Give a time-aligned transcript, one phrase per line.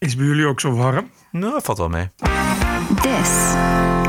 [0.00, 1.10] Is bij jullie ook zo warm?
[1.30, 2.08] Nou, valt wel mee.
[2.90, 3.54] This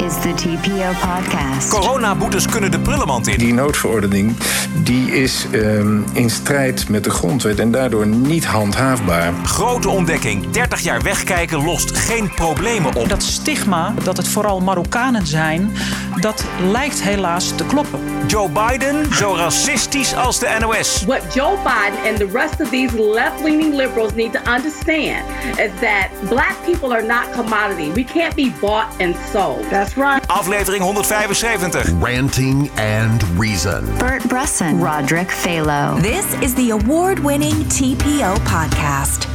[0.05, 1.69] is the TPO podcast.
[1.69, 3.37] Coronaboetes kunnen de prullenmand in.
[3.37, 4.35] Die noodverordening
[4.83, 9.33] die is ehm, in strijd met de grondwet en daardoor niet handhaafbaar.
[9.43, 10.49] Grote ontdekking.
[10.49, 13.09] 30 jaar wegkijken lost geen problemen op.
[13.09, 15.71] Dat stigma dat het vooral Marokkanen zijn,
[16.19, 17.99] dat lijkt helaas te kloppen.
[18.27, 21.03] Joe Biden zo racistisch als de NOS.
[21.05, 25.25] What Joe Biden and the rest of these left leaning liberals need to understand
[25.57, 27.91] is that black people are not commodity.
[27.93, 29.69] We can't be bought and sold.
[29.69, 30.27] That's right.
[30.27, 32.01] Aflevering 175.
[32.01, 33.97] Ranting and Reason.
[33.97, 36.01] Bert Bresson, Roderick Phalo.
[36.01, 39.27] This is the award winning TPO podcast.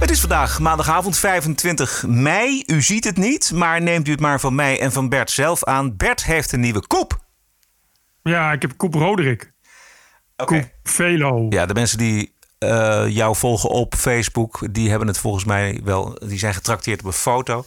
[0.00, 2.62] Het is vandaag maandagavond 25 mei.
[2.66, 5.64] U ziet het niet, maar neemt u het maar van mij en van Bert zelf
[5.64, 5.96] aan.
[5.96, 7.18] Bert heeft een nieuwe koep.
[8.22, 9.52] Ja, ik heb Koep Roderick.
[10.36, 10.58] Oké.
[10.58, 11.46] Koep Velo.
[11.50, 16.18] Ja, de mensen die eh, jou volgen op Facebook, die hebben het volgens mij wel.
[16.26, 17.64] Die zijn getrakteerd op een foto.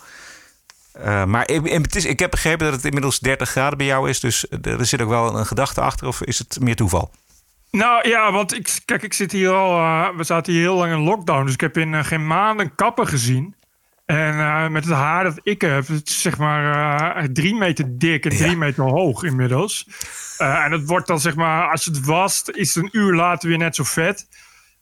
[0.94, 4.10] Eh, maar ik, het is, ik heb begrepen dat het inmiddels 30 graden bij jou
[4.10, 4.20] is.
[4.20, 6.08] Dus er zit ook wel een gedachte achter.
[6.08, 7.12] Of is het meer toeval?
[7.72, 9.78] Nou ja, want ik, kijk, ik zit hier al.
[9.78, 11.46] eh, we zaten hier heel lang in lockdown.
[11.46, 13.56] Dus ik heb in eh, geen maanden kappen gezien.
[14.06, 17.98] En eh, met het haar dat ik heb, het is zeg maar eh, drie meter
[17.98, 18.58] dik en drie Ja.
[18.58, 19.88] meter hoog inmiddels.
[20.38, 23.14] Eh, en het wordt dan zeg maar, als je het wast, is het een uur
[23.14, 24.28] later weer net zo vet.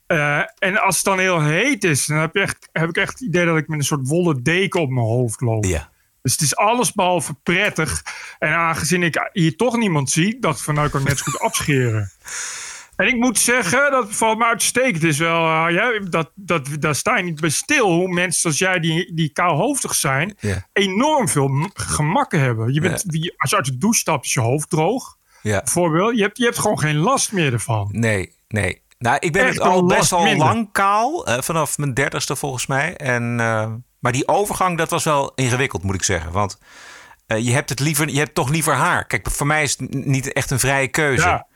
[0.08, 3.12] Eh, en als het dan heel heet is, dan heb, je echt, heb ik echt
[3.12, 5.66] het idee dat ik met een soort wollen deken op mijn hoofd loop.
[5.66, 5.90] Ja.
[6.22, 8.04] Dus het is allesbehalve prettig.
[8.40, 11.18] En aangezien ik hier toch niemand zie, dacht ik van nou ik kan het net
[11.20, 12.12] zo goed afscheren.
[12.96, 14.96] En ik moet zeggen, dat valt me uitstekend.
[14.96, 17.92] Het is wel, eh, ja, dat, dat, daar sta je niet bij stil.
[17.92, 20.38] Hoe mensen zoals jij, die, die kaalhoofdig zijn,
[20.74, 22.74] enorm veel gemakken hebben.
[22.74, 23.04] Je bent,
[23.38, 25.18] als je uit de douche stapt, is je hoofd droog.
[25.42, 25.60] Ja.
[25.64, 27.88] Bijvoorbeeld, je hebt, je hebt gewoon geen last meer ervan.
[27.92, 28.82] Nee, nee.
[28.98, 30.38] Nou, ik ben Echt het al best minder.
[30.38, 31.28] lang kaal.
[31.28, 32.96] eh, vanaf mijn dertigste volgens mij.
[32.96, 36.32] En, eh, maar die overgang, dat was wel ingewikkeld, moet ik zeggen.
[36.32, 36.58] Want
[37.28, 39.06] eh, je hebt het liever, je hebt toch liever haar.
[39.06, 41.28] Kijk, voor mij is het niet echt een vrije keuze.
[41.28, 41.48] Ja.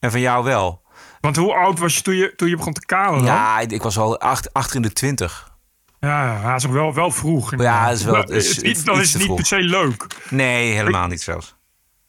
[0.00, 0.82] En van jou wel.
[1.20, 3.18] Want hoe oud was je toen je, toen je begon te kalen?
[3.18, 3.26] dan?
[3.34, 5.52] Ja, ik was al acht, achter in de twintig.
[6.00, 7.56] ja, dat is ook wel, wel vroeg.
[7.60, 9.36] Ja, dat is wel- is dan is het niet vroeg.
[9.36, 10.06] per se leuk.
[10.30, 11.56] Nee, helemaal niet zelfs.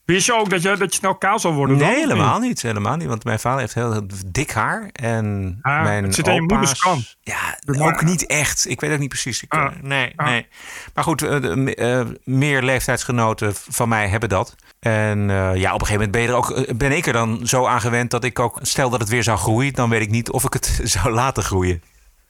[0.06, 1.78] Wist je ook dat je, dat je snel kaal zal worden?
[1.78, 2.62] Nee, helemaal niet.
[2.62, 3.08] Helemaal niet.
[3.08, 4.90] Want mijn vader heeft heel, heel dik haar.
[4.92, 7.16] En Ah, mijn het zit aan je opa's- moeders kant.
[7.22, 8.70] Ja, ook niet echt.
[8.70, 9.44] Ik weet ook niet precies.
[9.44, 9.66] Ik, Ah.
[9.66, 10.26] eh, nee, Ah.
[10.28, 10.48] nee.
[10.94, 14.56] Maar goed, eh, eh, meer leeftijdsgenoten van mij hebben dat.
[14.80, 15.20] En
[15.56, 17.82] ja, op een gegeven moment ben, je er ook, ben ik er dan zo aan
[17.82, 18.60] gewend dat ik ook...
[18.62, 21.44] Stel dat het weer zou groeien, dan weet ik niet of ik het zou laten
[21.44, 21.82] groeien.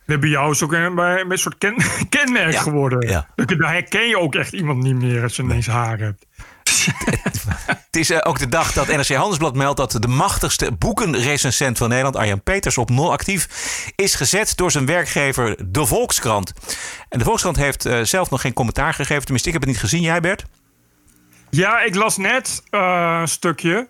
[0.06, 1.76] Nee, bij jou is ook een, bij, een soort ken,
[2.10, 3.10] kenmerk Ja, geworden.
[3.10, 3.28] ja.
[3.36, 6.26] Dat- Daar herken je ook echt iemand niet meer als je ineens haar hebt.
[7.86, 11.90] Het is eh, ook de dag dat NRC Handelsblad meldt dat de machtigste boekenrecensent van
[11.90, 13.48] Nederland, Arjan Peters, op nul actief
[13.96, 16.54] is gezet door zijn werkgever De Volkskrant.
[17.10, 19.24] En De Volkskrant heeft eh, zelf nog geen commentaar gegeven.
[19.24, 20.02] Tenminste, ik heb het niet gezien.
[20.02, 20.46] Jij, Bert?
[21.50, 23.90] Ja, ik las net eh, een stukje.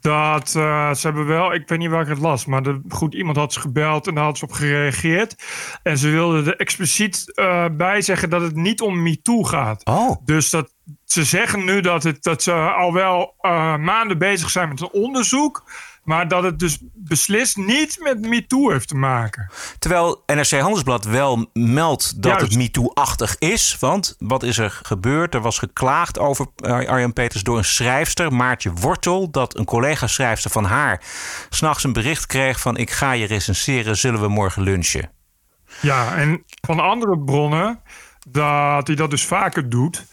[0.00, 3.36] Dat ze hebben wel, ik weet niet waar ik het las, maar de, goed, iemand
[3.36, 5.34] had ze gebeld en daar had ze op gereageerd.
[5.82, 7.24] En ze wilden er expliciet
[7.72, 9.84] bij zeggen dat het niet om MeToo gaat.
[9.84, 10.16] Oh.
[10.24, 10.75] Dus dat,
[11.06, 14.92] ze zeggen nu dat, het, dat ze al wel eh, maanden bezig zijn met een
[14.92, 15.64] onderzoek.
[16.06, 19.50] Maar dat het dus beslist niet met MeToo heeft te maken.
[19.78, 22.46] Terwijl NRC Handelsblad wel meldt dat Juist.
[22.46, 23.76] het MeToo-achtig is.
[23.80, 25.34] Want wat is er gebeurd?
[25.34, 29.30] Er was geklaagd over eh, Arjan Peters door een schrijfster, Maartje Wortel.
[29.30, 31.02] Dat een collega-schrijfster van haar
[31.48, 32.76] s'nachts een bericht kreeg van...
[32.76, 35.10] ik ga je recenseren, zullen we morgen lunchen?
[35.80, 37.80] Ja, en van andere bronnen
[38.28, 40.04] dat hij dat dus vaker doet.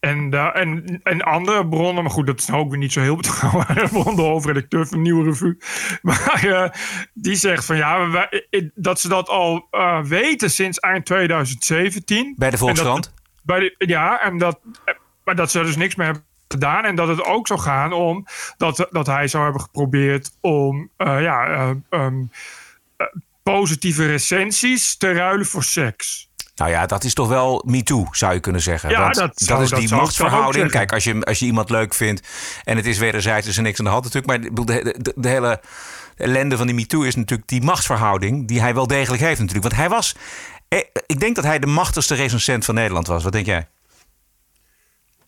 [0.00, 3.16] En, en, en andere bronnen, maar goed, dat is nou ook weer niet zo heel
[3.22, 5.58] betrouwbare bron, de hoofdredacteur van Nieuwe Revue.
[6.02, 6.70] Maar eh,
[7.14, 12.34] die zegt van ja, wij- dat ze dat al eh, weten sinds eind 2017.
[12.36, 13.14] Bij de dat- Volkskrant?
[13.42, 14.94] bij de, ja, en dat, eh,
[15.24, 16.84] maar dat ze dus niks mee hebben gedaan.
[16.84, 21.46] En dat het ook zou gaan om dat, dat hij zou hebben geprobeerd om ja,
[21.46, 22.22] eh, ehm,
[22.96, 23.06] eh,
[23.42, 26.29] positieve recensies te ruilen voor seks.
[26.60, 28.90] Nou ja, dat is toch wel MeToo, zou je kunnen zeggen.
[28.90, 30.70] Ja, Want dat dat, zou- is dat die machtsverhouding.
[30.70, 32.28] Kijk, als je, als je iemand leuk vindt
[32.64, 34.26] en het is wederzijds, is er niks aan de hand natuurlijk.
[34.54, 35.60] Maar de, de, de hele
[36.16, 38.48] ellende van die MeToo is natuurlijk die machtsverhouding...
[38.48, 39.66] die hij wel degelijk heeft natuurlijk.
[39.66, 40.14] Want hij was...
[40.68, 43.22] eh, Ik denk dat hij de machtigste recensent van Nederland was.
[43.22, 43.68] Wat denk jij?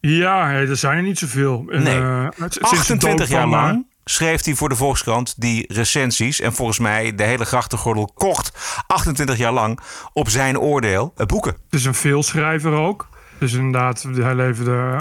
[0.00, 1.64] Ja, er zijn er niet zoveel.
[1.70, 2.00] En, Nee.
[2.00, 6.40] eh, sinds de 28 dood jaar eh, lang schreef hij voor de Volkskrant die recensies.
[6.40, 9.80] En volgens mij de hele grachtengordel kocht 28 jaar lang
[10.12, 11.52] op zijn oordeel eh, boeken.
[11.52, 13.08] Het is een veelschrijver ook.
[13.38, 14.98] Dus inderdaad, hij leverde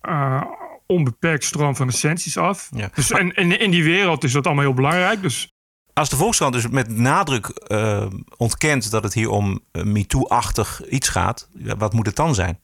[0.00, 0.42] eh,
[0.86, 2.68] onbeperkt stroom van recensies af.
[2.74, 2.90] Ja.
[2.94, 5.22] Dus, en, en in die wereld is dat allemaal heel belangrijk.
[5.22, 5.52] Dus
[5.92, 8.06] als de Volkskrant dus met nadruk uh,
[8.36, 11.48] ontkent dat het hier om MeToo-achtig iets gaat,
[11.78, 12.58] wat moet het dan zijn?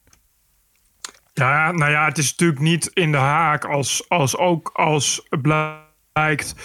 [1.33, 6.55] Ja, nou ja, het is natuurlijk niet in de haak als, als ook als blijkt.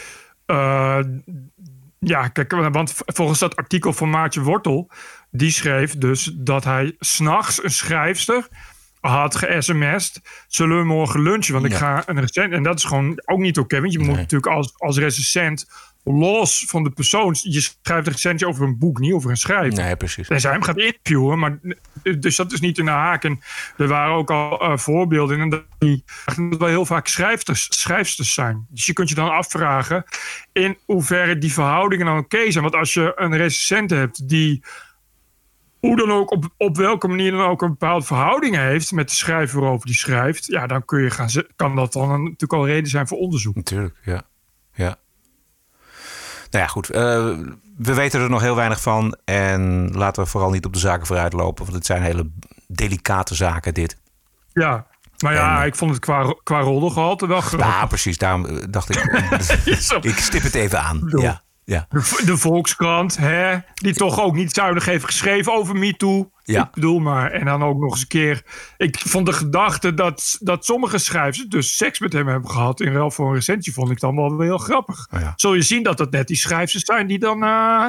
[0.47, 0.99] Uh,
[1.99, 4.91] ja, kijk, want volgens dat artikel van Maartje Wortel,
[5.31, 8.49] die schreef dus dat hij s'nachts een schrijfster
[9.01, 10.21] had ge-sms'd.
[10.47, 11.53] Zullen we morgen lunchen?
[11.53, 12.53] Want ik ga een recent.
[12.53, 13.81] En dat is gewoon ook niet oké.
[13.81, 15.67] want je moet natuurlijk als, als recensent
[16.15, 17.37] los van de persoon.
[17.41, 19.83] Je schrijft een recensie over een boek, niet over een schrijver.
[19.83, 20.29] Nee, precies.
[20.29, 21.59] En zij hem gaat interviewen, maar
[22.19, 23.25] dus dat is niet in de haak.
[23.25, 23.41] En
[23.77, 26.05] er waren ook al uh, voorbeelden en dat die
[26.59, 28.67] wel heel vaak schrijfsters, schrijfsters zijn.
[28.69, 30.05] Dus je kunt je dan afvragen
[30.53, 32.65] in hoeverre die verhoudingen dan oké zijn.
[32.65, 34.65] Want als je een recensent hebt die
[35.81, 39.15] hoe dan ook, op, op welke manier dan ook een bepaalde verhouding heeft met de
[39.15, 42.91] schrijver waarover die schrijft, ja, dan kun je gaan, kan dat dan natuurlijk al reden
[42.91, 43.55] zijn voor onderzoek.
[43.55, 44.23] Natuurlijk, ja.
[44.75, 44.97] ja.
[46.51, 46.91] Nou ja, goed.
[46.91, 46.97] Uh,
[47.77, 49.17] we weten er nog heel weinig van.
[49.25, 51.65] En laten we vooral niet op de zaken vooruit lopen.
[51.65, 52.31] Want het zijn hele
[52.67, 53.97] delicate zaken, dit.
[54.53, 54.87] Ja,
[55.19, 57.43] maar ja, ik vond het qua, qua roddelgehalte wel.
[57.57, 58.19] Ja, precies.
[58.19, 58.97] Daarom eh, dacht ik,
[60.13, 61.03] ik stip het even aan.
[61.07, 61.43] Ja.
[61.67, 61.87] Ja.
[61.89, 66.31] De, de, Volkskrant, hè, die toch ook niet zuinig heeft geschreven over MeToo.
[66.43, 66.63] Ja.
[66.63, 67.31] Ik bedoel maar.
[67.31, 68.43] En dan ook nog eens een keer.
[68.77, 72.93] Ik vond de gedachte dat, dat sommige schrijvers dus seks met hem hebben gehad in
[72.93, 75.09] ruil voor een recensie, vond ik dan wel heel grappig.
[75.15, 75.33] Oh ja.
[75.37, 77.45] Zul je zien dat dat net die schrijvers zijn die dan.
[77.45, 77.87] Uh,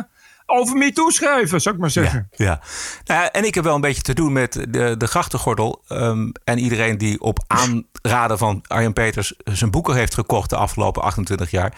[0.49, 2.27] over me toeschrijven, zou ik maar zeggen.
[2.31, 2.61] Ja, ja.
[3.05, 5.83] Nou, en ik heb wel een beetje te doen met de, de grachtengordel.
[5.89, 11.01] Um, en iedereen die op aanraden van Arjen Peters zijn boeken heeft gekocht de afgelopen
[11.01, 11.73] 28 jaar.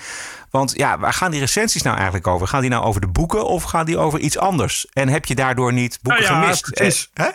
[0.49, 2.47] Want ja, waar gaan die recensies nou eigenlijk over?
[2.47, 4.87] Gaan die nou over de boeken of gaan die over iets anders?
[4.93, 6.71] En heb je daardoor niet boeken nou ja, gemist?
[6.71, 7.09] Precies.
[7.13, 7.25] Eh,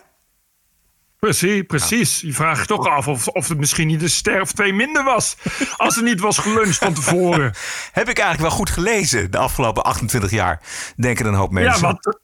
[1.25, 2.21] Precies, precies.
[2.21, 5.05] Je vraagt je toch af of, of het misschien niet een ster of twee minder
[5.05, 5.37] was.
[5.77, 7.53] Als er niet was geluncht van tevoren.
[7.93, 10.63] Heb ik eigenlijk wel goed gelezen de afgelopen 28 jaar,
[10.97, 11.87] denken een hoop mensen.
[11.87, 12.21] Ja, wat,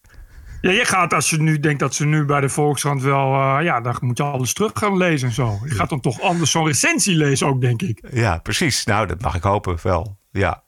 [0.61, 3.33] ja, je gaat als je nu denkt dat ze nu bij de Volkskrant wel...
[3.33, 5.59] Uh, ja, dan moet je alles terug gaan lezen en zo.
[5.65, 8.01] Je gaat dan toch anders zo'n recensie lezen ook, denk ik.
[8.11, 8.85] Ja, precies.
[8.85, 10.19] Nou, dat mag ik hopen wel.
[10.31, 10.63] Ja.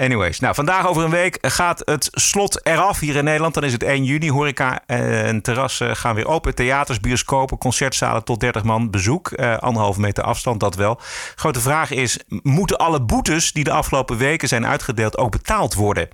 [0.00, 3.54] Anyways, nou vandaag over een week gaat het slot eraf hier in Nederland.
[3.54, 4.30] Dan is het 1 juni.
[4.30, 6.54] Horeca en terrassen gaan weer open.
[6.54, 9.30] Theaters, bioscopen, concertzalen tot 30 man bezoek.
[9.30, 11.00] Uh, anderhalve meter afstand, dat wel.
[11.34, 16.08] Grote vraag is, moeten alle boetes die de afgelopen weken zijn uitgedeeld ook betaald worden?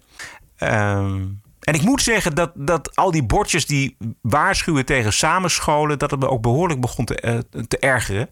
[0.56, 1.25] Ehm,
[1.61, 5.99] en ik moet zeggen dat, dat al die bordjes die waarschuwen tegen samenscholen...
[5.99, 7.23] dat het me ook behoorlijk begon te,
[7.55, 8.29] uh, te ergeren.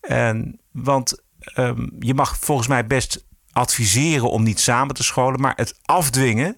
[0.00, 1.22] En, want
[1.56, 3.24] um, je mag volgens mij best
[3.56, 6.56] adviseren om niet samen te scholen, maar het afdwingen.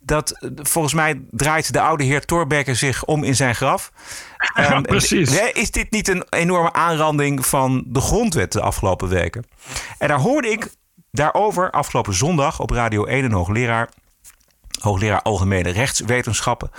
[0.00, 3.92] Dat volgens mij draait de oude heer Torbekker zich om in zijn graf.
[4.54, 5.40] Ja, precies.
[5.52, 9.44] Is dit niet een enorme aanranding van de grondwet de afgelopen weken?
[9.98, 10.74] En daar hoorde ik
[11.10, 13.88] daarover afgelopen zondag op Radio 1 een hoogleraar
[14.80, 16.70] hoogleraar Algemene Rechtswetenschappen,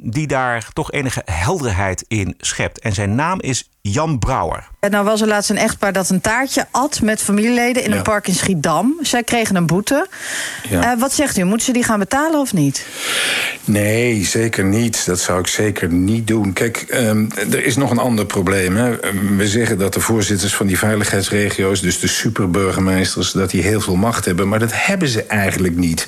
[0.00, 2.80] die daar toch enige helderheid in schept.
[2.80, 4.68] En zijn naam is Jan Brouwer.
[4.80, 8.02] En nou was er laatst een echtpaar dat een taartje at met familieleden in een
[8.02, 8.98] park in Schiedam.
[9.00, 10.06] Zij kregen een boete.
[10.68, 10.94] Ja.
[10.94, 12.86] Uh, wat zegt u, moeten ze die gaan betalen of niet?
[13.64, 15.06] Nee, zeker niet.
[15.06, 16.52] Dat zou ik zeker niet doen.
[16.52, 18.76] Kijk, um, er is nog een ander probleem.
[18.76, 18.96] Hè.
[19.36, 23.96] We zeggen dat de voorzitters van die veiligheidsregio's, dus de superburgemeesters, dat die heel veel
[23.96, 24.48] macht hebben.
[24.48, 26.06] Maar dat hebben ze eigenlijk niet.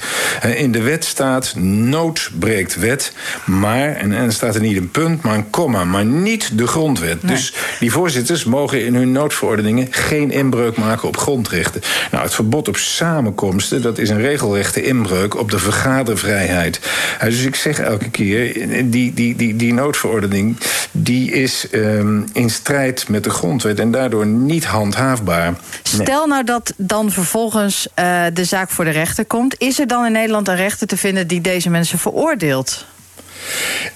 [0.55, 3.13] In de wet staat: nood breekt wet.
[3.45, 7.23] Maar, en er staat er niet een punt, maar een komma, maar niet de grondwet.
[7.23, 7.35] Nee.
[7.35, 11.81] Dus die voorzitters mogen in hun noodverordeningen geen inbreuk maken op grondrechten.
[12.11, 16.81] Nou, het verbod op samenkomsten, dat is een regelrechte inbreuk op de vergadervrijheid.
[17.25, 18.53] Dus ik zeg elke keer,
[18.91, 20.57] die, die, die, die noodverordening,
[20.91, 25.55] die is um, in strijd met de grondwet en daardoor niet handhaafbaar.
[25.83, 29.55] Stel nou dat dan vervolgens uh, de zaak voor de rechter komt.
[29.59, 32.87] Is er dan in Nederland een rechter te vinden die deze mensen veroordeelt?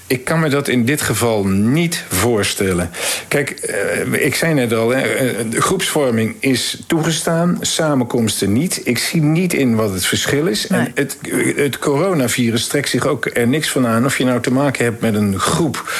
[0.07, 2.89] Ik kan me dat in dit geval niet voorstellen.
[3.27, 3.69] Kijk,
[4.11, 5.03] uh, ik zei net al, hè,
[5.49, 8.81] de groepsvorming is toegestaan, samenkomsten niet.
[8.83, 10.67] Ik zie niet in wat het verschil is.
[10.67, 10.79] Nee.
[10.79, 11.17] En het,
[11.55, 15.01] het coronavirus trekt zich ook er niks van aan of je nou te maken hebt
[15.01, 15.93] met een groep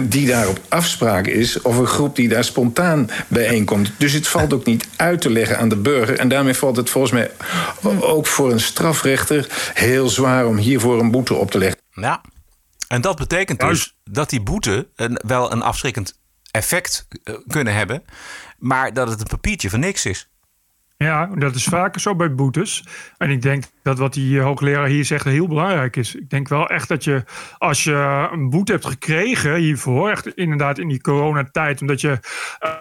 [0.00, 3.92] die daar op afspraak is, of een groep die daar spontaan bijeenkomt.
[3.96, 6.18] Dus het valt ook niet uit te leggen aan de burger.
[6.18, 7.30] En daarmee valt het volgens mij
[8.00, 11.78] ook voor een strafrechter heel zwaar om hiervoor een boete op te leggen.
[11.92, 12.20] Ja.
[12.90, 16.20] En dat betekent dus dat die boete een, wel een afschrikkend
[16.50, 18.04] effect uh, kunnen hebben,
[18.58, 20.30] maar dat het een papiertje van niks is.
[20.96, 22.84] Ja, dat is vaker zo bij boetes.
[23.18, 26.14] En ik denk dat wat die hoogleraar hier zegt heel belangrijk is.
[26.14, 27.24] Ik denk wel echt dat je,
[27.58, 32.18] als je een boete hebt gekregen hiervoor, echt inderdaad in die coronatijd, omdat je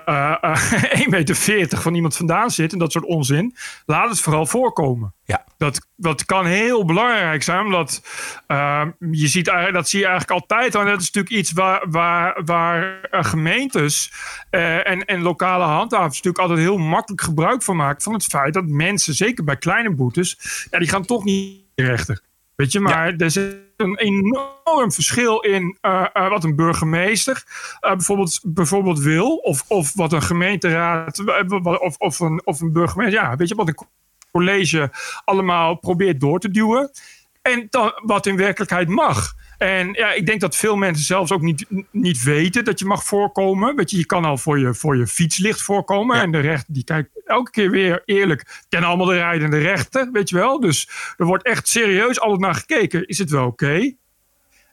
[0.10, 0.74] uh, uh,
[1.04, 5.14] 1,40 meter van iemand vandaan zit en dat soort onzin, laat het vooral voorkomen.
[5.30, 5.44] Ja.
[5.58, 8.02] Dat, dat kan heel belangrijk zijn, omdat
[8.48, 10.76] uh, je ziet eigenlijk, dat zie je eigenlijk altijd.
[10.76, 14.12] En dat is natuurlijk iets waar, waar, waar gemeentes
[14.52, 18.02] uh, en, en lokale handhavers natuurlijk altijd heel makkelijk gebruik van maken.
[18.02, 20.38] Van het feit dat mensen, zeker bij kleine boetes,
[20.72, 22.22] ja, die gaan toch niet rechter.
[22.56, 27.44] Weet je, maar er zit een enorm verschil in uh, uh, wat een burgemeester
[27.82, 29.36] uh, bijvoorbeeld, bijvoorbeeld wil.
[29.36, 31.20] Of, of wat een gemeenteraad
[31.80, 33.22] of, of, een, of een burgemeester.
[33.22, 33.78] Ja, weet je, wat een
[34.32, 34.92] college
[35.26, 36.92] allemaal probeert door te duwen.
[37.42, 39.34] En dan, wat in werkelijkheid mag.
[39.58, 43.04] En ja, ik denk dat veel mensen zelfs ook niet, niet weten dat je mag
[43.04, 43.76] voorkomen.
[43.76, 46.16] Weet je, je kan al voor je, voor je fietslicht voorkomen.
[46.16, 46.22] Ja.
[46.22, 48.64] En de rechter die kijkt elke keer weer eerlijk.
[48.70, 50.60] Kennen allemaal de rijdende rechten, weet je wel.
[50.60, 53.08] Dus er wordt echt serieus altijd naar gekeken.
[53.08, 53.66] Is het wel oké?
[53.66, 53.98] Okay?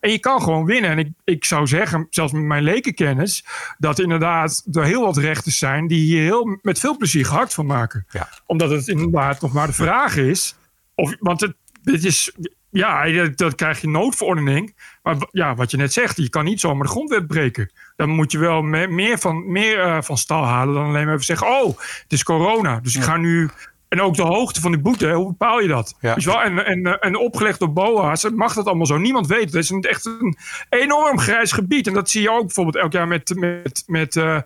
[0.06, 0.90] En je kan gewoon winnen.
[0.90, 3.44] En ik, ik zou zeggen, zelfs met mijn lekenkennis,
[3.78, 7.66] dat inderdaad er heel wat rechters zijn die hier heel, met veel plezier gehakt van
[7.66, 8.06] maken.
[8.10, 8.28] Ja.
[8.46, 10.56] Omdat het inderdaad nog maar de vraag is.
[10.94, 12.32] Of, want het, dit is,
[12.70, 14.74] ja, dat krijg je noodverordening.
[15.02, 17.70] Maar ja, wat je net zegt, je kan niet zomaar de grondwet breken.
[17.96, 21.26] Dan moet je wel meer van, meer, uh, van stal halen dan alleen maar even
[21.26, 22.80] zeggen: Oh, het is corona.
[22.80, 23.50] Dus ik ga nu.
[23.96, 25.94] En ook de hoogte van de boete, hoe bepaal je dat?
[26.00, 26.14] Ja.
[26.18, 26.42] Je wel?
[26.42, 28.98] En, en, en opgelegd door BOA's mag dat allemaal zo.
[28.98, 29.52] Niemand weet het.
[29.52, 30.36] Het is een, echt een
[30.68, 31.86] enorm grijs gebied.
[31.86, 34.40] En dat zie je ook bijvoorbeeld elk jaar met, met, met uh, uh,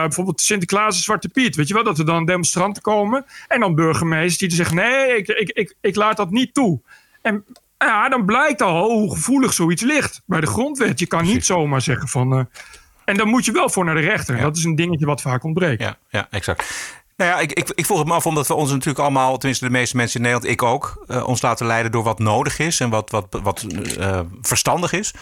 [0.00, 1.56] bijvoorbeeld Sinterklaas en Zwarte Piet.
[1.56, 3.24] Weet je wel, dat er dan demonstranten komen.
[3.48, 6.80] En dan burgemeesters die zeggen: nee, ik, ik, ik, ik laat dat niet toe.
[7.22, 7.44] En
[7.78, 10.98] ja, dan blijkt al hoe gevoelig zoiets ligt bij de grondwet.
[10.98, 12.38] Je kan niet zomaar zeggen van.
[12.38, 12.44] Uh,
[13.04, 14.36] en dan moet je wel voor naar de rechter.
[14.36, 14.42] Ja.
[14.42, 15.82] Dat is een dingetje wat vaak ontbreekt.
[15.82, 16.99] Ja, ja exact.
[17.20, 19.64] Nou ja, ik, ik, ik vroeg het me af omdat we ons natuurlijk allemaal, tenminste
[19.64, 22.80] de meeste mensen in Nederland, ik ook, uh, ons laten leiden door wat nodig is
[22.80, 23.66] en wat, wat, wat
[23.98, 25.14] uh, verstandig is.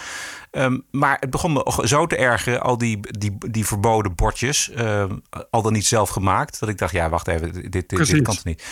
[0.50, 5.04] Um, maar het begon me zo te ergeren, al die, die, die verboden bordjes, uh,
[5.50, 8.34] al dan niet zelf gemaakt, dat ik dacht, ja, wacht even, dit, dit, dit kan
[8.34, 8.64] het niet.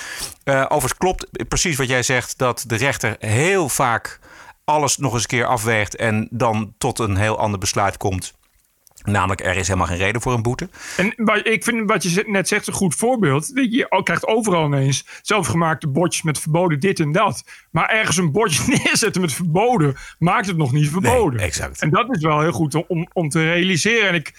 [0.45, 4.19] Overigens klopt precies wat jij zegt, dat de rechter heel vaak
[4.65, 8.35] alles nog eens een keer afweegt en dan tot een heel ander besluit komt.
[9.07, 10.69] Namelijk, er is helemaal geen reden voor een boete.
[10.97, 13.51] En ik vind wat je net zegt een goed voorbeeld.
[13.55, 17.45] Je krijgt overal ineens zelfgemaakte bordjes met verboden dit en dat.
[17.71, 21.39] Maar ergens een bordje neerzetten met verboden maakt het nog niet verboden.
[21.39, 21.83] Nee, exact.
[21.83, 24.09] En dat is wel heel goed om, om te realiseren.
[24.09, 24.33] En ik,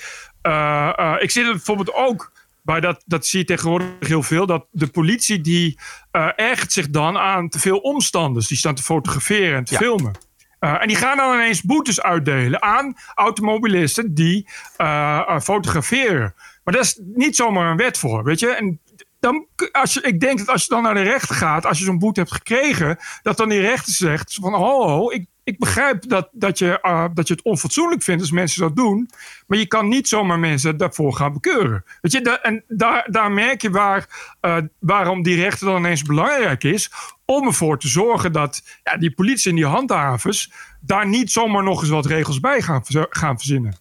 [0.43, 2.31] uh, uh, ik zit er bijvoorbeeld ook
[2.61, 4.45] bij dat, dat zie je tegenwoordig heel veel.
[4.45, 5.79] Dat de politie die
[6.11, 8.47] uh, ergert zich dan aan te veel omstanders.
[8.47, 9.79] Die staan te fotograferen en te ja.
[9.79, 10.15] filmen.
[10.59, 16.33] Uh, en die gaan dan ineens boetes uitdelen aan automobilisten die uh, fotograferen.
[16.63, 18.49] Maar daar is niet zomaar een wet voor, weet je.
[18.49, 18.79] En
[19.19, 21.85] dan, als je, ik denk dat als je dan naar de rechter gaat, als je
[21.85, 26.29] zo'n boete hebt gekregen, dat dan die rechter zegt van, ho ik, ik begrijp dat,
[26.31, 29.09] dat, je, uh, dat je het onfatsoenlijk vindt als mensen dat doen,
[29.47, 31.83] maar je kan niet zomaar mensen daarvoor gaan bekeuren.
[32.01, 34.07] Weet je, en daar, daar merk je waar,
[34.41, 36.91] uh, waarom die rechter dan ineens belangrijk is,
[37.25, 41.81] om ervoor te zorgen dat ja, die politie en die handhavers daar niet zomaar nog
[41.81, 43.77] eens wat regels bij gaan, gaan verzinnen.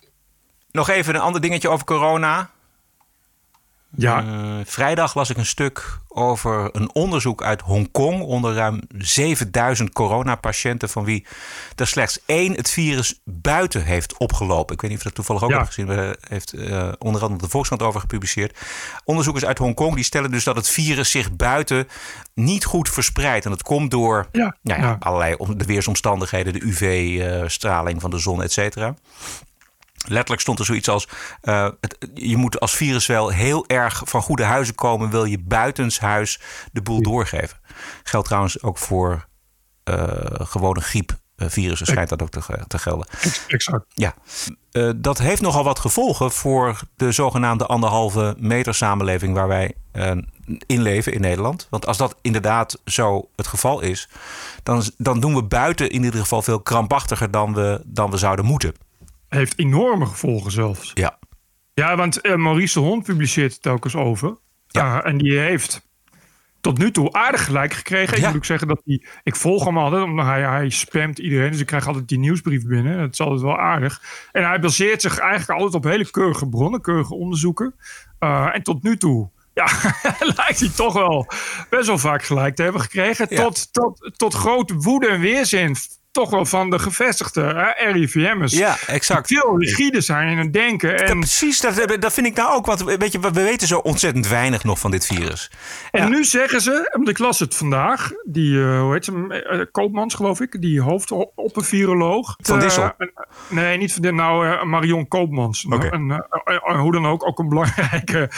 [0.70, 2.50] Nog even een ander dingetje over corona.
[3.96, 4.22] Ja.
[4.22, 10.88] Uh, vrijdag las ik een stuk over een onderzoek uit Hongkong onder ruim 7000 coronapatiënten,
[10.88, 11.26] van wie
[11.74, 14.74] er slechts één het virus buiten heeft opgelopen.
[14.74, 15.56] Ik weet niet of dat toevallig ook ja.
[15.56, 15.86] hebt gezien.
[15.86, 18.58] Daar heeft uh, onder andere de Volkskrant over gepubliceerd.
[19.04, 21.88] Onderzoekers uit Hongkong die stellen dus dat het virus zich buiten
[22.34, 23.44] niet goed verspreidt.
[23.44, 24.56] En dat komt door ja.
[24.62, 28.94] Nou ja, allerlei de weersomstandigheden, de UV-straling van de zon, et cetera.
[30.08, 31.08] Letterlijk stond er zoiets als:
[31.42, 35.38] uh, het, je moet als virus wel heel erg van goede huizen komen, wil je
[35.38, 36.40] buitenshuis
[36.72, 37.58] de boel doorgeven.
[38.02, 39.26] Geldt trouwens ook voor
[39.84, 39.96] uh,
[40.32, 43.06] gewone griepvirussen, schijnt dat ook te, te gelden.
[43.48, 43.84] Exact.
[43.88, 44.14] Ja.
[44.72, 49.74] Uh, dat heeft nogal wat gevolgen voor de zogenaamde anderhalve meter samenleving waar wij
[50.66, 51.66] in leven in Nederland.
[51.70, 54.08] Want als dat inderdaad zo het geval is,
[54.62, 58.44] dan, dan doen we buiten in ieder geval veel krampachtiger dan we, dan we zouden
[58.44, 58.74] moeten
[59.28, 60.90] heeft enorme gevolgen zelfs.
[60.94, 61.18] Ja.
[61.74, 64.36] Ja, want uh, Maurice de Hond publiceert het telkens over.
[64.66, 64.98] Ja.
[64.98, 65.86] Uh, en die heeft
[66.60, 68.12] tot nu toe aardig gelijk gekregen.
[68.12, 68.20] Ja.
[68.20, 69.04] Ik moet ook zeggen dat hij...
[69.22, 71.50] Ik volg hem altijd, omdat hij, hij spamt iedereen.
[71.50, 72.98] Dus ik krijg altijd die nieuwsbrief binnen.
[72.98, 74.02] Dat is altijd wel aardig.
[74.32, 77.74] En hij baseert zich eigenlijk altijd op hele keurige bronnen, keurige onderzoeken.
[78.20, 79.66] Uh, en tot nu toe ja,
[80.36, 81.26] lijkt hij toch wel
[81.70, 83.26] best wel vaak gelijk te hebben gekregen.
[83.30, 83.42] Ja.
[83.42, 85.76] Tot, tot, tot grote woede en weerzin
[86.16, 88.52] toch wel van de gevestigde hè, RIVM'ers.
[88.52, 89.28] Ja, exact.
[89.28, 90.98] Die veel rigide zijn in het denken.
[90.98, 92.66] En, ja, precies, dat, dat vind ik nou ook.
[92.66, 95.50] Want weet je, we weten zo ontzettend weinig nog van dit virus.
[95.90, 96.08] En ja.
[96.08, 100.14] nu zeggen ze, want ik las het vandaag, die, uh, hoe heet ze, uh, Koopmans
[100.14, 102.36] geloof ik, die hoofdopperviroloog.
[102.42, 102.84] Van Dissel?
[102.98, 103.08] Uh,
[103.48, 105.64] nee, niet van dit, nou Marion Koopmans.
[105.64, 105.88] Okay.
[105.88, 106.26] En,
[106.76, 108.30] hoe dan ook, ook een belangrijke.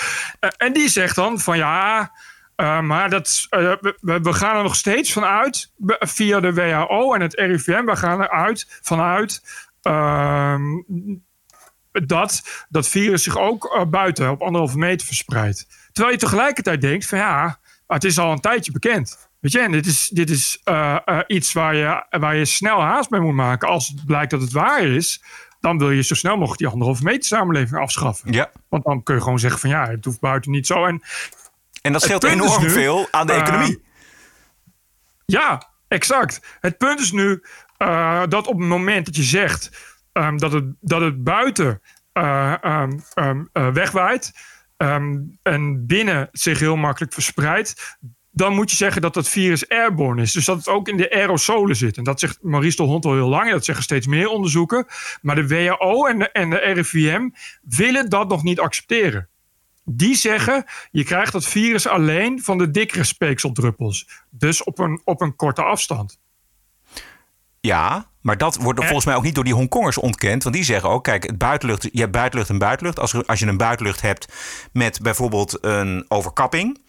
[0.56, 2.12] en die zegt dan van ja,
[2.60, 7.20] Uh, maar dat, uh, we, we, gaan er nog steeds vanuit, via de WHO en
[7.20, 9.42] het RIVM, we gaan eruit vanuit
[9.82, 10.58] uh,
[11.92, 15.88] dat dat virus zich ook uh, buiten op anderhalve meter verspreidt.
[15.92, 19.28] Terwijl je tegelijkertijd denkt van ja, het is al een tijdje bekend.
[19.40, 20.62] Weet je, en dit is, dit is
[21.26, 23.68] iets waar je, waar je snel haast mee moet maken.
[23.68, 25.22] Als het blijkt dat het waar is,
[25.60, 28.32] dan wil je zo snel mogelijk die anderhalve meter samenleving afschaffen.
[28.32, 28.50] Ja.
[28.68, 30.84] Want dan kun je gewoon zeggen van ja, het hoeft buiten niet zo.
[30.84, 31.02] En,
[31.88, 33.82] en dat scheelt enorm nu, veel aan de uh, economie.
[35.26, 36.40] Ja, exact.
[36.60, 37.42] Het punt is nu
[37.78, 39.70] uh, dat op het moment dat je zegt
[40.12, 41.80] um, dat, het, dat het buiten
[42.12, 44.32] uh, um, um, wegwaait
[45.42, 47.96] en binnen zich heel makkelijk verspreidt,
[48.30, 50.32] dan moet je zeggen dat dat virus airborne is.
[50.32, 51.96] Dus dat het ook in de aerosolen zit.
[51.96, 53.50] En dat zegt Maurice de Hond al heel lang.
[53.50, 54.86] Dat zeggen steeds meer onderzoeken.
[55.22, 57.28] Maar de WHO en de, en de RIVM
[57.62, 59.28] willen dat nog niet accepteren.
[59.90, 64.08] Die zeggen, je krijgt dat virus alleen van de dikkere speekseldruppels.
[64.30, 66.18] Dus op een, op een korte afstand.
[67.60, 70.42] Ja, maar dat wordt volgens mij ook niet door die Hongkongers ontkend.
[70.42, 72.98] Want die zeggen ook, kijk, het buitenlucht, je hebt buitenlucht en buitenlucht.
[72.98, 74.32] Als, als je een buitenlucht hebt
[74.72, 76.86] met bijvoorbeeld een overkapping...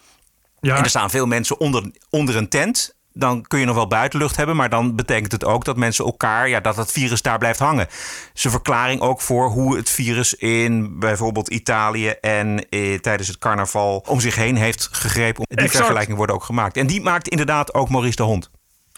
[0.61, 0.75] Ja.
[0.75, 2.97] En er staan veel mensen onder, onder een tent.
[3.13, 6.49] Dan kun je nog wel buitenlucht hebben, maar dan betekent het ook dat mensen elkaar,
[6.49, 7.87] ja, dat het virus daar blijft hangen.
[8.33, 14.05] Zijn verklaring ook voor hoe het virus in bijvoorbeeld Italië en eh, tijdens het carnaval
[14.07, 15.45] om zich heen heeft gegrepen.
[15.47, 15.75] Die exact.
[15.75, 16.77] vergelijking worden ook gemaakt.
[16.77, 18.49] En die maakt inderdaad ook Maurice de Hond.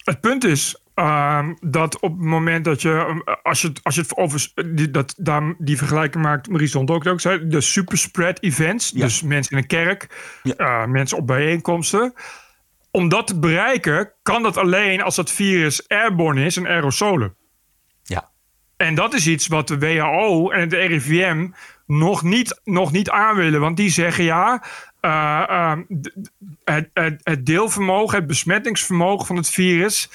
[0.03, 4.18] Het punt is, Uh, dat op het moment dat je, als je, als je het
[4.18, 8.91] over die, dat, daar, die vergelijking maakt, Maurice Hond ook, ook zei, de superspread events,
[8.96, 9.03] ja.
[9.03, 10.08] dus mensen in een kerk,
[10.44, 10.53] ja.
[10.58, 12.13] uh, mensen op bijeenkomsten.
[12.91, 17.36] Om dat te bereiken, kan dat alleen als dat virus airborne is en aerosolen.
[18.03, 18.29] Ja.
[18.77, 21.50] En dat is iets wat de WHO en het RIVM
[21.86, 24.63] nog niet, nog niet aan willen, want die zeggen ja.
[25.01, 25.77] Uh,
[26.63, 30.10] het, het, het deelvermogen, het besmettingsvermogen van het virus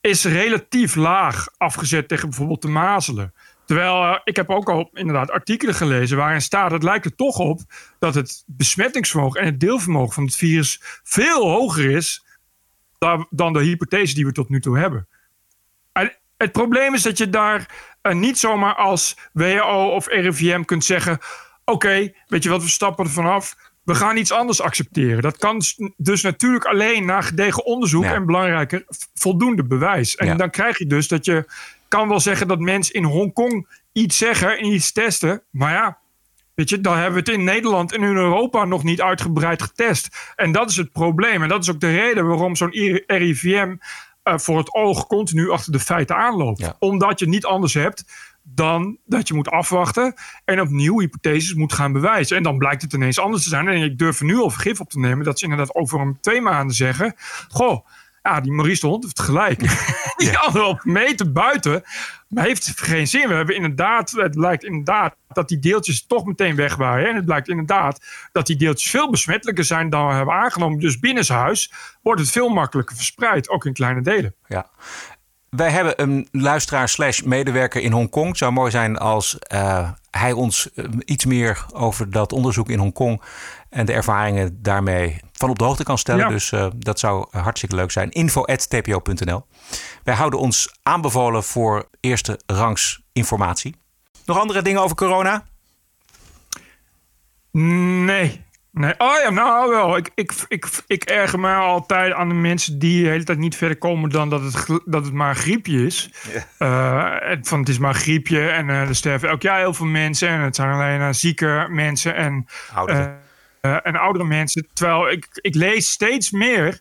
[0.00, 3.34] is relatief laag afgezet tegen bijvoorbeeld de mazelen.
[3.72, 7.38] Terwijl uh, ik heb ook al inderdaad artikelen gelezen waarin staat: het lijkt er toch
[7.38, 7.60] op
[7.98, 12.24] dat het besmettingsvermogen en het deelvermogen van het virus veel hoger is
[12.98, 15.08] dan, dan de hypothese die we tot nu toe hebben.
[15.92, 20.84] En het probleem is dat je daar uh, niet zomaar als WHO of RIVM kunt
[20.84, 25.22] zeggen: oké, okay, weet je wat, we stappen er vanaf we gaan iets anders accepteren.
[25.22, 25.62] Dat kan
[25.96, 30.16] dus natuurlijk alleen na gedegen onderzoek en belangrijker voldoende bewijs.
[30.16, 30.34] En ja.
[30.34, 31.44] dan krijg je dus dat je
[31.92, 35.42] kan wel zeggen dat mensen in Hongkong iets zeggen en iets testen.
[35.50, 35.98] Maar ja,
[36.54, 40.32] weet je, dan hebben we het in Nederland en in Europa nog niet uitgebreid getest.
[40.36, 41.42] En dat is het probleem.
[41.42, 43.76] En dat is ook de reden waarom zo'n RIVM
[44.24, 46.60] uh, voor het oog continu achter de feiten aanloopt.
[46.60, 46.76] Ja.
[46.78, 48.04] Omdat je niet anders hebt
[48.42, 52.36] dan dat je moet afwachten en opnieuw hypotheses moet gaan bewijzen.
[52.36, 53.68] En dan blijkt het ineens anders te zijn.
[53.68, 56.18] En ik durf er nu al vergif op te nemen dat ze inderdaad over een
[56.20, 57.14] twee maanden zeggen:
[57.48, 57.86] Goh,
[58.22, 59.58] ja, die Maurice de Hond heeft gelijk.
[60.16, 60.38] die ja.
[60.38, 61.84] anderhalve meter buiten
[62.32, 63.28] maar heeft geen zin.
[63.28, 67.08] We hebben inderdaad, het blijkt inderdaad dat die deeltjes toch meteen wegwaaien.
[67.08, 70.78] En het blijkt inderdaad dat die deeltjes veel besmettelijker zijn dan we hebben aangenomen.
[70.78, 74.34] Dus binnenshuis wordt het veel makkelijker verspreid, ook in kleine delen.
[74.46, 74.66] Ja.
[75.48, 78.28] Wij hebben een luisteraar slash medewerker in Hongkong.
[78.28, 82.78] Het zou mooi zijn als uh, hij ons uh, iets meer over dat onderzoek in
[82.78, 83.22] Hongkong
[83.72, 86.24] en de ervaringen daarmee van op de hoogte kan stellen.
[86.24, 86.28] Ja.
[86.28, 88.10] Dus uh, dat zou hartstikke leuk zijn.
[88.10, 89.46] info.tpo.nl
[90.04, 93.76] Wij houden ons aanbevolen voor eerste rangs informatie.
[94.24, 95.46] Nog andere dingen over corona?
[97.50, 98.44] Nee.
[98.70, 99.96] Nee, oh ja, nou wel.
[99.96, 103.56] Ik, ik, ik, ik erger me altijd aan de mensen die de hele tijd niet
[103.56, 106.10] verder komen dan dat het, dat het maar een griepje is.
[106.58, 107.22] Yeah.
[107.32, 109.86] Uh, van het is maar een griepje en uh, er sterven elk jaar heel veel
[109.86, 113.20] mensen en het zijn alleen uh, zieke mensen en, oudere.
[113.62, 114.68] En oudere mensen.
[114.72, 116.80] Terwijl ik, ik lees steeds meer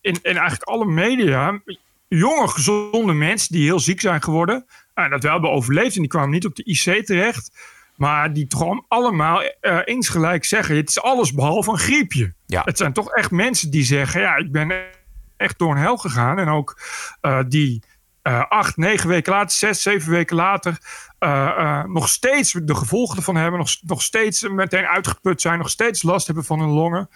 [0.00, 1.60] in, in eigenlijk alle media
[2.18, 4.66] jonge, gezonde mensen die heel ziek zijn geworden.
[4.94, 7.52] en dat wel hebben overleefd en die kwamen niet op de IC terecht.
[7.96, 12.32] Maar die toch allemaal uh, insgelijk zeggen: het is alles behalve een griepje.
[12.46, 12.62] Ja.
[12.64, 14.72] Het zijn toch echt mensen die zeggen: ja, ik ben
[15.36, 16.38] echt door een hel gegaan.
[16.38, 16.80] En ook
[17.22, 17.82] uh, die
[18.22, 20.78] uh, acht, negen weken later, zes, zeven weken later.
[21.86, 23.58] Nog steeds de gevolgen ervan hebben.
[23.58, 25.58] Nog, nog steeds meteen uitgeput zijn.
[25.58, 27.08] Nog steeds last hebben van hun longen.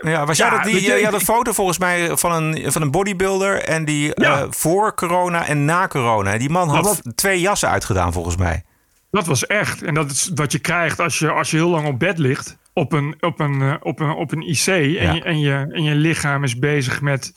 [0.00, 2.82] ja, was jij dat die, je, je had een foto volgens mij van een, van
[2.82, 3.62] een bodybuilder.
[3.62, 4.46] En die ja.
[4.50, 6.38] voor corona en na corona.
[6.38, 8.64] Die man had twee jassen uitgedaan volgens mij.
[9.10, 9.82] Dat was echt.
[9.82, 12.56] En dat is wat je krijgt als je, als je heel lang op bed ligt.
[12.78, 15.82] Op een, op een, eh, op een, op een IC en, je, en, je, en
[15.82, 17.32] je lichaam is bezig met,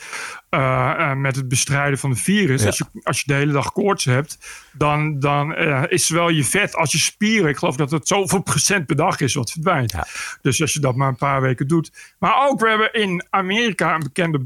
[0.49, 0.59] uh,
[0.97, 2.65] uh, met het bestrijden van het virus.
[2.65, 4.37] Als, je, als je de hele dag koorts hebt,
[4.73, 5.55] dan, dan
[5.87, 7.49] is zowel je vet als je spieren.
[7.49, 9.93] Ik geloof dat het zoveel procent per dag is wat verdwijnt.
[10.41, 12.15] Dus als je dat maar een paar weken doet.
[12.17, 14.45] Maar ook, we hebben in Amerika een bekende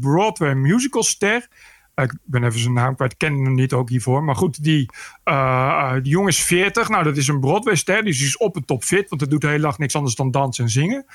[0.00, 1.48] Broadway musicalster.
[1.94, 4.24] Ik ben even zijn naam kwijt, ik ken hem niet ook hiervoor.
[4.24, 4.90] Maar goed, die,
[5.24, 6.88] uh, die jongen is 40.
[6.88, 8.04] Nou, dat is een Broadway-ster.
[8.04, 10.14] Dus die is op en top fit, want hij doet de hele dag niks anders
[10.14, 11.06] dan dansen en zingen.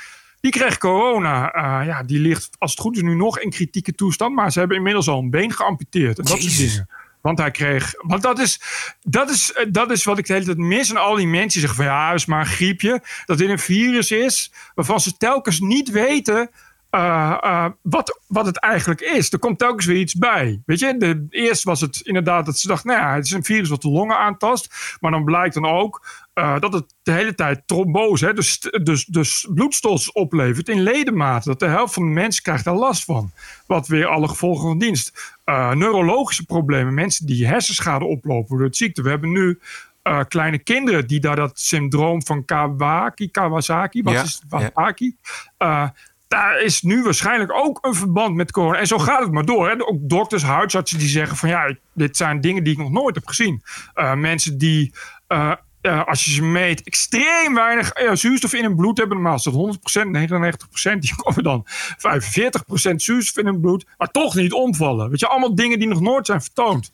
[0.41, 1.55] Die kreeg corona.
[1.55, 4.35] Uh, ja, die ligt, als het goed is, nu nog in kritieke toestand.
[4.35, 6.17] Maar ze hebben inmiddels al een been geamputeerd.
[6.17, 6.89] En dat soort dingen.
[7.21, 7.93] Want hij kreeg.
[7.97, 8.61] Want dat is,
[9.03, 10.89] dat, is, dat is wat ik de hele tijd mis.
[10.89, 13.03] En al die mensen zeggen van ja, het is maar een griepje.
[13.25, 14.51] Dat dit een virus is.
[14.75, 16.49] Waarvan ze telkens niet weten
[16.91, 19.33] uh, uh, wat, wat het eigenlijk is.
[19.33, 20.61] Er komt telkens weer iets bij.
[20.65, 23.43] Weet je, de, eerst was het inderdaad dat ze dachten, nou ja, het is een
[23.43, 24.97] virus wat de longen aantast.
[24.99, 29.05] Maar dan blijkt dan ook uh, dat het de hele tijd trombose, hè, dus, dus,
[29.05, 31.49] dus bloedstots oplevert in ledematen.
[31.49, 33.31] Dat de helft van de mensen krijgt daar last van.
[33.65, 35.37] Wat weer alle gevolgen van dienst.
[35.73, 39.01] neurologische problemen, mensen die hersenschade oplopen door het ziekte.
[39.01, 39.59] We hebben nu
[40.03, 44.41] uh, kleine kinderen die daar dat syndroom van Kawaki, Kawasaki, wat ja, is?
[44.49, 45.15] Kawasaki?
[45.57, 45.83] Ja.
[45.83, 45.89] Uh,
[46.29, 48.77] daar is nu waarschijnlijk ook een verband met corona.
[48.77, 49.69] En zo gaat het maar door.
[49.69, 49.87] Hè.
[49.87, 53.27] Ook dokters, huisartsen die zeggen van ja, dit zijn dingen die ik nog nooit heb
[53.27, 53.63] gezien.
[53.95, 54.93] Uh, mensen die,
[55.27, 59.17] uh, uh, als je ze meet, extreem weinig zuurstof in hun bloed hebben.
[59.17, 60.99] Normaal is dat 100%, 99%.
[60.99, 63.85] Die komen dan 45% zuurstof in hun bloed.
[63.97, 65.09] Maar toch niet omvallen.
[65.09, 66.91] Weet je, allemaal dingen die nog nooit zijn vertoond.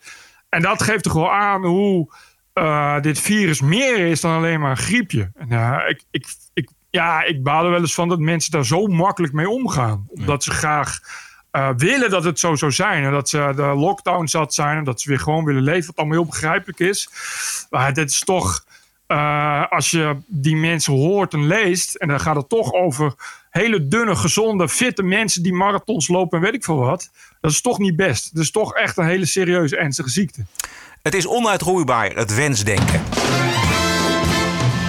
[0.50, 2.14] En dat geeft toch wel aan hoe
[3.02, 5.32] dit virus meer is dan alleen maar een griepje.
[5.36, 8.88] En ik, ik, ik ja, ik baal er wel eens van dat mensen daar zo
[8.88, 10.08] makkelijk mee omgaan.
[10.10, 11.00] Omdat ze graag
[11.52, 13.04] uh, willen dat het zo zou zijn.
[13.04, 14.78] En dat ze de lockdown zat zijn.
[14.78, 15.86] En dat ze weer gewoon willen leven.
[15.86, 17.10] Wat allemaal heel begrijpelijk is.
[17.70, 18.64] Maar dit is toch...
[19.08, 21.96] Uh, als je die mensen hoort en leest...
[21.96, 23.14] en dan gaat het toch over
[23.50, 25.44] hele dunne, gezonde, fitte mensen...
[25.44, 27.10] die marathons lopen en weet ik veel wat.
[27.42, 28.36] Dat is toch niet best.
[28.36, 30.46] Dat is toch echt een hele serieuze, ernstige ziekte.
[31.02, 33.02] Het is onuitroeibaar, het wensdenken.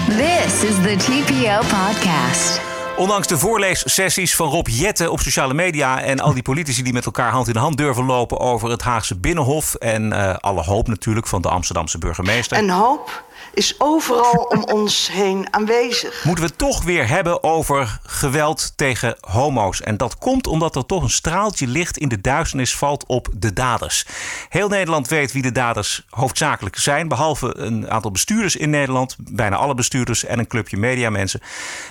[0.07, 2.61] This is the TPO podcast.
[2.97, 7.05] Ondanks de voorleessessies van Rob Jette op sociale media en al die politici die met
[7.05, 11.27] elkaar hand in hand durven lopen over het Haagse Binnenhof en uh, alle hoop natuurlijk
[11.27, 12.57] van de Amsterdamse burgemeester.
[12.57, 13.25] En hoop
[13.57, 16.25] is overal om ons heen aanwezig.
[16.25, 19.81] Moeten we toch weer hebben over geweld tegen homo's.
[19.81, 23.53] En dat komt omdat er toch een straaltje licht in de duisternis valt op de
[23.53, 24.07] daders.
[24.49, 27.09] Heel Nederland weet wie de daders hoofdzakelijk zijn.
[27.09, 29.17] Behalve een aantal bestuurders in Nederland.
[29.19, 31.41] Bijna alle bestuurders en een clubje mediamensen.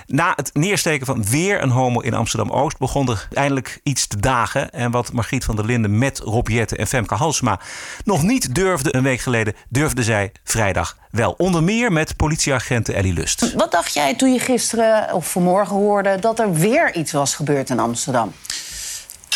[0.08, 2.78] Na het neersteken van weer een homo in Amsterdam-Oost...
[2.78, 4.72] begon er eindelijk iets te dagen.
[4.72, 7.60] En wat Margriet van der Linden met Rob Jette en Femke Halsma...
[8.04, 11.34] nog niet durfde een week geleden, durfde zij vrijdag wel.
[11.38, 13.54] Onder meer met politieagenten Ellie Lust.
[13.54, 17.70] Wat dacht jij toen je gisteren of vanmorgen hoorde dat er weer iets was gebeurd
[17.70, 18.34] in Amsterdam?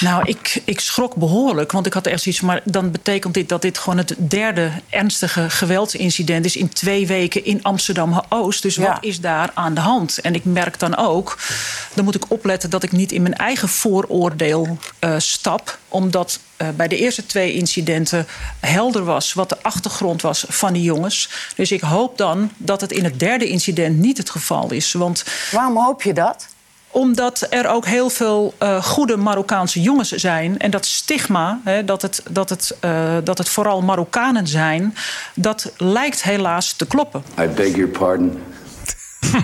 [0.01, 2.41] Nou, ik, ik schrok behoorlijk, want ik had echt zoiets...
[2.41, 6.55] maar dan betekent dit dat dit gewoon het derde ernstige geweldsincident is...
[6.55, 8.61] in twee weken in Amsterdam-Oost.
[8.61, 10.19] Dus wat is daar aan de hand?
[10.19, 11.37] En ik merk dan ook,
[11.93, 12.69] dan moet ik opletten...
[12.69, 15.77] dat ik niet in mijn eigen vooroordeel uh, stap.
[15.87, 18.27] Omdat uh, bij de eerste twee incidenten
[18.59, 19.33] helder was...
[19.33, 21.29] wat de achtergrond was van die jongens.
[21.55, 24.93] Dus ik hoop dan dat het in het derde incident niet het geval is.
[24.93, 26.47] Want, Waarom hoop je dat?
[26.91, 30.59] Omdat er ook heel veel uh, goede Marokkaanse jongens zijn.
[30.59, 34.95] En dat stigma, hè, dat, het, dat, het, uh, dat het vooral Marokkanen zijn,
[35.33, 37.23] dat lijkt helaas te kloppen.
[37.39, 38.41] I beg your pardon.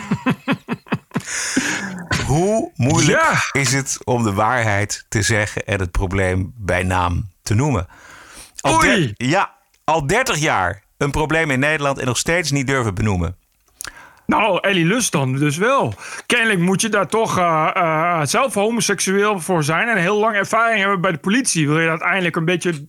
[2.28, 3.62] Hoe moeilijk ja.
[3.62, 7.88] is het om de waarheid te zeggen en het probleem bij naam te noemen?
[8.60, 9.14] Al Oei.
[9.18, 9.54] Ja,
[9.84, 13.38] al 30 jaar een probleem in Nederland en nog steeds niet durven benoemen.
[14.26, 15.94] Nou, Ellie Lust dan dus wel.
[16.26, 19.88] Kennelijk moet je daar toch uh, uh, zelf homoseksueel voor zijn...
[19.88, 21.68] en heel lang ervaring hebben bij de politie.
[21.68, 22.88] Wil je uiteindelijk een beetje...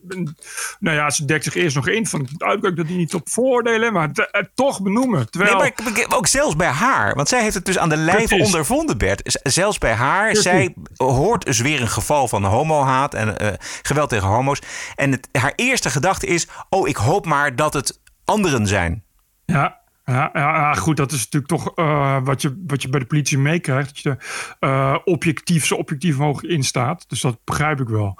[0.78, 3.28] Nou ja, ze dekt zich eerst nog in van het uitkijk dat die niet op
[3.28, 3.92] vooroordelen...
[3.92, 4.10] maar
[4.54, 5.30] toch benoemen.
[5.30, 5.58] Terwijl...
[5.58, 7.14] Nee, maar ook zelfs bij haar.
[7.14, 8.44] Want zij heeft het dus aan de Precies.
[8.44, 9.40] ondervonden, Bert.
[9.42, 10.24] Zelfs bij haar.
[10.24, 10.42] Precies.
[10.42, 14.60] Zij hoort dus weer een geval van homohaat en geweld tegen homo's.
[14.94, 16.48] En het, haar eerste gedachte is...
[16.68, 19.04] oh, ik hoop maar dat het anderen zijn.
[19.44, 19.80] Ja,
[20.12, 23.88] ja, goed, dat is natuurlijk toch uh, wat, je, wat je bij de politie meekrijgt.
[23.88, 24.16] Dat je
[24.60, 27.04] uh, objectief, zo objectief mogelijk in staat.
[27.08, 28.18] Dus dat begrijp ik wel.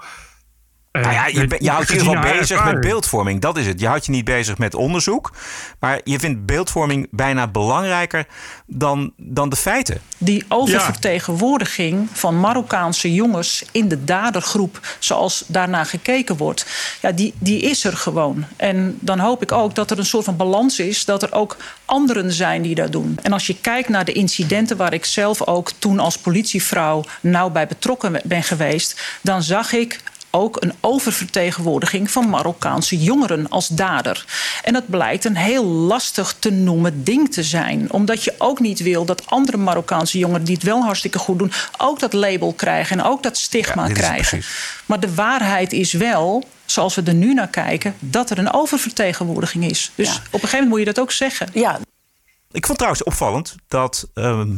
[1.01, 3.41] Nou ja, je, je houdt je in ieder geval bezig met beeldvorming.
[3.41, 3.79] Dat is het.
[3.79, 5.31] Je houdt je niet bezig met onderzoek.
[5.79, 8.25] Maar je vindt beeldvorming bijna belangrijker
[8.65, 10.01] dan, dan de feiten.
[10.17, 16.65] Die oververtegenwoordiging van Marokkaanse jongens in de dadergroep, zoals daarna gekeken wordt,
[17.01, 18.45] ja, die, die is er gewoon.
[18.55, 21.57] En dan hoop ik ook dat er een soort van balans is, dat er ook
[21.85, 23.19] anderen zijn die dat doen.
[23.21, 27.49] En als je kijkt naar de incidenten waar ik zelf ook toen als politievrouw nauw
[27.49, 29.99] bij betrokken ben geweest, dan zag ik
[30.37, 34.25] ook een oververtegenwoordiging van Marokkaanse jongeren als dader.
[34.63, 37.91] En dat blijkt een heel lastig te noemen ding te zijn.
[37.91, 41.51] Omdat je ook niet wil dat andere Marokkaanse jongeren die het wel hartstikke goed doen,
[41.77, 44.41] ook dat label krijgen en ook dat stigma krijgen.
[44.85, 49.65] Maar de waarheid is wel zoals we er nu naar kijken, dat er een oververtegenwoordiging
[49.65, 49.91] is.
[49.95, 51.49] Dus op een gegeven moment moet je dat ook zeggen.
[51.53, 51.79] Ja.
[52.51, 54.55] Ik vond trouwens opvallend dat ehm,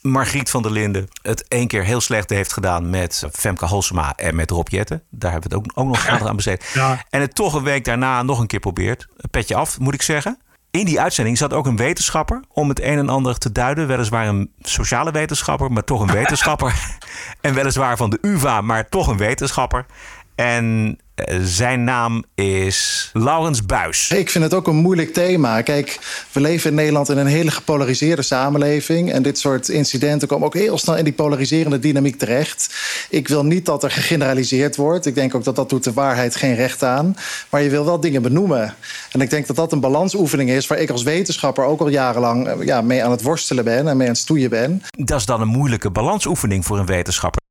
[0.00, 4.34] Margriet van der Linden het één keer heel slecht heeft gedaan met Femke Halsema en
[4.34, 5.02] met Rob Jetten.
[5.10, 6.70] Daar hebben we het ook, ook nog aandacht aan besteed.
[6.74, 7.04] Ja.
[7.10, 9.06] En het toch een week daarna nog een keer probeert.
[9.30, 10.38] Petje af, moet ik zeggen.
[10.70, 13.86] In die uitzending zat ook een wetenschapper om het een en ander te duiden.
[13.86, 16.74] Weliswaar een sociale wetenschapper, maar toch een wetenschapper.
[17.40, 19.86] en weliswaar van de UVA, maar toch een wetenschapper.
[20.34, 20.98] En
[21.42, 24.10] zijn naam is Laurens Buis.
[24.10, 25.62] Ik vind het ook een moeilijk thema.
[25.62, 25.98] Kijk,
[26.32, 29.12] we leven in Nederland in een hele gepolariseerde samenleving.
[29.12, 32.74] En dit soort incidenten komen ook heel snel in die polariserende dynamiek terecht.
[33.10, 35.06] Ik wil niet dat er gegeneraliseerd wordt.
[35.06, 37.16] Ik denk ook dat dat doet de waarheid geen recht aan.
[37.50, 38.74] Maar je wil wel dingen benoemen.
[39.12, 42.48] En ik denk dat dat een balansoefening is waar ik als wetenschapper ook al jarenlang
[42.48, 44.82] eh, ja, mee aan het worstelen ben en mee aan het stoeien ben.
[44.90, 47.47] Dat is dan een moeilijke balansoefening voor een wetenschapper.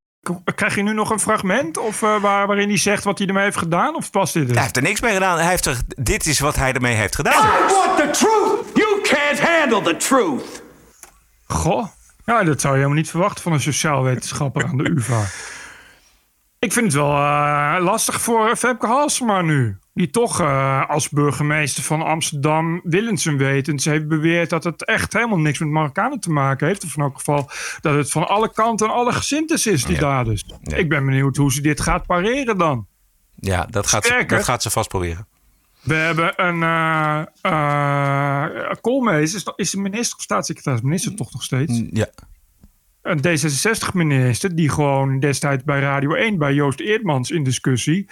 [0.56, 3.44] Krijg je nu nog een fragment of, uh, waar, waarin hij zegt wat hij ermee
[3.44, 3.96] heeft gedaan?
[3.96, 4.52] Of past dit?
[4.52, 5.38] Hij heeft er niks mee gedaan.
[5.38, 7.46] Hij heeft er, dit is wat hij ermee heeft gedaan.
[7.46, 8.66] I want the truth.
[8.74, 10.62] You can't handle the truth.
[11.48, 11.86] Goh.
[12.26, 15.24] Ja, dat zou je helemaal niet verwachten van een sociaal wetenschapper aan de UvA.
[16.60, 19.78] Ik vind het wel uh, lastig voor Femke Halsema nu.
[19.94, 25.14] Die toch uh, als burgemeester van Amsterdam willens en wetens heeft beweerd dat het echt
[25.14, 26.84] helemaal niks met Marokkanen te maken heeft.
[26.84, 27.50] Of in elk geval
[27.82, 30.02] dat het van alle kanten en alle gezintes is, die ja.
[30.02, 30.46] daders.
[30.64, 32.88] Ik ben benieuwd hoe ze dit gaat pareren dan.
[33.36, 35.28] Ja, dat gaat, ze, dat gaat ze vast proberen.
[35.82, 40.82] We hebben een uh, uh, Koolmees, is, is de minister of staatssecretaris?
[40.82, 41.82] Minister toch nog steeds?
[41.92, 42.08] Ja
[43.10, 48.10] een D66-minister die gewoon destijds bij Radio 1 bij Joost Eerdmans in discussie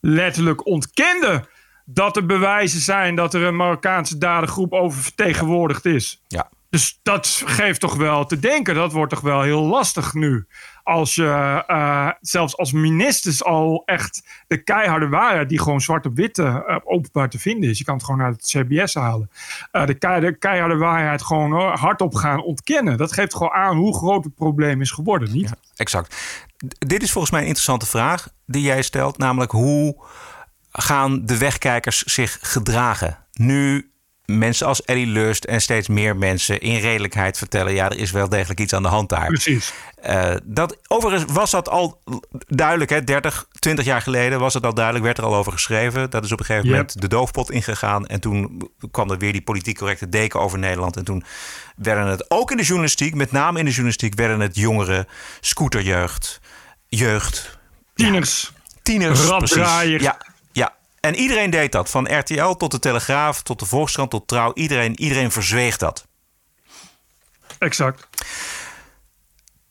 [0.00, 1.44] letterlijk ontkende
[1.84, 6.22] dat er bewijzen zijn dat er een Marokkaanse dadergroep oververtegenwoordigd is.
[6.28, 6.50] Ja.
[6.70, 8.74] Dus dat geeft toch wel te denken.
[8.74, 10.46] Dat wordt toch wel heel lastig nu.
[10.82, 16.16] Als je uh, zelfs als ministers al echt de keiharde waarheid, die gewoon zwart op
[16.16, 17.78] wit uh, openbaar te vinden is.
[17.78, 19.30] Je kan het gewoon naar het CBS halen.
[19.70, 22.96] De, keiharde waarheid gewoon hardop gaan ontkennen.
[22.96, 25.48] Dat geeft gewoon aan hoe groot het probleem is geworden, niet?
[25.48, 26.16] Ja, exact.
[26.78, 29.18] Dit is volgens mij een interessante vraag die jij stelt.
[29.18, 29.96] Namelijk hoe
[30.72, 33.18] gaan de wegkijkers zich gedragen?
[33.32, 33.90] Nu
[34.36, 38.28] mensen als Ellie Lust en steeds meer mensen in redelijkheid vertellen: ja, er is wel
[38.28, 39.26] degelijk iets aan de hand daar.
[39.26, 39.72] Precies.
[40.06, 42.02] Uh, dat, overigens was dat al
[42.46, 46.10] duidelijk, hè, 30, 20 jaar geleden was het al duidelijk, werd er al over geschreven.
[46.10, 46.76] Dat is op een gegeven yep.
[46.76, 48.06] moment de doofpot ingegaan.
[48.06, 50.96] En toen kwam er weer die politiek correcte deken over Nederland.
[50.96, 51.24] En toen
[51.76, 55.06] werden het ook in de journalistiek, met name in de journalistiek, werden het jongeren,
[55.40, 56.40] scooterjeugd,
[56.88, 57.58] jeugd.
[57.94, 58.52] Tieners.
[58.54, 59.20] Ja, tieners.
[59.20, 60.02] Raddraaiers.
[60.02, 60.18] Ja,
[61.08, 61.90] en iedereen deed dat.
[61.90, 64.52] Van RTL tot de Telegraaf, tot de Volkskrant, tot Trouw.
[64.54, 66.06] Iedereen, iedereen verzweeg dat.
[67.58, 68.08] Exact.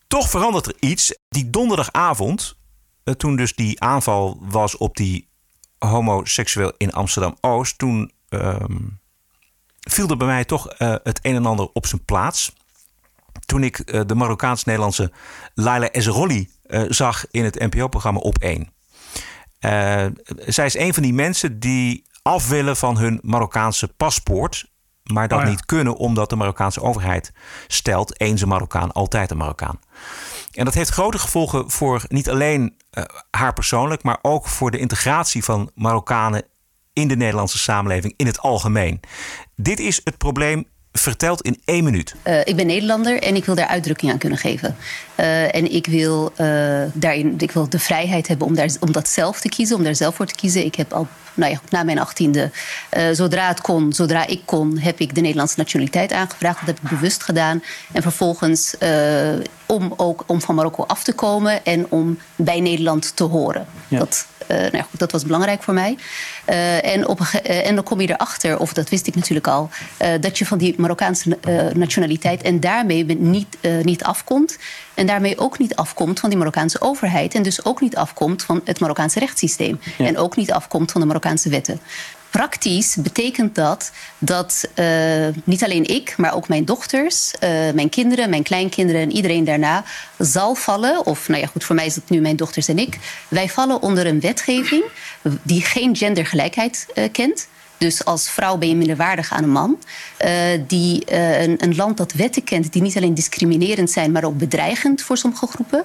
[0.07, 1.17] Toch verandert er iets.
[1.29, 2.57] Die donderdagavond,
[3.03, 5.27] eh, toen dus die aanval was op die
[5.79, 7.77] homoseksueel in Amsterdam-Oost...
[7.77, 8.99] toen um,
[9.79, 12.53] viel er bij mij toch uh, het een en ander op zijn plaats.
[13.45, 15.11] Toen ik uh, de Marokkaans-Nederlandse
[15.53, 16.49] Laila Ezrolli
[16.87, 18.76] zag in het NPO-programma Op 1...
[19.59, 20.05] Uh,
[20.45, 24.71] zij is een van die mensen die af willen van hun Marokkaanse paspoort.
[25.03, 25.49] Maar dat oh ja.
[25.49, 27.31] niet kunnen omdat de Marokkaanse overheid
[27.67, 28.19] stelt...
[28.19, 29.79] eens een Marokkaan, altijd een Marokkaan.
[30.51, 34.03] En dat heeft grote gevolgen voor niet alleen uh, haar persoonlijk...
[34.03, 36.43] maar ook voor de integratie van Marokkanen
[36.93, 38.99] in de Nederlandse samenleving in het algemeen.
[39.55, 40.67] Dit is het probleem
[40.99, 42.15] verteld in één minuut.
[42.23, 44.75] Uh, ik ben Nederlander en ik wil daar uitdrukking aan kunnen geven.
[45.19, 49.09] Uh, en ik wil, uh, daarin, ik wil de vrijheid hebben om, daar, om dat
[49.09, 50.65] zelf te kiezen, om daar zelf voor te kiezen.
[50.65, 52.51] Ik heb al nou ja, na mijn achttiende,
[53.11, 56.59] zodra het kon, zodra ik kon, heb ik de Nederlandse nationaliteit aangevraagd.
[56.59, 57.63] Dat heb ik bewust gedaan.
[57.91, 58.75] En vervolgens
[59.65, 63.65] om ook om van Marokko af te komen en om bij Nederland te horen.
[63.87, 63.99] Ja.
[63.99, 65.97] Dat nou ja, goed, dat was belangrijk voor mij.
[66.81, 69.69] en, op en dan kom je erachter, of dat wist ik natuurlijk al,
[70.19, 71.37] dat je van die Marokkaanse
[71.73, 74.57] nationaliteit en daarmee niet, niet afkomt.
[74.93, 77.35] En daarmee ook niet afkomt van die Marokkaanse overheid.
[77.35, 79.79] En dus ook niet afkomt van het Marokkaanse rechtssysteem.
[79.97, 81.79] En ook niet afkomt van de Marokkaanse wetten.
[82.29, 88.29] Praktisch betekent dat dat uh, niet alleen ik, maar ook mijn dochters, uh, mijn kinderen,
[88.29, 89.83] mijn kleinkinderen en iedereen daarna
[90.17, 91.05] zal vallen.
[91.05, 92.97] Of nou ja, goed, voor mij is het nu mijn dochters en ik.
[93.27, 94.83] Wij vallen onder een wetgeving
[95.41, 97.47] die geen gendergelijkheid uh, kent.
[97.77, 99.79] Dus als vrouw ben je minderwaardig aan een man.
[100.67, 105.01] Die, een, een, land dat wetten kent die niet alleen discriminerend zijn, maar ook bedreigend
[105.01, 105.83] voor sommige groepen.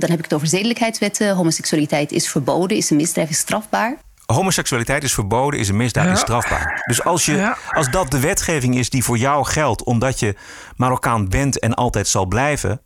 [0.00, 1.34] Dan heb ik het over zedelijkheidswetten.
[1.34, 3.96] Homoseksualiteit is verboden, is een misdrijf, is strafbaar
[4.32, 6.82] homoseksualiteit is verboden, is een misdaad, is strafbaar.
[6.86, 10.36] Dus als, je, als dat de wetgeving is die voor jou geldt, omdat je
[10.76, 12.82] Marokkaan bent en altijd zal blijven,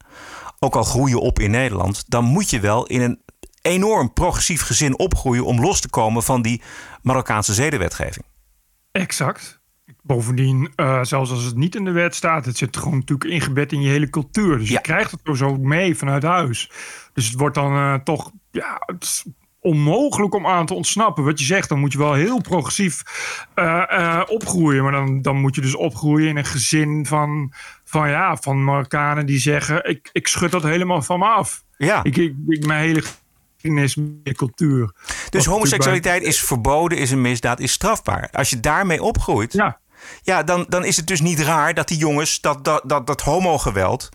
[0.59, 3.22] ook al groei je op in Nederland, dan moet je wel in een
[3.62, 6.62] enorm progressief gezin opgroeien om los te komen van die
[7.02, 8.24] Marokkaanse zedenwetgeving.
[8.92, 9.62] Exact.
[10.02, 13.72] Bovendien, uh, zelfs als het niet in de wet staat, het zit gewoon natuurlijk ingebed
[13.72, 14.59] in je hele cultuur.
[14.59, 16.70] Dus je krijgt het er zo mee vanuit huis.
[17.12, 19.24] Dus het wordt dan uh, toch, ja, het
[19.64, 21.24] onmogelijk om aan te ontsnappen.
[21.24, 23.03] Wat je zegt, dan moet je wel heel progressief
[23.55, 24.83] uh, opgroeien.
[24.83, 27.53] Maar dan, dan moet je dus opgroeien in een gezin van,
[27.85, 31.64] van, ja, van Marokkanen die zeggen: ik, ik schud dat helemaal van me af.
[31.77, 32.05] Ja.
[32.05, 34.94] Ik, ik, ik mijn hele geschiedenis, mijn cultuur.
[35.31, 38.29] Dus homoseksualiteit is verboden, is een misdaad, is strafbaar.
[38.33, 39.53] Als je daarmee opgroeit.
[39.53, 39.83] Ja.
[40.22, 43.20] Ja, dan, dan is het dus niet raar dat die jongens dat, dat, dat, dat
[43.20, 44.09] homogeweld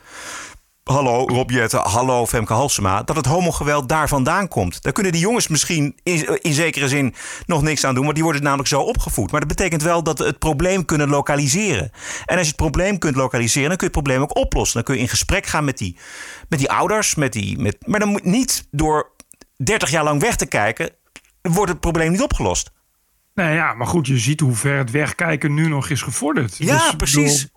[0.94, 4.84] hallo Rob Jette, hallo Femke Halsema, dat het homogeweld daar vandaan komt.
[4.84, 7.14] Daar kunnen die jongens misschien in, in zekere zin
[7.46, 9.32] nog niks aan doen, maar die worden namelijk zo opgevoed.
[9.32, 11.92] Maar dat betekent wel dat we het probleem kunnen lokaliseren.
[12.26, 14.76] En als je het probleem kunt lokaliseren, dan kun je het probleem ook oplossen.
[14.76, 15.98] Dan kun je in gesprek gaan met die,
[16.50, 19.12] met die ouders, met die, met, maar dan moet niet door
[19.58, 20.90] 30 jaar lang weg te kijken,
[21.42, 22.72] wordt het probleem niet opgelost.
[23.34, 26.58] Nee, ja, maar goed, je ziet hoe ver het wegkijken nu nog is gevorderd.
[26.58, 27.48] Ja, dus, precies.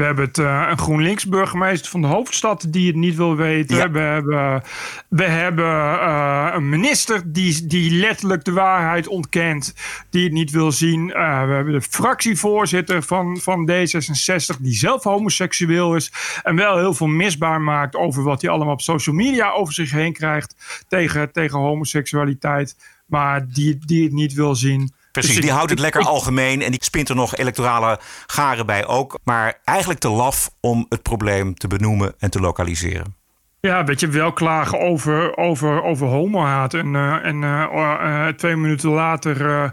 [0.00, 3.92] We hebben het, uh, een GroenLinks-burgemeester van de hoofdstad die het niet wil weten.
[3.92, 4.62] We hebben,
[5.08, 9.74] we hebben uh, een minister die, die letterlijk de waarheid ontkent,
[10.10, 11.08] die het niet wil zien.
[11.08, 16.94] Uh, we hebben de fractievoorzitter van, van D66 die zelf homoseksueel is en wel heel
[16.94, 21.32] veel misbaar maakt over wat hij allemaal op social media over zich heen krijgt tegen,
[21.32, 22.76] tegen homoseksualiteit.
[23.06, 24.92] Maar die, die het niet wil zien.
[25.12, 28.86] Precies, dus die houdt het lekker algemeen en die spint er nog electorale garen bij
[28.86, 29.18] ook.
[29.24, 33.18] Maar eigenlijk te laf om het probleem te benoemen en te lokaliseren.
[33.60, 36.74] Ja, weet je, wel klagen over, over, over homohaat.
[36.74, 39.72] En, uh, en uh, uh, twee minuten later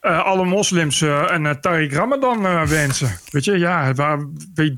[0.00, 3.18] alle moslims een Tariq Ramadan wensen.
[3.30, 4.76] Weet je, ja, waar, weet,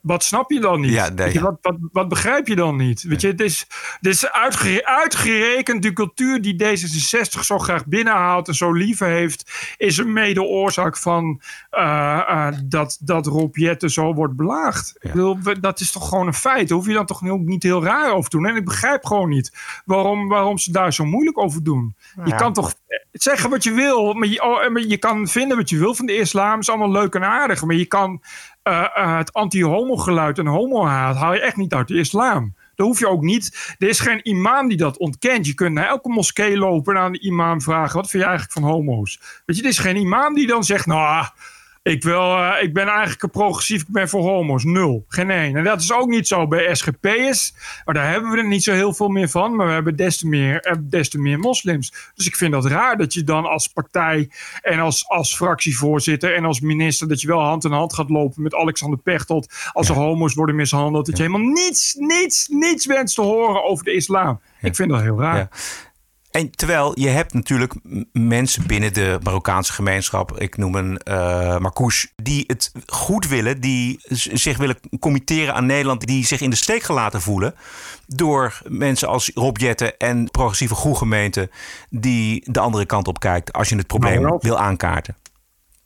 [0.00, 0.92] wat snap je dan niet?
[0.92, 3.02] Ja, nee, je, wat, wat, wat, begrijp je dan niet?
[3.02, 3.66] Weet je, het is,
[4.00, 9.74] het is uitgere, uitgerekend de cultuur die D66 zo graag binnenhaalt en zo lief heeft,
[9.76, 11.40] is een mede oorzaak van
[12.64, 14.94] dat, dat Rob Jetten zo wordt belaagd.
[15.00, 15.08] Ja.
[15.08, 16.68] Ik bedoel, dat is toch gewoon een feit.
[16.68, 18.46] Daar hoef je dan toch niet heel raar over doen.
[18.46, 19.52] En ik begrijp gewoon niet
[19.84, 21.94] waarom, waarom ze daar zo moeilijk over doen.
[22.24, 22.74] Je kan toch
[23.12, 26.06] zeggen wat je wil, maar je, oh, maar je kan vinden wat je wil van
[26.06, 26.60] de islam.
[26.60, 27.64] is allemaal leuk en aardig.
[27.64, 28.22] Maar je kan
[28.62, 32.54] eh, eh, het anti-homo-geluid en homo-haat haal je echt niet uit de islam.
[32.74, 33.74] Dat hoef je ook niet.
[33.78, 35.46] Er is geen imam die dat ontkent.
[35.46, 38.58] Je kunt naar elke moskee lopen en aan de imam vragen: wat vind je eigenlijk
[38.58, 39.20] van homo's?
[39.46, 41.26] Weet je, er is geen imam die dan zegt: nou.
[41.82, 44.64] Ik, wil, uh, ik ben eigenlijk een progressief, ik ben voor homo's.
[44.64, 45.04] Nul.
[45.08, 45.56] Geen één.
[45.56, 47.54] En dat is ook niet zo bij SGP'ers.
[47.84, 49.56] Maar daar hebben we er niet zo heel veel meer van.
[49.56, 52.10] Maar we hebben des te meer, uh, des te meer moslims.
[52.14, 56.44] Dus ik vind dat raar dat je dan als partij en als, als fractievoorzitter en
[56.44, 57.08] als minister...
[57.08, 59.52] dat je wel hand in hand gaat lopen met Alexander Pechtold...
[59.72, 59.94] als ja.
[59.94, 61.06] er homo's worden mishandeld.
[61.06, 64.40] Dat je helemaal niets, niets, niets wenst te horen over de islam.
[64.60, 64.68] Ja.
[64.68, 65.48] Ik vind dat heel raar.
[66.32, 67.74] En terwijl je hebt natuurlijk
[68.12, 74.00] mensen binnen de Marokkaanse gemeenschap, ik noem een uh, Marcouche, die het goed willen, die
[74.32, 77.54] zich willen committeren aan Nederland, die zich in de steek gelaten voelen
[78.06, 81.50] door mensen als Rob Jetten en progressieve groegemeenten
[81.90, 85.16] die de andere kant op kijkt als je het probleem nou, wil aankaarten.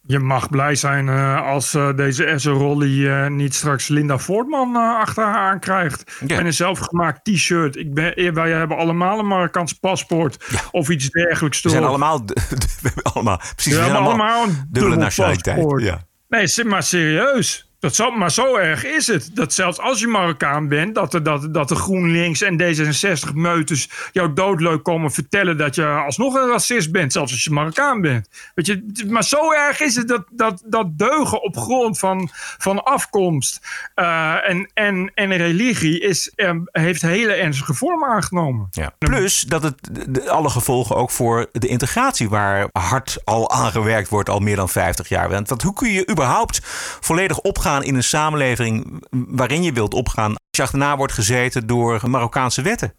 [0.07, 5.25] Je mag blij zijn uh, als uh, deze Esserolli uh, niet straks Linda Voortman achter
[5.25, 6.19] haar aan krijgt.
[6.27, 6.38] Ja.
[6.38, 7.77] En een zelfgemaakt t-shirt.
[7.77, 10.45] Ik ben, wij hebben allemaal een Marokkaans paspoort.
[10.49, 10.61] Ja.
[10.71, 11.62] Of iets dergelijks.
[11.62, 12.35] We zijn allemaal, we
[12.83, 15.81] hebben allemaal, precies, we, we hebben allemaal, allemaal een dubbele nationaliteit.
[15.83, 16.05] Ja.
[16.29, 17.65] Nee, maar serieus.
[17.79, 19.31] Dat zo, maar zo erg is het.
[19.35, 23.89] Dat zelfs als je Marokkaan bent, dat de, dat, dat de GroenLinks en D66 meuters
[24.12, 28.29] jou doodleuk komen vertellen dat je alsnog een racist bent, zelfs als je Marokkaan bent.
[28.55, 32.85] Weet je, maar zo erg is het dat, dat, dat deugen op grond van, van
[32.85, 33.61] afkomst
[33.97, 38.69] uh, en, en, en religie is, um, heeft hele ernstige vormen aangenomen.
[38.71, 38.95] Ja.
[38.99, 39.91] Plus dat het
[40.29, 45.09] alle gevolgen ook voor de integratie, waar hard al aangewerkt wordt al meer dan 50
[45.09, 45.29] jaar.
[45.29, 46.61] Want hoe kun je überhaupt
[47.01, 52.00] volledig opgaan in een samenleving waarin je wilt opgaan als je achterna wordt gezeten door
[52.11, 52.94] Marokkaanse wetten?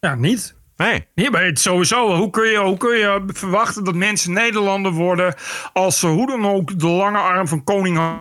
[0.00, 0.54] Ja, niet.
[0.76, 1.30] Nee.
[1.30, 2.16] Maar het sowieso.
[2.16, 5.34] Hoe kun, je, hoe kun je verwachten dat mensen Nederlander worden
[5.72, 8.18] als ze hoe dan ook de lange arm van koning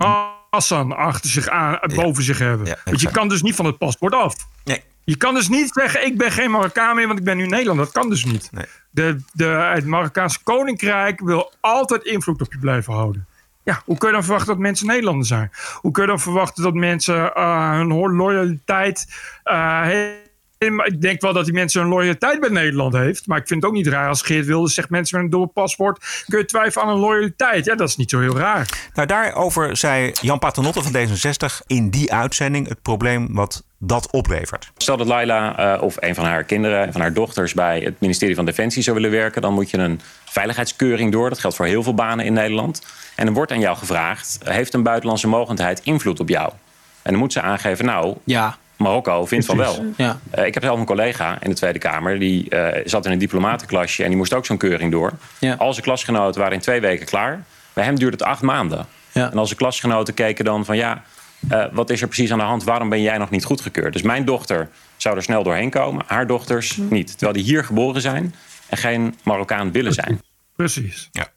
[0.49, 2.67] Hassan achter zich aan, boven zich hebben?
[2.67, 4.35] Ja, Want je kan dus niet van het paspoort af.
[4.63, 4.83] Nee.
[5.03, 7.85] Je kan dus niet zeggen, ik ben geen Marokkaan meer, want ik ben nu Nederlander.
[7.85, 8.49] Dat kan dus niet.
[8.51, 8.65] Nee.
[8.91, 13.27] De, de, het Marokkaanse koninkrijk wil altijd invloed op je blijven houden.
[13.65, 15.51] Ja, hoe kun je dan verwachten dat mensen Nederlander zijn?
[15.73, 19.07] Hoe kun je dan verwachten dat mensen uh, hun loyaliteit.
[19.45, 19.87] Uh,
[20.57, 23.27] ik denk wel dat die mensen een loyaliteit bij Nederland heeft.
[23.27, 24.89] Maar ik vind het ook niet raar als Geert Wilders zegt...
[24.89, 27.65] mensen met een dubbel paspoort kun je twijfelen aan een loyaliteit.
[27.65, 28.89] Ja, dat is niet zo heel raar.
[28.93, 32.67] Nou, daarover zei Jan Paternotte van D66 in die uitzending...
[32.67, 34.71] het probleem wat dat oplevert.
[34.77, 37.53] Stel dat Laila uh, of een van haar kinderen, van haar dochters...
[37.53, 39.41] bij het ministerie van Defensie zou willen werken...
[39.41, 41.29] dan moet je een veiligheidskeuring door.
[41.29, 42.85] Dat geldt voor heel veel banen in Nederland.
[43.15, 44.39] En dan wordt aan jou gevraagd...
[44.43, 46.49] heeft een buitenlandse mogendheid invloed op jou?
[47.01, 48.15] En dan moet ze aangeven, nou...
[48.23, 48.57] Ja.
[48.77, 49.85] Marokko vindt van wel.
[49.97, 50.19] Ja.
[50.37, 52.19] Uh, ik heb zelf een collega in de Tweede Kamer.
[52.19, 55.11] Die uh, zat in een diplomatenklasje en die moest ook zo'n keuring door.
[55.39, 55.55] Ja.
[55.57, 57.43] Al zijn klasgenoten waren in twee weken klaar.
[57.73, 58.85] Bij hem duurde het acht maanden.
[59.11, 59.31] Ja.
[59.31, 61.03] En als de klasgenoten keken dan van ja,
[61.51, 62.63] uh, wat is er precies aan de hand?
[62.63, 63.93] Waarom ben jij nog niet goedgekeurd?
[63.93, 66.03] Dus mijn dochter zou er snel doorheen komen.
[66.07, 67.07] Haar dochters niet.
[67.07, 68.35] Terwijl die hier geboren zijn
[68.69, 70.21] en geen Marokkaan willen zijn.
[70.55, 71.09] Precies.
[71.11, 71.27] Ja.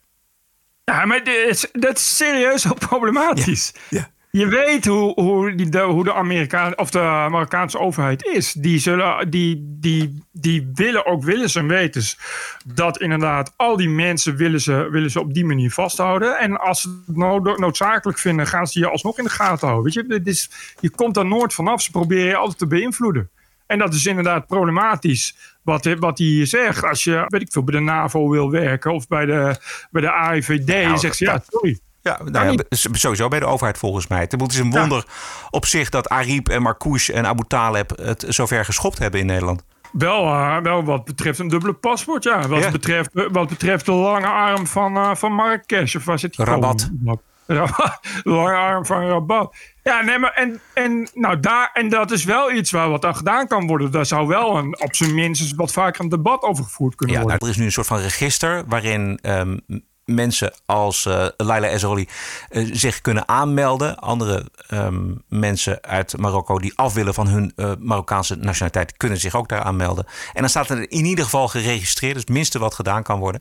[0.85, 3.73] Ja, maar dit is, dat is serieus heel problematisch.
[3.89, 3.99] Ja.
[3.99, 4.11] ja.
[4.31, 8.53] Je weet hoe, hoe, die, de, hoe de Amerikaan, of de Marokkaanse overheid is.
[8.53, 12.19] Die, zullen, die, die, die willen ook willens en wetens
[12.67, 16.39] dat inderdaad al die mensen willen ze, willen ze op die manier vasthouden.
[16.39, 19.85] En als ze het nood, noodzakelijk vinden, gaan ze je alsnog in de gaten houden.
[19.85, 20.51] Weet je, dit is,
[20.81, 21.83] je komt daar nooit vanaf.
[21.83, 23.31] Ze proberen je altijd te beïnvloeden.
[23.67, 25.57] En dat is inderdaad problematisch.
[25.63, 26.85] Wat, wat hij hier zegt.
[26.85, 29.57] Als je, weet ik veel, bij de NAVO wil werken of bij de,
[29.91, 31.79] bij de AIVD, nou, zegt ze ja, sorry.
[32.09, 34.21] Ja, nou ja, sowieso bij de overheid volgens mij.
[34.21, 35.05] Het is een wonder
[35.51, 39.65] op zich dat Ariep en Marcouche en Abu Taleb het zover geschopt hebben in Nederland.
[39.93, 42.49] Wel, uh, wel wat betreft een dubbele paspoort, ja.
[42.49, 42.71] Wat, ja.
[42.71, 45.95] Betreft, wat betreft de lange arm van, uh, van Marrakesh.
[45.95, 46.91] Of zit die Rabat.
[46.99, 47.21] Rabat.
[48.25, 49.57] Lange arm van Rabat.
[49.83, 53.17] Ja, nee, maar en, en, nou daar, en dat is wel iets waar wat aan
[53.17, 53.91] gedaan kan worden.
[53.91, 57.23] Daar zou wel een, op zijn minst wat vaker een debat over gevoerd kunnen ja,
[57.23, 57.39] worden.
[57.41, 59.61] Nou, er is nu een soort van register waarin um,
[60.09, 62.09] mensen als uh, Laila Ezroli
[62.51, 63.99] uh, zich kunnen aanmelden.
[63.99, 69.35] Andere um, mensen uit Marokko die af willen van hun uh, Marokkaanse nationaliteit kunnen zich
[69.35, 70.07] ook daar aanmelden.
[70.33, 73.41] En dan staat er in ieder geval geregistreerd, dus het minste wat gedaan kan worden.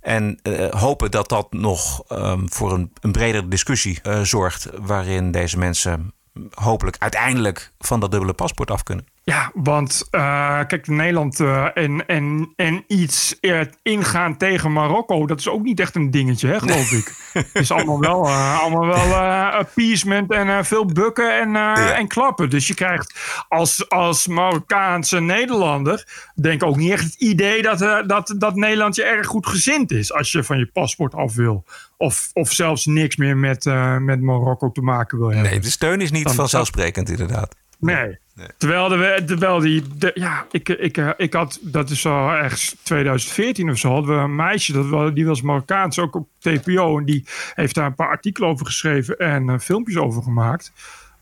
[0.00, 4.68] En hopen dat dat nog um, voor een, een bredere discussie zorgt.
[4.78, 6.12] Waarin deze mensen
[6.54, 9.06] hopelijk uiteindelijk van dat dubbele paspoort af kunnen.
[9.22, 11.40] Ja, want uh, kijk, Nederland
[11.74, 13.38] en, en, en iets
[13.82, 17.00] ingaan tegen Marokko, dat is ook niet echt een dingetje, hè, geloof nee.
[17.00, 17.12] ik.
[17.52, 19.14] Het is allemaal wel, allemaal wel
[19.50, 21.92] appeasement en veel bukken en, ja.
[21.92, 22.50] en klappen.
[22.50, 23.14] Dus je krijgt
[23.48, 29.04] als, als Marokkaanse Nederlander, denk ook niet echt het idee dat, dat, dat Nederland je
[29.04, 31.64] erg goed gezind is als je van je paspoort af wil.
[31.96, 33.64] Of, of zelfs niks meer met,
[34.00, 35.50] met Marokko te maken wil hebben.
[35.50, 37.54] Nee, de steun is niet Dan, vanzelfsprekend, inderdaad.
[37.80, 38.18] Nee.
[38.34, 38.46] nee.
[38.56, 43.70] Terwijl, de, terwijl die, de, ja, ik, ik, ik had, dat is al ergens 2014
[43.70, 46.98] of zo, hadden we een meisje, dat, die was Marokkaans, ook op TPO.
[46.98, 47.24] En die
[47.54, 50.72] heeft daar een paar artikelen over geschreven en uh, filmpjes over gemaakt.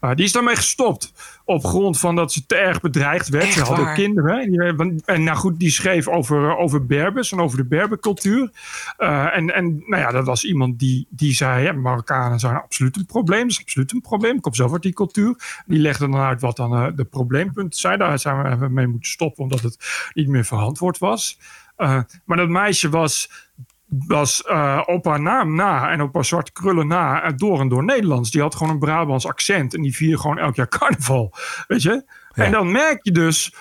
[0.01, 1.13] Uh, die is daarmee gestopt.
[1.45, 3.45] Op grond van dat ze te erg bedreigd werd.
[3.45, 3.95] Echt ze had ook waar?
[3.95, 4.51] kinderen.
[4.51, 8.51] Die, en nou goed, die schreef over, over Berbers en over de Berbercultuur.
[8.99, 12.97] Uh, en, en nou ja, dat was iemand die, die zei: ja, Marokkanen zijn absoluut
[12.97, 13.43] een probleem.
[13.43, 14.37] Dat is absoluut een probleem.
[14.37, 15.63] Ik kom zelf uit die cultuur.
[15.67, 17.99] Die legde dan uit wat dan uh, de probleempunten zijn.
[17.99, 21.39] Daar zijn we mee moeten stoppen, omdat het niet meer verantwoord was.
[22.25, 23.31] Maar dat meisje was
[23.89, 27.69] was uh, op haar naam na en op haar zwarte krullen na uh, door en
[27.69, 28.31] door Nederlands.
[28.31, 31.33] Die had gewoon een Brabants accent en die vierde gewoon elk jaar carnaval.
[31.67, 32.03] Weet je?
[32.35, 32.45] Ja.
[32.45, 33.55] En dan merk je dus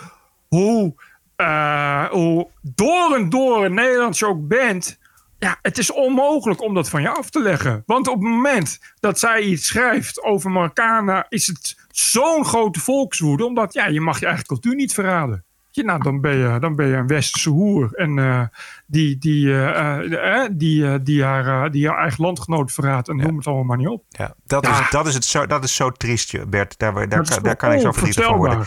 [0.47, 0.93] hoe,
[1.38, 4.99] uh, hoe door en door Nederlands je ook bent.
[5.39, 7.84] Ja, het is onmogelijk om dat van je af te leggen.
[7.86, 13.45] Want op het moment dat zij iets schrijft over Marokkanen, is het zo'n grote volkswoede.
[13.45, 15.45] Omdat ja, je mag je eigen cultuur niet verraden.
[15.86, 17.93] Nou, dan ben je, dan ben je een westerse hoer.
[17.93, 18.41] En eh,
[18.86, 23.09] die, die, eh, eh, die, die, haar, die haar eigen landgenoot verraadt.
[23.09, 24.03] En noem het allemaal maar niet op.
[24.09, 24.80] Ja, dat, Ja.
[24.80, 26.80] Is, dat, is het zo, dat is zo triest, Bert.
[26.80, 28.65] Daar, daar, daar kan ik zo verdrietig van worden.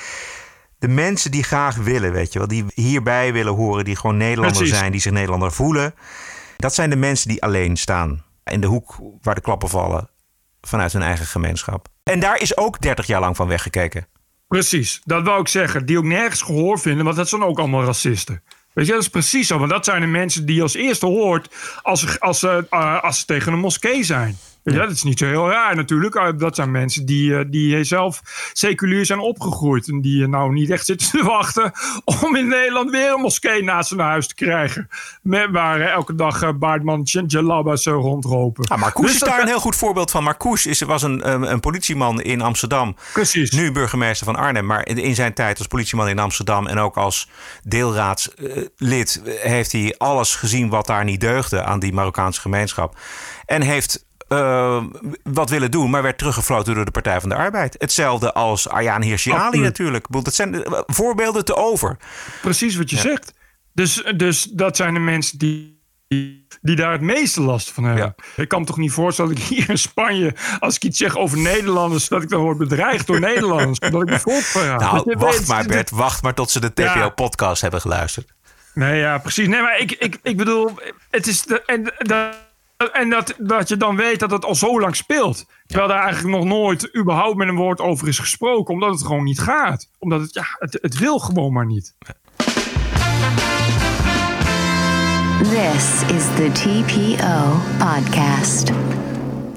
[0.78, 4.58] De mensen die graag willen, weet je wel, die hierbij willen horen, die gewoon Nederlander
[4.58, 4.78] Precies.
[4.78, 5.94] zijn, die zich Nederlander voelen.
[6.56, 8.24] Dat zijn de mensen die alleen staan.
[8.44, 10.10] In de hoek waar de klappen vallen
[10.60, 11.88] vanuit hun eigen gemeenschap.
[12.02, 14.06] En daar is ook 30 jaar lang van weggekeken.
[14.50, 15.86] Precies, dat wou ik zeggen.
[15.86, 18.42] Die ook nergens gehoor vinden, want dat zijn ook allemaal racisten.
[18.72, 19.58] Weet je, dat is precies zo.
[19.58, 23.24] Want dat zijn de mensen die je als eerste hoort als als eh, als ze
[23.24, 24.38] tegen een moskee zijn.
[24.62, 26.14] Je, dat is niet zo heel raar natuurlijk.
[26.14, 28.20] Eh, Dat zijn mensen die, eh, die zelf
[28.52, 29.88] seculier zijn opgegroeid.
[29.88, 31.72] En die eh, nou niet echt zitten te wachten
[32.04, 34.88] om in Nederland weer een moskee naast hun huis te krijgen.
[35.22, 38.64] Met, waar elke dag Baardman Jalabas uh, rondropen.
[38.68, 40.22] Ah, Marcouch Dus is dat- daar een heel goed voorbeeld van.
[40.24, 42.96] Marcouch is, was een, een, politieman in Amsterdam.
[43.12, 43.50] Precies.
[43.50, 44.66] Nu burgemeester van Arnhem.
[44.66, 46.66] Maar in, in zijn tijd als politieman in Amsterdam...
[46.66, 47.28] en ook als
[47.62, 50.68] deelraadslid heeft hij alles gezien...
[50.68, 52.96] wat daar niet deugde aan die Marokkaanse gemeenschap.
[53.46, 54.84] En heeft eh,
[55.22, 57.74] wat willen doen, maar werd teruggefloten door de Partij van de Arbeid.
[57.78, 60.06] Hetzelfde als Ayaan Hirsi natuurlijk.
[60.10, 61.96] Dat zijn eh, voorbeelden te over.
[62.42, 63.34] Precies wat je zegt.
[63.74, 65.80] Dus, dus dat zijn de mensen die,
[66.60, 68.14] die, daar het meeste last van hebben.
[68.36, 71.16] Ik kan me toch niet voorstellen dat ik hier in Spanje, als ik iets zeg
[71.16, 73.78] over Nederlanders, dat ik dan word bedreigd door Nederlanders.
[73.84, 74.80] omdat ik mijn volk verraad.
[74.80, 75.90] Nou, wacht weet- maar Bert.
[75.90, 76.94] Wacht maar tot ze de Ja.
[76.94, 78.32] TPO-podcast hebben geluisterd.
[78.74, 79.48] Nee, ja, precies.
[79.48, 80.78] Nee, maar ik, ik, ik bedoel,
[81.10, 81.42] het is.
[81.42, 81.92] De, en
[82.88, 85.46] en dat, dat je dan weet dat het al zo lang speelt.
[85.66, 88.74] Terwijl daar eigenlijk nog nooit überhaupt met een woord over is gesproken.
[88.74, 89.90] Omdat het gewoon niet gaat.
[89.98, 91.94] Omdat het, ja, het, het wil gewoon maar niet.
[95.38, 98.72] This is the TPO Podcast.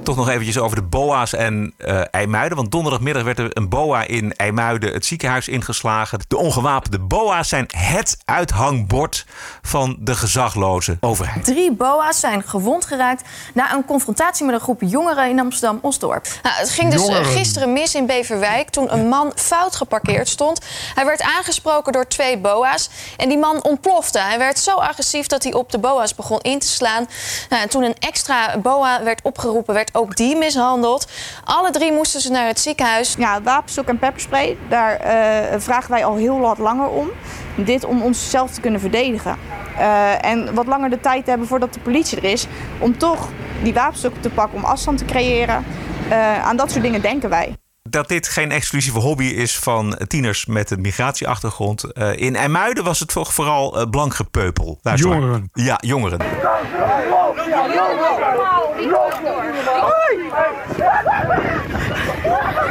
[0.04, 2.58] Toch nog eventjes over de BOA's en eh IJmuiden.
[2.58, 6.20] Want donderdagmiddag werd er een BOA in IJmuiden het ziekenhuis ingeslagen.
[6.28, 9.26] De ongewapende BOA's zijn het uithangbord
[9.62, 11.44] van de gezagloze overheid.
[11.44, 16.28] Drie boa's zijn gewond geraakt na een confrontatie met een groep jongeren in Amsterdam-Osdorp.
[16.44, 17.32] Nou, het ging dus eh, Jongeren.
[17.32, 20.66] gisteren mis in Beverwijk toen een man fout geparkeerd stond.
[20.96, 24.20] Hij werd aangesproken door twee boa's en die man ontplofte.
[24.20, 27.08] Hij werd zo agressief dat hij op de boa's begon in te slaan.
[27.50, 31.08] Nou, en toen een extra boa werd opgeroepen, werd ook die mishandeld.
[31.44, 33.16] Alle drie moesten ze naar het ziekenhuis.
[33.18, 37.10] Ja, wapenstok en pepperspray, daar eh, vragen wij al heel wat langer om.
[37.56, 39.38] Dit om onszelf te kunnen verdedigen.
[39.78, 42.48] Eh, en wat langer de tijd te hebben voordat de politie er is.
[42.80, 43.30] Om toch
[43.64, 45.66] die wapenstok te pakken, om afstand te creëren.
[46.10, 47.56] Eh, aan dat soort dingen denken wij.
[47.90, 51.84] Dat dit geen exclusieve hobby is van tieners met een migratieachtergrond.
[51.84, 54.80] Eh, in IJmuiden was het toch vooral eh, blank gepeupel.
[54.82, 55.20] Luister maar.
[55.20, 55.50] Jongeren.
[55.54, 56.20] Ja, jongeren.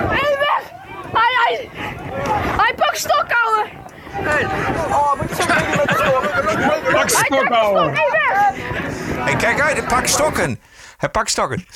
[0.08, 0.62] Hé, weg!
[1.12, 1.68] Hij, hij,
[2.56, 3.68] hij pakt stok, ouwe!
[4.90, 7.48] Oh, moet je zo doen met de stok?
[7.48, 8.54] Pak weg!
[9.24, 10.60] Hey, kijk uit, hij pakt stokken.
[10.96, 11.66] Hij pakt stokken.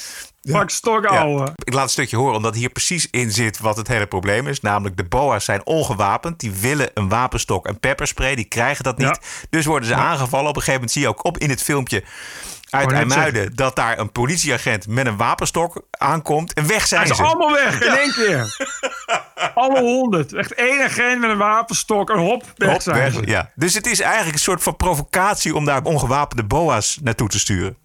[0.52, 1.52] Pak stok, ouwe.
[1.64, 4.60] Ik laat een stukje horen, omdat hier precies in zit wat het hele probleem is.
[4.60, 6.40] Namelijk, de boa's zijn ongewapend.
[6.40, 8.34] Die willen een wapenstok en pepperspray.
[8.34, 9.18] Die krijgen dat niet.
[9.50, 10.48] Dus worden ze aangevallen.
[10.48, 12.04] Op een gegeven moment zie je ook op in het filmpje
[12.76, 13.56] uit IJmuiden...
[13.56, 16.52] dat daar een politieagent met een wapenstok aankomt.
[16.52, 17.22] En weg zijn Hij is ze.
[17.22, 18.56] allemaal weg in één keer.
[19.54, 20.32] Alle honderd.
[20.32, 23.26] Echt één agent met een wapenstok en hop, weg Hop, zijn weg, ze.
[23.26, 23.50] ja.
[23.54, 25.54] Dus het is eigenlijk een soort van provocatie...
[25.54, 27.76] om daar ongewapende boa's naartoe te sturen.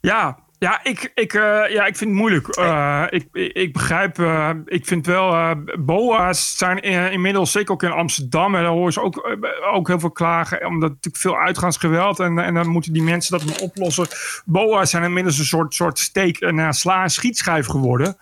[0.00, 2.48] Ja, ja, ik, ik, eh, ja, ik vind het moeilijk.
[2.48, 7.90] Eh, ik, ik, begrijp, eh, ik vind wel, BOA's zijn in- inmiddels, zeker ook in
[7.90, 9.36] Amsterdam, en daar horen ze ook,
[9.72, 13.48] ook heel veel klagen, omdat natuurlijk veel uitgaansgeweld en, en dan moeten die mensen dat
[13.48, 14.06] dan oplossen.
[14.44, 18.16] BOA's zijn inmiddels een soort, soort steek- en uh, sla- en schietschijf geworden,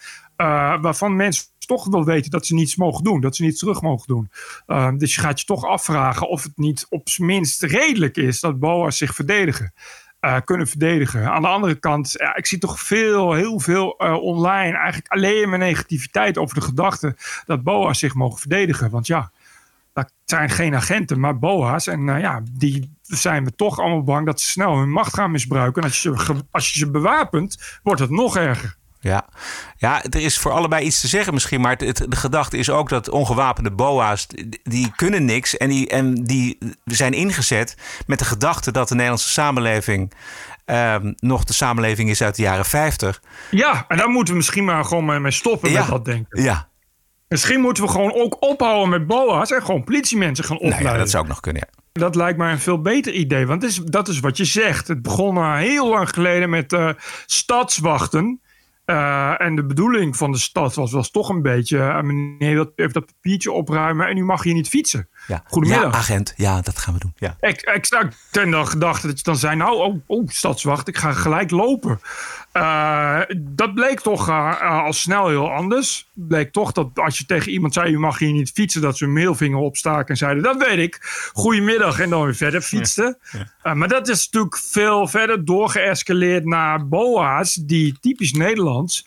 [0.80, 4.07] waarvan mensen toch wel weten dat ze niets mogen doen, dat ze niets terug mogen
[4.07, 4.30] doen.
[4.99, 8.59] Dus je gaat je toch afvragen of het niet op zijn minst redelijk is dat
[8.59, 9.72] BOA's zich verdedigen
[10.22, 11.30] eh, kunnen verdedigen.
[11.30, 15.58] Aan de andere kant, ik zie toch veel, heel veel eh, online eigenlijk alleen maar
[15.58, 17.16] negativiteit over de gedachte
[17.46, 18.90] dat BOA's zich mogen verdedigen.
[18.90, 19.30] Want ja,
[19.92, 21.86] dat zijn geen agenten, maar BOA's.
[21.86, 25.30] En nou ja, die zijn we toch allemaal bang dat ze snel hun macht gaan
[25.30, 25.82] misbruiken.
[25.82, 28.76] En als je, als je ze bewapent, wordt het nog erger.
[29.05, 29.26] Ja.
[29.76, 31.61] ja, er is voor allebei iets te zeggen misschien.
[31.61, 34.26] Maar het, het- de gedachte is ook dat ongewapende boa's...
[34.62, 37.76] die- kunnen niks en die, en die zijn ingezet...
[38.07, 40.12] met de gedachte dat de Nederlandse samenleving...
[40.64, 43.22] ehm, nog de samenleving is uit de jaren 50.
[43.50, 46.42] Ja, en daar moeten we misschien maar gewoon mee stoppen met dat denken.
[46.42, 46.68] Ja.
[47.28, 50.92] Misschien moeten we gewoon ook ophouden met BOA's en gewoon politiemensen gaan Nou opleiden.
[50.92, 51.80] ja, dat zou ook nog kunnen, ja.
[51.92, 53.46] Dat lijkt mij een veel beter idee.
[53.46, 54.88] Want dat is, dat is wat je zegt.
[54.88, 56.90] Het begon uh, heel lang geleden met uh,
[57.26, 58.40] stadswachten.
[58.87, 61.76] Uh, en de bedoeling van de stad was, was toch een beetje...
[61.76, 65.09] Uh, meneer, even dat papiertje opruimen en nu mag je niet fietsen.
[65.26, 65.43] Ja.
[65.47, 65.93] Goedemiddag.
[65.93, 66.35] Ja, agent.
[66.37, 67.12] Ja, dat gaan we doen.
[67.16, 67.37] Ja.
[67.41, 69.57] Ik, ik ten de gedachte dat je dan zei...
[69.57, 72.01] nou, oh, oh stadswacht, ik ga gelijk lopen.
[72.53, 74.30] Uh, dat bleek toch
[74.61, 76.09] al snel heel anders.
[76.12, 77.90] Bleek toch dat als je tegen iemand zei...
[77.90, 80.09] je mag hier niet fietsen, dat ze een middelvinger opstaken...
[80.09, 80.98] en zeiden, dat weet ik.
[81.32, 82.00] Goedemiddag.
[82.00, 83.18] En dan weer verder fietsten.
[83.32, 83.46] Ja.
[83.62, 83.74] Ja.
[83.74, 87.55] maar dat is natuurlijk veel verder doorgeëscaleerd naar BOA's...
[87.55, 89.07] die typisch Nederlands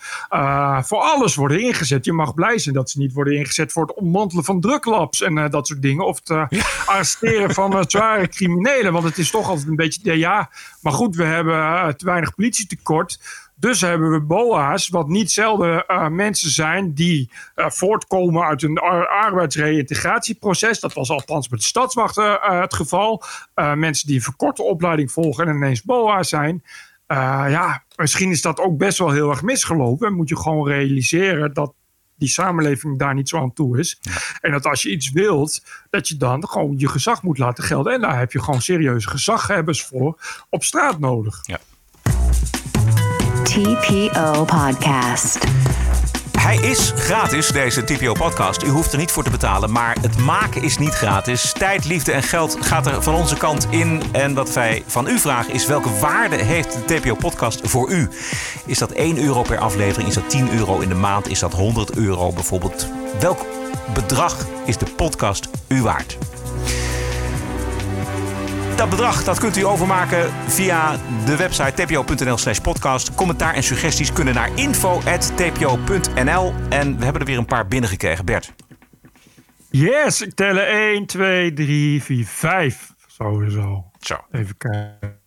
[0.81, 2.05] voor alles worden ingezet.
[2.05, 3.71] Je mag blij zijn dat ze niet worden ingezet...
[3.71, 6.47] voor het ontmantelen van druklabs en dat soort dingen of het
[6.85, 8.93] arresteren van zware criminelen.
[8.93, 10.49] Want het is toch altijd een beetje, ja,
[10.81, 13.19] maar goed, we hebben te weinig politietekort.
[13.55, 15.85] Dus hebben we BOA's, wat niet zelden
[16.15, 20.79] mensen zijn die voortkomen uit een arbeidsreïntegratieproces.
[20.79, 23.23] Dat was althans met de stadswachten het geval.
[23.55, 26.63] mensen die een verkorte opleiding volgen en ineens BOA zijn.
[27.07, 30.07] ja, misschien is dat ook best wel heel erg misgelopen.
[30.07, 31.73] En moet je gewoon realiseren dat
[32.17, 33.99] die samenleving daar niet zo aan toe is.
[34.41, 37.93] En dat als je iets wilt, dat je dan gewoon je gezag moet laten gelden.
[37.93, 41.39] En daar heb je gewoon serieuze gezaghebbers voor op straat nodig.
[41.41, 41.59] Ja.
[43.55, 45.47] TPO Podcast.
[46.37, 48.63] Hij is gratis, deze TPO-podcast.
[48.63, 51.53] U hoeft er niet voor te betalen, maar het maken is niet gratis.
[51.53, 54.03] Tijd, liefde en geld gaat er van onze kant in.
[54.11, 58.09] En wat wij van u vragen is: welke waarde heeft de TPO-podcast voor u?
[58.65, 60.09] Is dat 1 euro per aflevering?
[60.09, 61.27] Is dat 10 euro in de maand?
[61.27, 62.87] Is dat 100 euro bijvoorbeeld?
[63.19, 63.45] Welk
[63.93, 66.17] bedrag is de podcast u waard?
[68.75, 73.15] Dat bedrag dat kunt u overmaken via de website tpo.nl slash podcast.
[73.15, 76.53] Commentaar en suggesties kunnen naar info.tpo.nl.
[76.69, 78.25] En we hebben er weer een paar binnengekregen.
[78.25, 78.53] Bert.
[79.69, 82.93] Yes, ik tellen 1, 2, 3, 4, 5.
[83.07, 83.91] Sowieso.
[83.99, 84.15] Zo.
[84.31, 85.21] Even kijken.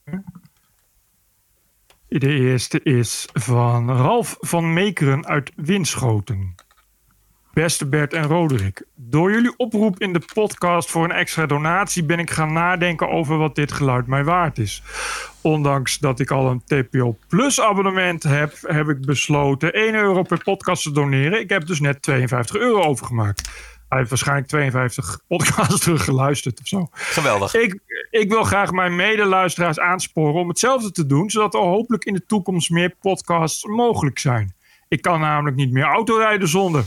[2.09, 6.55] De eerste is van Ralf van Meekeren uit Winschoten.
[7.59, 12.19] Beste Bert en Roderick, door jullie oproep in de podcast voor een extra donatie ben
[12.19, 14.83] ik gaan nadenken over wat dit geluid mij waard is.
[15.41, 20.43] Ondanks dat ik al een TPO Plus abonnement heb, heb ik besloten 1 euro per
[20.43, 21.41] podcast te doneren.
[21.41, 23.51] Ik heb dus net 52 euro overgemaakt.
[23.89, 26.89] Hij heeft waarschijnlijk 52 podcasts teruggeluisterd of zo.
[26.93, 27.55] Geweldig.
[27.55, 27.81] Ik,
[28.11, 32.27] ik wil graag mijn medeluisteraars aansporen om hetzelfde te doen, zodat er hopelijk in de
[32.27, 34.57] toekomst meer podcasts mogelijk zijn.
[34.89, 36.85] Ik kan namelijk niet meer autorijden zonder.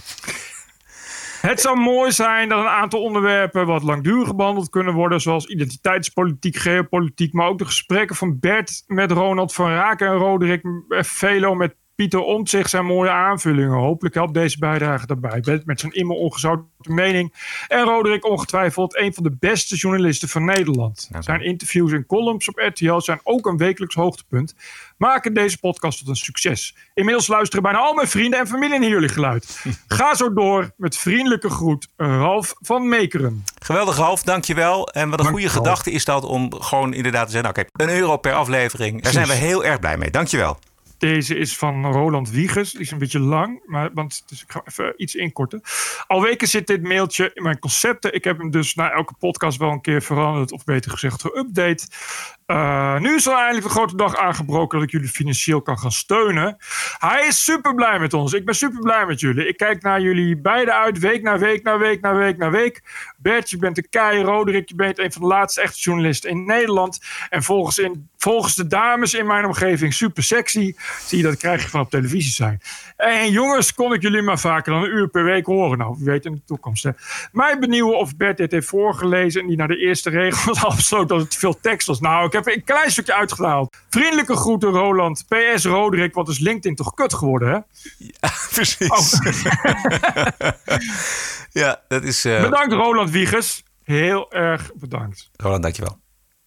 [1.41, 6.55] Het zou mooi zijn dat een aantal onderwerpen wat langdurig behandeld kunnen worden, zoals identiteitspolitiek,
[6.55, 11.75] geopolitiek, maar ook de gesprekken van Bert met Ronald van Raken en Roderick Velo met
[11.95, 13.77] Pieter Omtzigt zijn mooie aanvullingen.
[13.77, 15.39] Hopelijk helpt deze bijdrage daarbij.
[15.39, 17.33] Bert met zijn immer ongezouten mening.
[17.67, 21.09] En Roderick ongetwijfeld een van de beste journalisten van Nederland.
[21.19, 24.55] Zijn interviews en columns op RTL zijn ook een wekelijks hoogtepunt.
[25.01, 26.75] Maken deze podcast tot een succes.
[26.93, 29.63] Inmiddels luisteren bijna al mijn vrienden en familie naar jullie geluid.
[29.87, 33.43] Ga zo door met vriendelijke groet, Ralf van Meekeren.
[33.59, 34.87] Geweldig Ralf, dankjewel.
[34.87, 37.49] En wat een goede gedachte is dat om gewoon inderdaad te zeggen...
[37.49, 39.01] oké, een euro per aflevering.
[39.01, 40.11] Daar zijn we heel erg blij mee.
[40.11, 40.59] Dankjewel.
[41.01, 42.71] Deze is van Roland Wiegers.
[42.71, 45.61] Die is een beetje lang, maar, want, dus ik ga even iets inkorten.
[46.07, 48.13] Al weken zit dit mailtje in mijn concepten.
[48.13, 51.87] Ik heb hem dus na elke podcast wel een keer veranderd, of beter gezegd geüpdate.
[52.51, 55.91] Uh, nu is er eindelijk de grote dag aangebroken dat ik jullie financieel kan gaan
[55.91, 56.57] steunen.
[56.97, 58.33] Hij is super blij met ons.
[58.33, 59.47] Ik ben super blij met jullie.
[59.47, 62.81] Ik kijk naar jullie beiden uit, week na week na week na week na week.
[63.17, 64.21] Bert, je bent een kei.
[64.21, 66.99] Roderick, je bent een van de laatste echte journalisten in Nederland.
[67.29, 70.75] En volgens, in, volgens de dames in mijn omgeving super sexy.
[71.05, 72.61] Zie je dat krijg je van op televisie zijn.
[72.97, 75.77] En jongens, kon ik jullie maar vaker dan een uur per week horen.
[75.77, 76.83] Nou, wie weet in de toekomst.
[76.83, 76.91] Hè.
[77.31, 81.19] Mij benieuwen of Bert dit heeft voorgelezen en die naar de eerste regels afsloot dat
[81.19, 81.99] het veel tekst was.
[81.99, 83.77] Nou, ik heb een klein stukje uitgehaald.
[83.89, 85.25] Vriendelijke groeten, Roland.
[85.27, 87.59] PS Roderick, wat is LinkedIn toch kut geworden, hè?
[87.97, 88.89] Ja, precies.
[88.89, 89.31] Oh.
[91.61, 92.25] ja, dat is...
[92.25, 92.41] Uh...
[92.41, 93.63] Bedankt, Roland Wiegers.
[93.83, 95.29] Heel erg bedankt.
[95.35, 95.99] Roland, dankjewel.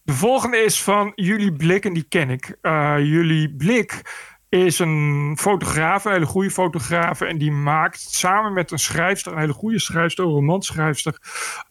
[0.02, 2.56] De volgende is van Jullie Blik en die ken ik.
[2.62, 4.02] Uh, jullie Blik
[4.54, 7.20] is een fotograaf, een hele goede fotograaf.
[7.20, 11.18] En die maakt samen met een schrijfster, een hele goede schrijfster, een romanschrijfster,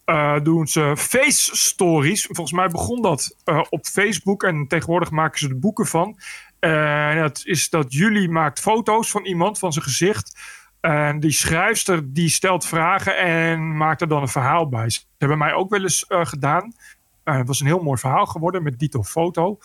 [0.06, 2.26] uh, doen ze face stories.
[2.26, 6.18] Volgens mij begon dat uh, op Facebook en tegenwoordig maken ze er boeken van.
[6.60, 10.40] En dat is dat jullie maakt foto's van iemand, van zijn gezicht.
[10.82, 14.90] En die schrijfster die stelt vragen en maakt er dan een verhaal bij.
[14.90, 16.74] Ze hebben mij ook wel eens gedaan.
[17.24, 19.58] het was een heel mooi verhaal geworden met dito foto.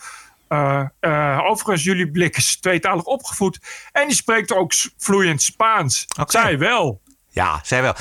[0.49, 3.59] Uh, uh, overigens, jullie blik is tweetalig opgevoed.
[3.91, 6.05] En die spreekt ook vloeiend Spaans.
[6.19, 6.41] Okay.
[6.41, 7.01] Zij wel.
[7.29, 7.93] Ja, zij wel.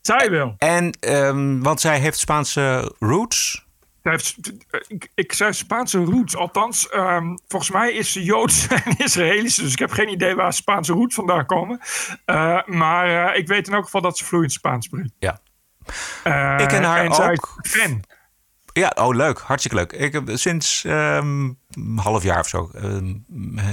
[0.00, 0.54] Zij wel.
[0.58, 3.66] En, um, want zij heeft Spaanse roots.
[4.02, 4.36] Zij heeft,
[4.86, 6.36] ik, ik zei Spaanse roots.
[6.36, 9.54] Althans, ehm, volgens mij is ze Joods en Israëlisch.
[9.54, 11.80] Dus ik heb geen idee waar Spaanse roots vandaan komen.
[12.26, 15.12] Uh, maar ik weet in elk geval dat ze vloeiend Spaans spreekt.
[15.18, 15.40] Ja.
[16.58, 17.58] Ik ken haar en ook.
[17.62, 18.02] fan.
[18.72, 19.38] Ja, oh leuk.
[19.38, 19.92] Hartstikke leuk.
[19.92, 23.24] Ik heb sinds um, een half jaar of zo um,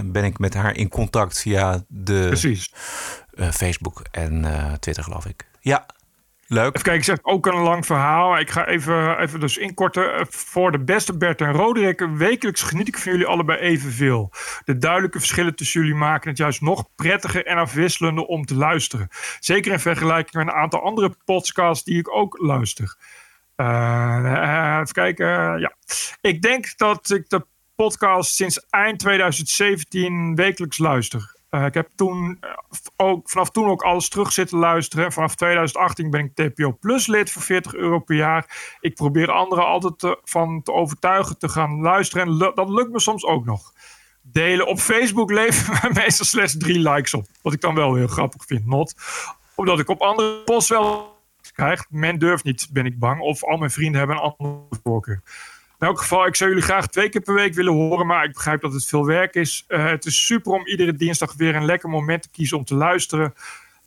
[0.06, 2.74] ben ik met haar in contact via de Precies.
[3.34, 5.48] Uh, Facebook en uh, Twitter, geloof ik.
[5.60, 5.86] Ja,
[6.48, 6.76] leuk.
[6.76, 8.40] Even kijken, ik zeg ook een lang verhaal.
[8.40, 10.28] Ik ga even, even dus inkorten.
[10.30, 12.08] Voor de beste Bert en Roderick.
[12.14, 14.32] Wekelijks geniet ik van jullie allebei evenveel.
[14.66, 19.08] De duidelijke verschillen tussen jullie maken het juist nog prettiger en afwisselender om te luisteren.
[19.40, 22.96] Zeker in vergelijking met een aantal andere podcasts die ik ook luister.
[23.62, 25.60] Uh, even kijken.
[25.60, 25.74] ja.
[26.22, 27.46] Ik denk dat ik de
[27.76, 31.38] podcast sinds eind 2017 wekelijks luister.
[31.52, 32.40] Uh, ik heb toen
[32.96, 35.12] ook, vanaf toen ook alles terug zitten luisteren.
[35.12, 38.76] Vanaf 2018 ben ik TPO Plus lid voor 40 euro per jaar.
[38.80, 42.28] Ik probeer anderen altijd van te overtuigen te gaan luisteren.
[42.28, 43.74] En dat lukt me soms ook nog.
[44.22, 47.26] Delen op Facebook leveren meestal slechts drie likes op.
[47.42, 48.66] Wat ik dan wel heel grappig vind.
[48.66, 48.94] Not.
[49.56, 51.19] Omdat ik op andere posts wel
[51.52, 51.86] krijgt.
[51.90, 53.22] Men durft niet, ben ik bang.
[53.22, 55.22] Of al mijn vrienden hebben een andere voorkeur.
[55.80, 58.08] In elk geval, ik zou jullie graag twee keer per week willen horen.
[58.08, 59.66] Maar ik begrijp dat het veel werk is.
[59.68, 62.76] Uh, het is super om iedere dinsdag weer een lekker moment te kiezen om te
[62.76, 63.34] luisteren.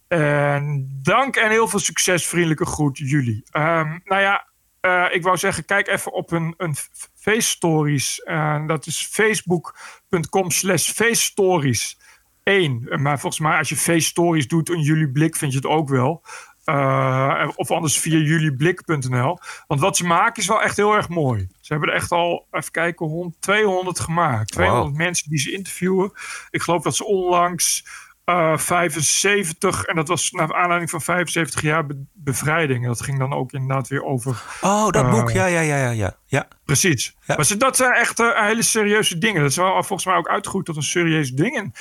[0.08, 2.26] En dank en heel veel succes.
[2.26, 3.44] Vriendelijke groet, jullie.
[3.52, 4.46] Um, nou ja,
[4.80, 6.74] uh, ik wou zeggen, kijk even op een, een
[7.14, 8.22] face stories.
[8.24, 11.98] Uh, dat is facebook.com slash face stories.
[12.42, 12.88] 1.
[13.02, 15.88] Maar volgens mij als je face stories doet in jullie blik vind je het ook
[15.88, 16.22] wel.
[16.64, 19.38] Uh, of anders via julieblik.nl.
[19.66, 21.48] Want wat ze maken is wel echt heel erg mooi.
[21.60, 24.52] Ze hebben er echt al, even kijken, 100, 200 gemaakt.
[24.52, 24.96] 200 wow.
[24.96, 26.12] mensen die ze interviewen.
[26.50, 27.84] Ik geloof dat ze onlangs
[28.24, 32.82] uh, 75, en dat was naar aanleiding van 75 jaar be bevrijding.
[32.82, 34.42] En dat ging dan ook inderdaad weer over.
[34.60, 36.16] Oh, dat uh, boek, ja, ja, ja, ja.
[36.26, 36.48] ja.
[36.64, 37.16] Precies.
[37.26, 37.34] Ja.
[37.36, 39.40] Maar ze, dat zijn echt uh, hele serieuze dingen.
[39.40, 41.56] Dat is wel volgens mij ook uitgegroeid tot een serieus ding.
[41.56, 41.72] En,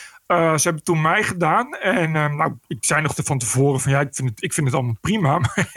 [0.60, 1.74] ze hebben toen mij gedaan.
[1.74, 4.68] En uh, nou, ik zei nog van tevoren van ja, ik vind het, ik vind
[4.68, 5.39] het allemaal prima.
[5.39, 5.72] Maar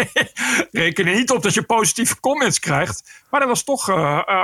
[0.70, 3.22] reken er niet op dat je positieve comments krijgt.
[3.30, 3.90] Maar er was toch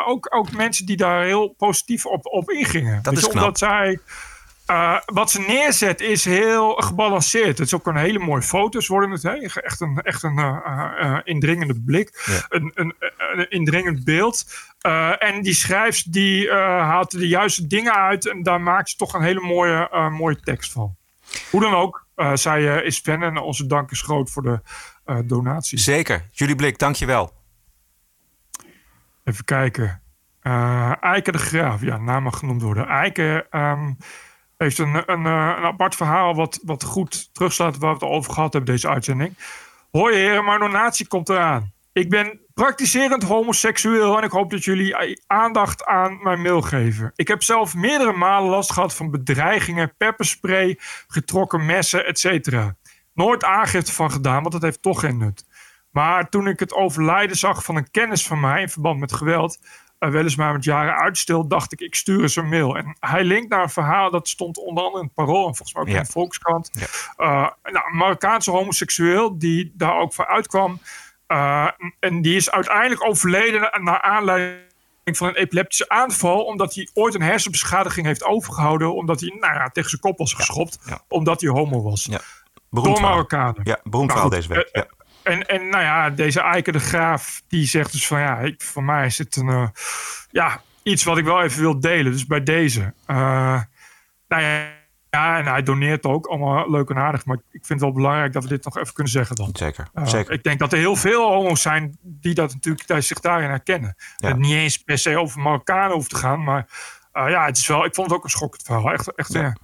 [0.07, 3.03] ook, ook mensen die daar heel positief op, op ingingen.
[3.03, 3.33] Dat is je.
[3.33, 4.01] Omdat zij...
[4.71, 7.59] Uh, wat ze neerzet is heel gebalanceerd.
[7.59, 9.23] Het is ook een hele mooie foto's worden het.
[9.23, 9.33] Hè?
[9.33, 12.23] Echt een, echt een uh, uh, indringende blik.
[12.27, 12.45] Ja.
[12.49, 14.45] Een, een, een, indringend beeld.
[15.19, 18.29] en die schrijfst die haalt de juiste dingen uit.
[18.29, 20.97] En daar maakt ze toch een hele mooie, mooie tekst van.
[21.51, 22.07] Hoe dan ook.
[22.35, 24.61] zij is fan en onze dank is groot voor de
[25.25, 25.79] donatie.
[25.79, 26.29] Zeker.
[26.33, 27.33] Jullie blik, dankjewel.
[29.25, 30.03] Even kijken.
[31.01, 31.81] Eike de Graaf.
[31.81, 32.87] Ja, naam mag genoemd worden.
[32.87, 33.47] Eike...
[33.51, 33.97] Um,
[34.65, 38.53] heeft een, een, een, apart verhaal wat, wat goed terugslaat waar we het over gehad
[38.53, 39.37] hebben, deze uitzending.
[39.91, 41.73] Hoi heren, mijn donatie komt eraan.
[41.93, 47.13] Ik ben praktiserend homoseksueel en ik hoop dat jullie aandacht aan mijn mail geven.
[47.15, 52.57] Ik heb zelf meerdere malen last gehad van bedreigingen, pepperspray, getrokken messen, etc.
[53.15, 55.45] Nooit aangifte van gedaan, want dat heeft toch geen nut.
[55.91, 59.59] Maar toen ik het overlijden zag van een kennis van mij in verband met geweld,
[60.01, 62.77] uh, weliswaar met jaren uitstil, dacht ik, ik stuur eens een mail.
[62.77, 65.73] En hij linkt naar een verhaal dat stond onder andere in het Parool en volgens
[65.73, 65.97] mij ook ja.
[65.97, 66.71] in de Volkskrant.
[66.73, 66.87] Ja.
[67.19, 70.81] Uh, nou, een Marokkaanse homoseksueel die daar ook voor uitkwam.
[71.29, 74.69] Uh, en die is uiteindelijk overleden naar aanleiding
[75.05, 79.69] van een epileptische aanval, omdat hij ooit een hersenbeschadiging heeft overgehouden, omdat hij nou ja,
[79.69, 81.05] tegen zijn kop was geschopt, ja.
[81.09, 82.05] omdat hij homo was.
[82.11, 82.21] Ja.
[82.71, 83.61] Door Marokkanen.
[83.65, 84.69] Ja, beroemd verhaal deze week.
[84.73, 84.87] Ja.
[85.23, 88.85] En, en nou ja, deze Eike de Graaf, die zegt dus van ja, ik, voor
[88.85, 89.69] mij is het een, uh,
[90.31, 92.13] ja, iets wat ik wel even wil delen.
[92.13, 92.81] Dus bij deze.
[93.07, 93.61] Uh,
[94.29, 94.69] nou ja,
[95.11, 97.25] ja, en hij doneert ook allemaal leuk en aardig.
[97.25, 99.51] Maar ik vind het wel belangrijk dat we dit nog even kunnen zeggen dan.
[99.53, 100.33] Zeker, uh, zeker.
[100.33, 103.97] Ik denk dat er heel veel homo's zijn die dat natuurlijk die zich daarin herkennen.
[104.17, 104.29] Ja.
[104.29, 106.45] Het niet eens per se over Marokkanen hoeft te gaan.
[106.45, 106.67] Maar
[107.13, 108.93] ja, het is wel, ik vond het ook een schokkend verhaal.
[108.93, 109.57] Echt, echt ja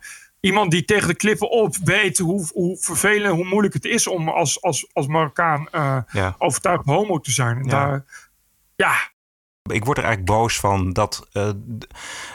[0.47, 4.29] iemand die tegen de klippen op weet hoe, hoe vervelend, hoe moeilijk het is om
[4.29, 6.35] als, als, als Marokkaan uh, ja.
[6.39, 7.57] overtuigd homo te zijn.
[7.57, 7.71] En ja.
[7.71, 8.05] Daar,
[8.77, 8.95] ja.
[9.73, 11.51] Ik word er eigenlijk boos van dat uh,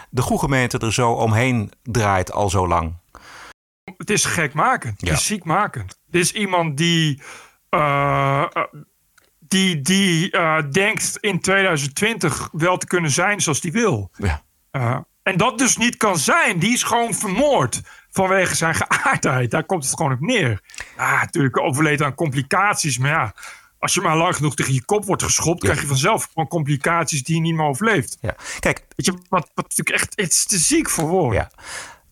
[0.09, 2.93] de goede gemeente er zo omheen draait al zo lang.
[3.97, 5.01] Het is gekmakend.
[5.01, 5.09] Ja.
[5.09, 5.99] Het is ziekmakend.
[6.07, 7.21] Dit is iemand die,
[7.69, 8.45] uh,
[9.39, 10.29] die, die
[10.71, 14.11] denkt in 2020 wel te kunnen zijn zoals die wil.
[14.17, 14.43] Ja.
[15.23, 16.59] en dat dus niet kan zijn.
[16.59, 17.81] Die is gewoon vermoord
[18.11, 19.51] vanwege zijn geaardheid.
[19.51, 20.61] Daar komt het gewoon op neer.
[20.97, 22.97] Ja, natuurlijk overleden aan complicaties.
[22.97, 23.33] Maar ja,
[23.79, 25.61] als je maar lang genoeg tegen je kop wordt geschopt...
[25.61, 25.67] Ja.
[25.67, 28.17] krijg je vanzelf gewoon complicaties die je niet meer overleeft.
[28.21, 28.35] Ja.
[28.59, 30.13] Kijk, Weet je, wat, wat natuurlijk echt...
[30.15, 31.39] Het is te ziek voor woorden.
[31.39, 31.51] Ja.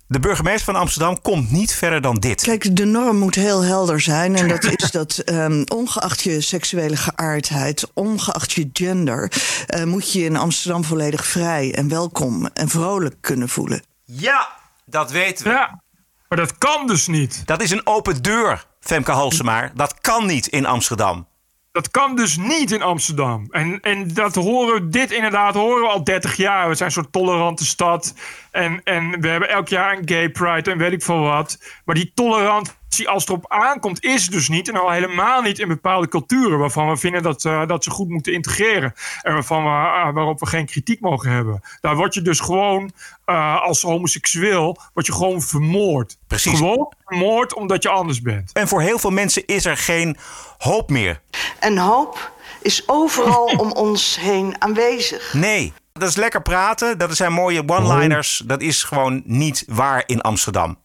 [0.08, 2.42] De burgemeester van Amsterdam komt niet verder dan dit.
[2.42, 4.36] Kijk, de norm moet heel helder zijn.
[4.36, 9.32] En dat is dat um, ongeacht je seksuele geaardheid, ongeacht je gender,
[9.76, 13.84] uh, moet je in Amsterdam volledig vrij en welkom en vrolijk kunnen voelen.
[14.06, 14.48] Ja,
[14.86, 15.52] dat weten we.
[15.52, 15.82] Ja,
[16.30, 17.46] maar dat kan dus niet.
[17.46, 19.72] Dat is een open deur, Femke Halsemaar.
[19.76, 21.28] Dat kan niet in Amsterdam.
[21.72, 23.48] Dat kan dus niet in Amsterdam.
[23.50, 26.70] En, en dat horen dit inderdaad horen we al 30 jaar.
[26.70, 28.14] We zijn zo'n tolerante stad.
[28.52, 31.60] En, en we hebben elk jaar een gay pride en weet ik veel wat.
[31.86, 32.74] Maar die tolerantie,
[33.06, 34.70] als het erop aankomt, is dus niet.
[34.70, 38.10] En al helemaal niet in bepaalde culturen waarvan we vinden dat, uh, dat ze goed
[38.10, 38.94] moeten integreren.
[39.22, 41.62] En waarvan we, uh, waarop we geen kritiek mogen hebben.
[41.82, 42.92] Daar word je dus gewoon
[43.26, 46.18] uh, als homoseksueel word je gewoon vermoord.
[46.28, 46.58] Precies.
[46.58, 48.52] Gewoon vermoord omdat je anders bent.
[48.52, 50.18] En voor heel veel mensen is er geen
[50.58, 51.22] hoop meer.
[51.60, 52.32] En hoop
[52.62, 55.34] is overal om ons heen aanwezig.
[55.34, 55.74] Nee.
[55.94, 58.44] Dat is lekker praten, dat zijn mooie one-liners.
[58.46, 60.78] Dat is gewoon niet waar in Amsterdam.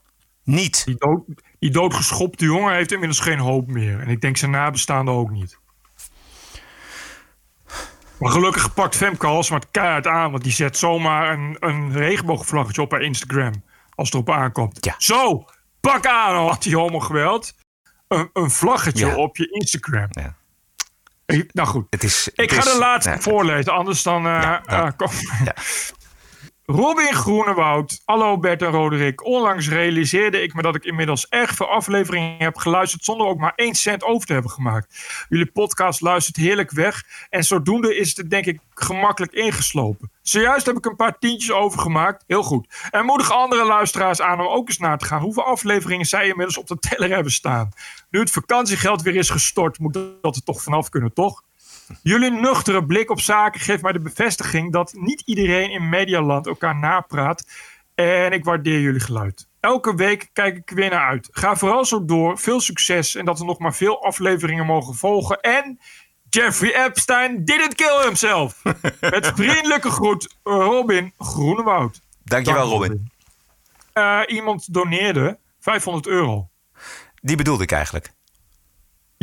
[0.45, 0.83] Niet.
[0.85, 1.23] Die, dood,
[1.65, 4.01] die doodgeschopte jongen heeft inmiddels geen hoop meer.
[4.01, 5.59] En ik denk zijn nabestaanden ook niet.
[8.19, 10.31] Maar gelukkig pakt Femke het keihard aan.
[10.31, 13.53] Want die zet zomaar een, een regenboogvlaggetje op haar Instagram.
[13.95, 14.85] Als het erop aankomt.
[14.85, 14.95] Ja.
[14.99, 15.45] Zo,
[15.81, 17.55] pak aan anti-homo geweld.
[18.09, 19.17] Een, een vlaggetje Ja.
[19.17, 20.09] op je Instagram.
[20.11, 20.35] Ja.
[21.27, 21.87] Ik- nou goed.
[21.91, 23.21] Het is, Ik ga is- de laatste nee.
[23.21, 24.27] voorlezen, anders dan.
[24.27, 25.09] eh, kom.
[26.67, 29.25] Robin Groenewoud, hallo Bert en Roderick.
[29.25, 33.53] Onlangs realiseerde ik me dat ik inmiddels erg veel afleveringen heb geluisterd zonder ook maar
[33.57, 35.25] één cent over te hebben gemaakt.
[35.29, 40.11] Jullie podcast luistert heerlijk weg en zodoende is het denk ik gemakkelijk ingeslopen.
[40.23, 42.89] Zojuist heb ik een paar tientjes overgemaakt, heel goed.
[42.91, 46.59] En moedig andere luisteraars aan om ook eens na te gaan hoeveel afleveringen zij inmiddels
[46.59, 47.71] op de teller hebben staan.
[48.11, 51.43] Nu het vakantiegeld weer is gestort, moet dat er toch vanaf kunnen, toch?
[52.03, 56.77] Jullie nuchtere blik op zaken geeft mij de bevestiging dat niet iedereen in Medialand elkaar
[56.77, 57.45] napraat.
[57.95, 59.49] En ik waardeer jullie geluid.
[59.61, 61.29] Elke week kijk ik weer naar uit.
[61.33, 62.39] Ga vooral zo door.
[62.39, 65.41] Veel succes en dat er nog maar veel afleveringen mogen volgen.
[65.41, 65.79] En
[66.29, 68.63] Jeffrey Epstein didn't kill himself.
[69.01, 72.01] Met vriendelijke groet, Robin Groenewoud.
[72.25, 73.11] Dankjewel, Dank, Robin.
[73.93, 76.49] Eh, iemand doneerde 500 euro.
[77.21, 78.13] Die bedoelde ik eigenlijk.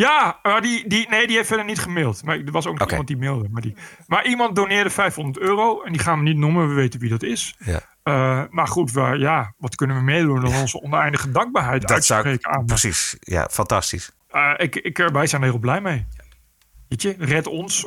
[0.01, 2.23] Ja, maar die, die, nee, die heeft verder niet gemaild.
[2.23, 3.47] Maar er was ook nog iemand die mailde.
[3.51, 3.75] Maar, die,
[4.07, 5.81] maar iemand doneerde 500 euro.
[5.81, 6.67] En die gaan we niet noemen.
[6.67, 7.55] We weten wie dat is.
[7.57, 7.81] Ja.
[8.03, 10.41] Eh, maar goed, we, ja, wat kunnen we meedoen?
[10.41, 12.65] Dan onze oneindige dankbaarheid Dat zou uitspreken aan.
[12.65, 14.11] Precies, ja, fantastisch.
[14.29, 16.05] Eh, ik, ik, wij zijn er heel blij mee.
[16.91, 17.85] Weet je, red ons.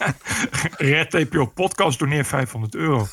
[0.92, 3.06] red TPO Podcast, doneer 500 euro.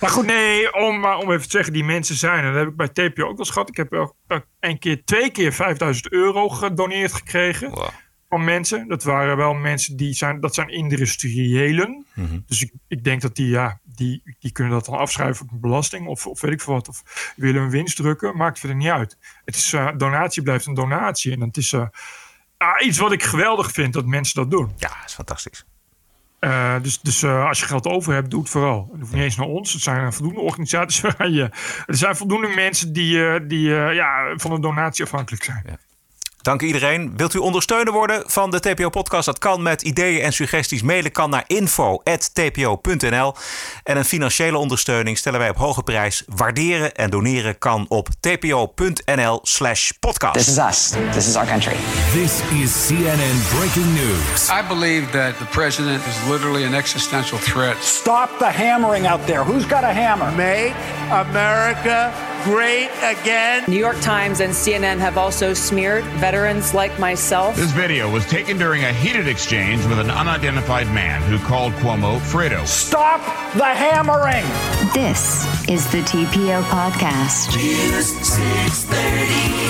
[0.00, 2.52] maar goed, nee, om, om even te zeggen, die mensen zijn er.
[2.52, 3.68] Dat heb ik bij TPO ook wel eens gehad.
[3.68, 4.16] Ik heb wel
[4.60, 7.72] een keer, twee keer 5000 euro gedoneerd gekregen.
[8.28, 8.88] Van mensen.
[8.88, 12.06] Dat waren wel mensen die zijn, dat zijn industriëlen.
[12.14, 12.38] Mhm.
[12.46, 15.60] Dus ik, ik denk dat die, ja, die, die kunnen dat dan afschrijven op een
[15.60, 16.88] belasting of, of weet ik veel wat.
[16.88, 19.18] Of willen een winst drukken, maakt verder niet uit.
[19.44, 21.32] Het is, eh, donatie blijft een donatie.
[21.32, 21.86] En het is eh,
[22.56, 24.72] ah, iets wat ik geweldig vind dat mensen dat doen.
[24.76, 25.64] Ja, dat is fantastisch.
[26.44, 28.88] Eh, dus dus eh, als je geld over hebt, doe het vooral.
[28.92, 29.72] Het hoeft niet eens naar ons.
[29.72, 31.42] Het zijn voldoende organisaties waar je...
[31.86, 35.78] Er zijn voldoende mensen die, eh, die ja, van een donatie afhankelijk zijn.
[36.44, 37.12] Dank iedereen.
[37.16, 39.26] Wilt u ondersteuner worden van de TPO-podcast?
[39.26, 40.82] Dat kan met ideeën en suggesties.
[40.82, 43.34] Mailen kan naar info.tpo.nl.
[43.82, 46.22] En een financiële ondersteuning stellen wij op hoge prijs.
[46.26, 50.34] Waarderen en doneren kan op tpo.nl slash podcast.
[50.34, 50.92] This is us.
[51.12, 51.76] This is our country.
[52.12, 54.48] This is CNN breaking news.
[54.48, 57.76] I believe that the president is literally an existential threat.
[57.80, 59.44] Stop the hammering out there.
[59.44, 60.32] Who's got a hammer?
[60.32, 60.72] Make
[61.10, 62.12] America
[62.44, 63.64] great again.
[63.66, 67.56] New York Times and CNN have also smeared veterans like myself.
[67.56, 72.18] This video was taken during a heated exchange with an unidentified man who called Cuomo
[72.20, 72.66] Fredo.
[72.66, 73.20] Stop
[73.54, 74.44] the hammering.
[74.92, 77.56] This is the TPO podcast.
[77.56, 79.64] News 630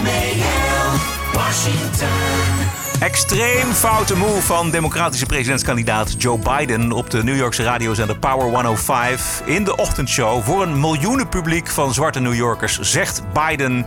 [0.00, 0.98] WMAL,
[1.36, 2.79] Washington.
[3.00, 9.42] Extreem foute move van democratische presidentskandidaat Joe Biden op de New Yorkse radiozender Power 105
[9.44, 10.42] in de ochtendshow.
[10.42, 13.86] Voor een miljoenenpubliek van zwarte New Yorkers zegt Biden.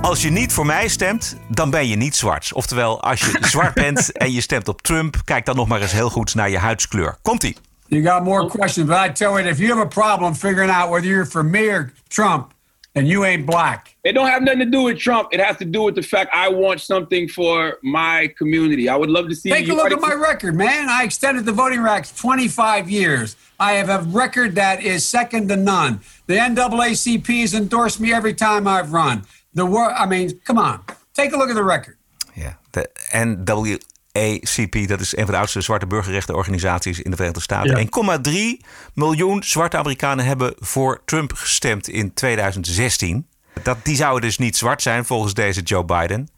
[0.00, 2.52] Als je niet voor mij stemt, dan ben je niet zwart.
[2.52, 5.92] Oftewel, als je zwart bent en je stemt op Trump, kijk dan nog maar eens
[5.92, 7.16] heel goed naar je huidskleur.
[7.22, 7.56] Komt-ie.
[7.86, 10.90] You got more questions, but I tell you, if you have a problem figuring out
[10.90, 12.54] whether you're for me or Trump,
[12.96, 13.94] then you ain't black.
[14.04, 15.28] It don't have nothing to do with Trump.
[15.30, 18.88] It has to do with the fact I want something for my community.
[18.88, 19.50] I would love to see.
[19.50, 20.88] Take a look at my record, man.
[20.88, 23.36] I extended the voting rights 25 years.
[23.60, 26.00] I have a record that is second to none.
[26.26, 29.24] The NAACP has endorsed me every time I've run.
[29.52, 30.82] The wor- I mean, come on.
[31.12, 31.98] Take a look at the record.
[32.34, 33.78] Yeah, the de
[34.16, 37.88] NAACP, dat is een van de oudste zwarte burgerrechtenorganisaties in de Verenigde Staten.
[38.02, 38.58] Ja.
[38.60, 43.26] 1,3 miljoen zwarte Amerikanen hebben voor Trump gestemd in 2016.
[43.62, 46.28] Dat, die zouden dus niet zwart zijn volgens deze Joe Biden.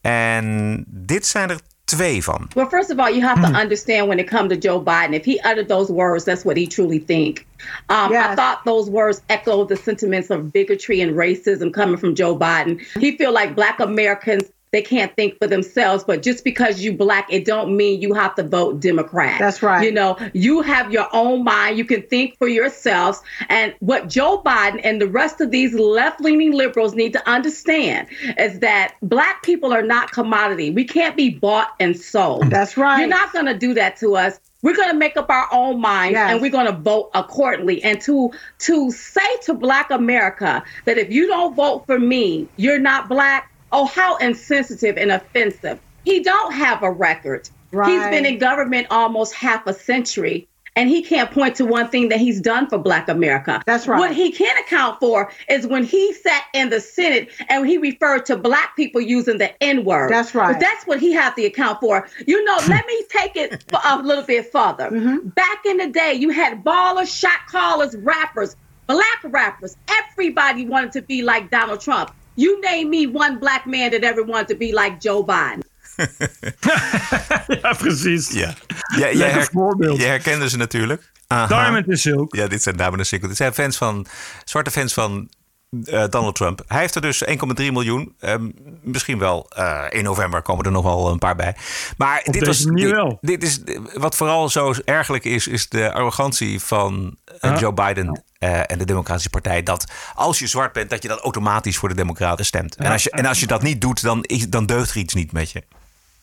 [0.00, 2.48] En dit zijn er twee van.
[2.54, 5.24] Well, first of all, you have to understand when it comes to Joe Biden, if
[5.24, 7.46] he uttered those words, that's what he truly think.
[7.90, 12.36] Um, I thought those words echoed the sentiments of bigotry and racism coming from Joe
[12.36, 12.80] Biden.
[13.00, 17.32] He feel like black Americans they can't think for themselves, but just because you black,
[17.32, 19.38] it don't mean you have to vote Democrat.
[19.38, 19.84] That's right.
[19.84, 21.78] You know, you have your own mind.
[21.78, 23.20] You can think for yourselves.
[23.48, 28.08] And what Joe Biden and the rest of these left-leaning liberals need to understand
[28.38, 30.70] is that black people are not commodity.
[30.70, 32.50] We can't be bought and sold.
[32.50, 32.98] That's right.
[33.00, 34.38] You're not going to do that to us.
[34.60, 36.32] We're going to make up our own minds Yes.
[36.32, 37.80] and we're going to vote accordingly.
[37.84, 42.80] And to to say to black America that if you don't vote for me, you're
[42.80, 45.80] not black, oh how insensitive and offensive.
[46.04, 47.48] He don't have a record.
[47.70, 47.90] Right.
[47.90, 50.48] He's been in government almost half a century.
[50.76, 53.60] And he can't point to one thing that he's done for Black America.
[53.66, 53.98] That's right.
[53.98, 58.26] What he can account for is when he sat in the Senate and he referred
[58.26, 60.12] to Black people using the N word.
[60.12, 60.52] That's right.
[60.52, 62.06] But that's what he had to account for.
[62.28, 64.88] You know, let me take it a little bit further.
[64.88, 65.30] Mm-hmm.
[65.30, 68.54] Back in the day, you had ballers, shot callers, rappers,
[68.86, 69.76] black rappers.
[69.88, 72.14] Everybody wanted to be like Donald Trump.
[72.38, 75.64] You name me one black man that ever wanted to be like Joe Biden.
[77.62, 78.30] ja, precies.
[78.32, 78.54] Ja.
[78.96, 80.00] Ja, jij, her- voorbeeld.
[80.00, 81.10] je herkende ze natuurlijk.
[81.26, 81.46] Aha.
[81.46, 82.34] Diamond is Silk.
[82.34, 83.22] Ja, dit zijn Diamond en Silk.
[83.22, 84.06] Dit zijn fans van,
[84.44, 85.28] zwarte fans van
[85.70, 86.62] eh, Donald Trump.
[86.66, 88.14] Hij heeft er dus 1,3 miljoen.
[88.20, 88.48] Ehm,
[88.82, 91.56] misschien wel eh, in november komen er nog wel een paar bij.
[91.96, 93.18] Maar dit was dit, wel.
[93.20, 93.60] dit is
[93.94, 97.58] wat vooral zo ergelijk is, is de arrogantie van eh.
[97.58, 98.22] Joe Biden.
[98.38, 99.62] en de Democratische Partij.
[99.62, 102.76] Dat als je zwart bent, dat je dan automatisch voor de Democraten stemt.
[102.76, 105.14] En, als je, en als je dat niet doet, dan, is, dan deugt er iets
[105.14, 105.62] niet met je.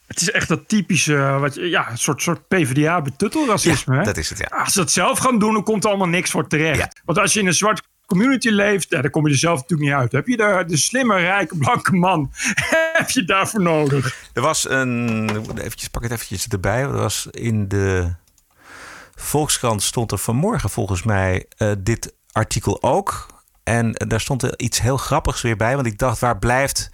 [0.08, 4.04] Het is echt dat typische, wat, ja, een soort, soort PvdA-betuttelracisme.
[4.04, 4.58] dat is het, ja.
[4.58, 7.02] Als ze het zelf gaan doen, dan komt er allemaal niks voor terecht.
[7.06, 10.00] Want als je in een zwart community leeft, dan kom je er zelf natuurlijk niet
[10.00, 10.12] uit.
[10.12, 12.32] Heb je de, de slimme, rijke, blanke man,
[12.94, 14.16] heb je daarvoor nodig?
[14.34, 15.30] Er was een.
[15.58, 16.82] Eventjes, pak het eventjes erbij.
[16.82, 18.14] Er was in de
[19.16, 23.28] Volkskrant stond er vanmorgen volgens mij eh, dit artikel ook.
[23.64, 25.76] En daar stond er iets heel grappigs weer bij.
[25.76, 26.90] Want ik dacht, waar blijft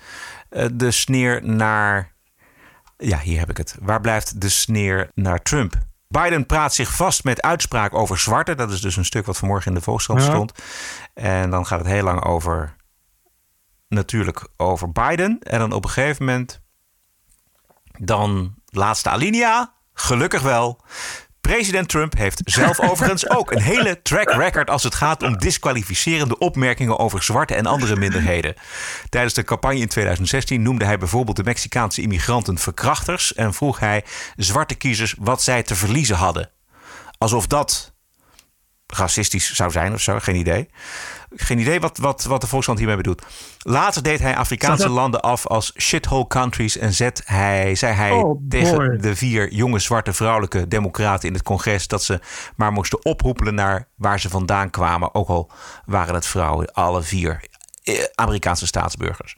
[0.49, 2.11] eh, de sneer naar.
[2.97, 3.75] Ja, hier heb ik het.
[3.81, 5.89] Waar blijft de sneer naar Trump?
[6.11, 8.55] Biden praat zich vast met uitspraak over zwarte.
[8.55, 10.29] Dat is dus een stuk wat vanmorgen in de Volkskrant Ja.
[10.29, 10.53] stond.
[11.13, 12.75] En dan gaat het heel lang over.
[13.87, 15.39] Natuurlijk over Biden.
[15.39, 16.61] En dan op een gegeven moment
[17.99, 19.73] dan laatste alinea.
[19.93, 20.81] Gelukkig wel.
[21.41, 26.37] President Trump heeft zelf overigens ook een hele track record als het gaat om disqualificerende
[26.37, 28.55] opmerkingen over zwarte en andere minderheden.
[29.09, 34.03] Tijdens de campagne in 2016 noemde hij bijvoorbeeld de Mexicaanse immigranten verkrachters en vroeg hij
[34.35, 36.49] zwarte kiezers wat zij te verliezen hadden.
[37.17, 37.93] Alsof dat
[38.87, 40.69] racistisch zou zijn of zo, geen idee.
[41.35, 43.25] Geen idee wat, wat, wat de Volkskrant hiermee bedoelt.
[43.59, 48.11] Later deed hij Afrikaanse dat- landen af als shithole countries en zet hij, zei hij
[48.11, 48.97] Oh, tegen boy.
[48.97, 52.19] de vier jonge zwarte vrouwelijke democraten in het congres dat ze
[52.55, 55.13] maar moesten oproepelen naar waar ze vandaan kwamen.
[55.15, 55.51] Ook al
[55.85, 57.43] waren het vrouwen, alle vier
[57.83, 59.35] eh, Amerikaanse staatsburgers.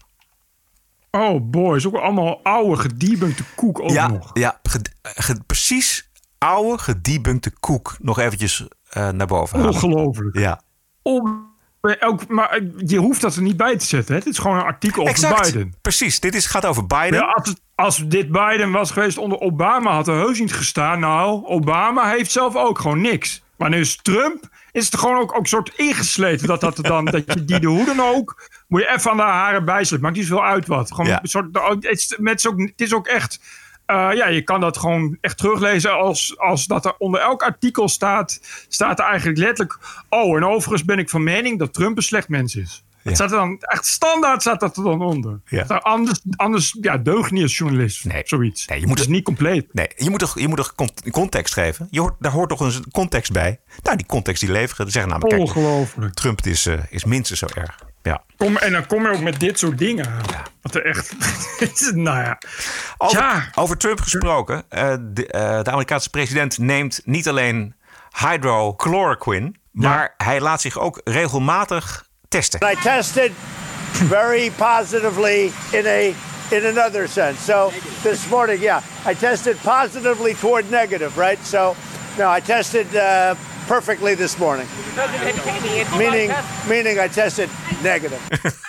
[1.12, 4.30] Oh boy, is ook allemaal oude, gedebunkte koek ook ja, nog.
[4.34, 9.74] ja ge- ge- precies oude, gedebunkte koek nog eventjes eh, naar boven halen.
[9.74, 10.38] Ongelooflijk.
[10.38, 10.62] Ja.
[11.02, 11.52] Om,
[12.00, 14.14] ook, maar eh, je hoeft dat er niet bij te zetten.
[14.14, 14.20] Hè?
[14.20, 15.42] Het is gewoon een artikel over.
[15.42, 15.74] Biden.
[15.82, 17.14] Precies, dit is, gaat over Biden.
[17.20, 21.00] Ja, als, het- als dit Biden was geweest onder Obama, had er heus niet gestaan.
[21.00, 23.42] Nou, Obama heeft zelf ook gewoon niks.
[23.58, 26.48] Maar nu is Trump, is het gewoon ook, ook soort ingesleten.
[26.48, 29.24] Dat, dat, dan, dat je die de hoe dan ook, moet je even aan de
[29.24, 30.06] haren bijslepen.
[30.06, 30.92] Maakt niet zoveel uit wat.
[30.94, 31.20] Gewoon Ja.
[31.22, 33.40] een soort, het, is, ook, het is ook echt...
[33.86, 37.90] eh, ja, je kan dat gewoon echt teruglezen als, als dat er onder elk artikel
[37.90, 39.80] staat, staat er eigenlijk letterlijk.
[40.10, 42.84] Oh, en overigens ben ik van mening dat Trump een slecht mens is.
[43.04, 45.42] Het staat er dan echt standaard staat dat er dan onder.
[45.46, 45.64] Ja.
[45.64, 48.06] Anders, anders ja, deug je niet als journalist.
[48.06, 48.22] Nee.
[48.26, 48.68] Zoiets.
[48.68, 49.74] Nee, je moet het is niet compleet.
[49.74, 51.88] Nee, je moet toch, je moet toch cont- context geven?
[51.92, 53.60] Je hoort, daar hoort toch een context bij?
[53.82, 54.92] Nou, die context die leveren.
[54.92, 56.14] Zeggen namelijk, Ongelooflijk.
[56.14, 57.80] Trump is, eh, is minstens zo erg.
[58.04, 58.22] Ja.
[58.38, 60.22] Kom, en dan kom je ook met dit soort dingen aan.
[60.62, 61.14] Wat er echt.
[61.96, 62.38] nou ja.
[62.98, 63.50] Over, Ja.
[63.56, 64.64] over Trump gesproken.
[64.70, 67.76] eh, de, eh, de Amerikaanse president neemt niet alleen
[68.58, 72.72] hydrochloroquine, maar hij laat zich ook regelmatig testen.
[72.72, 73.32] I tested
[73.92, 76.12] very positively in a
[76.56, 77.42] in another sense.
[77.44, 81.38] So this morning, yeah, I tested positively toward negative, right?
[81.48, 81.76] So
[82.18, 83.32] no, I tested uh,
[83.68, 84.68] perfectly this morning.
[85.98, 86.32] Meaning,
[86.68, 87.50] meaning I tested
[87.82, 88.20] negative.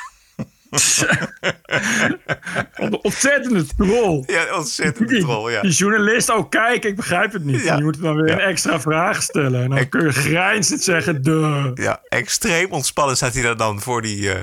[2.75, 4.23] Een ontzettende troll.
[4.27, 5.61] Ja, ontzettende troll, ja.
[5.61, 7.63] Die journalist, oh kijk, ik begrijp het niet.
[7.63, 7.77] Ja.
[7.77, 9.63] Je moet dan weer een extra vraag stellen.
[9.63, 11.71] En dan kun je grijnzend zeggen, de.
[11.75, 14.43] Ja, extreem ontspannen staat hij daar dan voor die eh,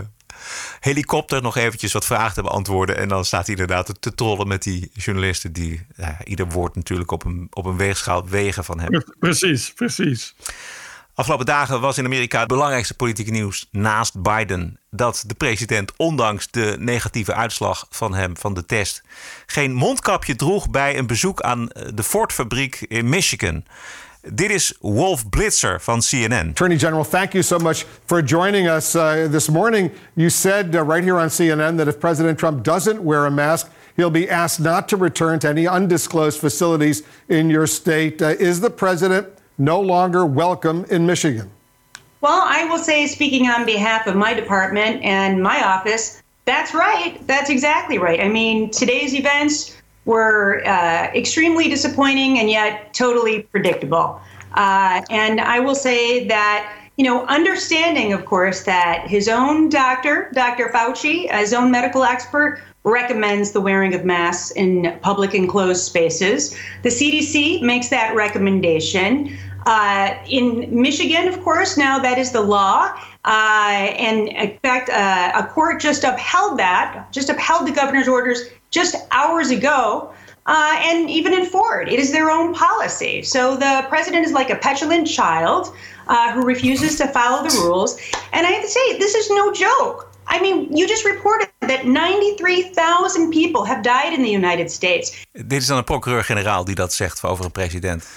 [0.81, 2.97] helikopter nog eventjes wat vragen te beantwoorden.
[2.97, 7.11] En dan staat hij inderdaad te, trollen met die journalisten die ja, ieder woord natuurlijk
[7.11, 9.03] op een, op een weegschaal wegen van hem.
[9.19, 10.35] Precies, precies.
[11.13, 16.51] Afgelopen dagen was in Amerika het belangrijkste politieke nieuws naast Biden dat de president, ondanks
[16.51, 19.03] de negatieve uitslag van hem van de test,
[19.45, 23.63] geen mondkapje droeg bij een bezoek aan de Ford-fabriek in Michigan.
[24.21, 26.49] Dit is Wolf Blitzer van CNN.
[26.49, 29.91] Attorney General, thank you so much for joining us uh, this morning.
[30.15, 33.71] You said uh, right here on CNN that if President Trump doesn't wear a mask,
[33.95, 38.21] he'll be asked not to return to any undisclosed facilities in your state.
[38.21, 41.49] Uh, is the president no longer welcome in Michigan?
[42.21, 47.17] Well, I will say, speaking on behalf of my department and my office, that's right.
[47.25, 48.19] That's exactly right.
[48.19, 54.19] I mean, today's events were uh, extremely disappointing and yet totally predictable.
[54.53, 60.29] Uh, and I will say that, you know, understanding, of course, that his own doctor,
[60.33, 60.69] Dr.
[60.69, 66.57] Fauci, his own medical expert, recommends the wearing of masks in public enclosed spaces.
[66.81, 69.37] The CDC makes that recommendation.
[69.67, 72.91] Uh, in Michigan, of course, now that is the law.
[73.25, 78.39] Uh, and in fact, uh, a court just upheld that, just upheld the governor's orders
[78.71, 80.11] just hours ago.
[80.47, 83.21] Uh, and even in Ford, it is their own policy.
[83.21, 85.73] So the president is like a petulant child
[86.07, 87.99] uh, who refuses to follow the rules.
[88.33, 90.11] And I have to say, this is no joke.
[90.27, 95.25] I mean, you just reported that 93,000 people have died in the United States.
[95.31, 98.07] Dit is dan een procureur-generaal die dat zegt over een president.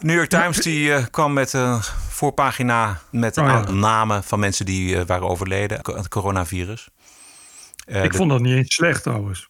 [0.00, 1.80] New York Times die, eh, kwam met een
[2.20, 3.70] voorpagina met Oh ja.
[3.70, 6.88] namen van mensen die eh, waren overleden aan het coronavirus.
[7.86, 9.48] Eh, ik de- vond dat niet eens slecht trouwens.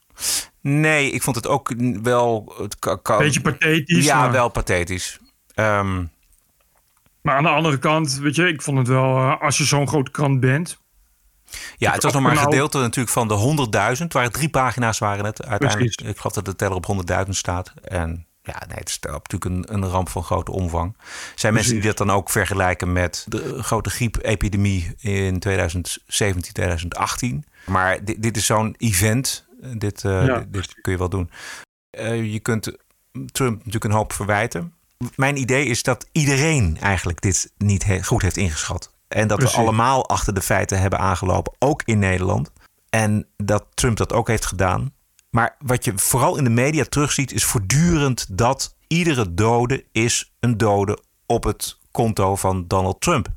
[0.61, 2.55] Nee, ik vond het ook wel...
[2.59, 5.19] Het kan- Beetje pathetisch, Ja, maar- wel pathetisch.
[5.55, 6.05] Ehm,
[7.23, 9.89] Maar aan de andere kant, weet je, ik vond het wel, eh, als je zo'n
[9.89, 10.79] grote krant bent.
[11.77, 14.05] ja, het was nog maar een nou- gedeelte natuurlijk van de 100.000.
[14.05, 15.95] Het waren drie pagina's waren het uiteindelijk.
[15.95, 16.11] Precies.
[16.15, 17.73] Ik geloof dat de teller op 100.000 staat.
[17.83, 18.27] En
[18.59, 20.97] ja, nee, het is natuurlijk een, een ramp van grote omvang.
[21.35, 27.45] Zijn mensen die dat dan ook vergelijken met de grote griepepidemie in 2017, 2018.
[27.67, 29.47] Maar dit, dit is zo'n event.
[29.77, 30.39] Dit, eh, Ja.
[30.39, 31.31] dit, dit kun je wel doen.
[31.91, 32.73] Eh, je kunt
[33.33, 34.75] Trump natuurlijk een hoop verwijten.
[35.17, 38.93] Mijn idee is dat iedereen eigenlijk dit niet he- goed heeft ingeschat.
[39.09, 39.57] En dat Precies.
[39.57, 42.51] we allemaal achter de feiten hebben aangelopen, ook in Nederland.
[42.91, 44.93] En dat Trump dat ook heeft gedaan.
[45.31, 50.57] Maar wat je vooral in de media terugziet, is voortdurend dat iedere dode is een
[50.57, 53.29] dode op het konto van Donald Trump.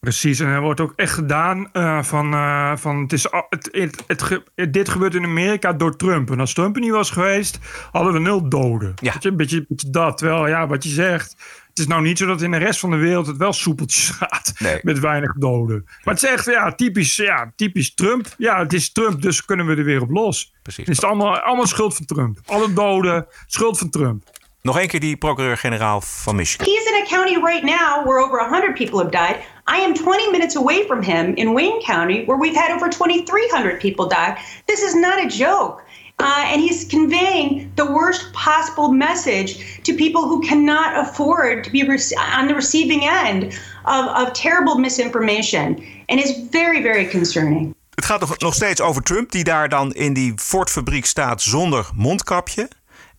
[0.00, 4.72] Precies, en er wordt ook echt gedaan eh, van, eh, van het is, het, het,
[4.72, 6.30] dit gebeurt in Amerika door Trump.
[6.30, 7.58] En als Trump er niet was geweest,
[7.92, 8.92] hadden we nul doden.
[8.94, 9.12] Ja.
[9.12, 10.18] Weet je, een beetje, beetje dat.
[10.18, 11.36] Terwijl, ja, wat je zegt,
[11.76, 14.10] het is nou niet zo dat in de rest van de wereld het wel soepeltjes
[14.18, 14.52] gaat.
[14.58, 14.78] Nee.
[14.82, 15.82] Met weinig doden.
[16.04, 18.26] Maar het is echt, ja, typisch, ja, typisch Trump.
[18.38, 20.52] Ja, het is Trump, dus kunnen we er weer op los.
[20.62, 20.86] Precies.
[20.86, 22.38] Het is allemaal, allemaal schuld van Trump.
[22.46, 24.24] Alle doden, schuld van Trump.
[24.62, 26.66] Nog één keer die procureur-generaal van Michigan.
[26.66, 29.36] He's in a county right now where over 100 people have died.
[29.68, 33.78] I am 20 minutes away from him in Wayne County, where we've had over 2,300
[33.78, 34.38] people die.
[34.66, 35.85] This is not a joke.
[36.18, 41.82] Uh, and he's conveying the worst possible message to people who cannot afford to be
[41.84, 43.44] rec- on the receiving end
[43.84, 45.76] of, of terrible misinformation.
[46.08, 47.74] And it's very, very concerning.
[47.94, 52.68] Het gaat nog steeds over Trump, die daar dan in die Ford-fabriek staat zonder mondkapje.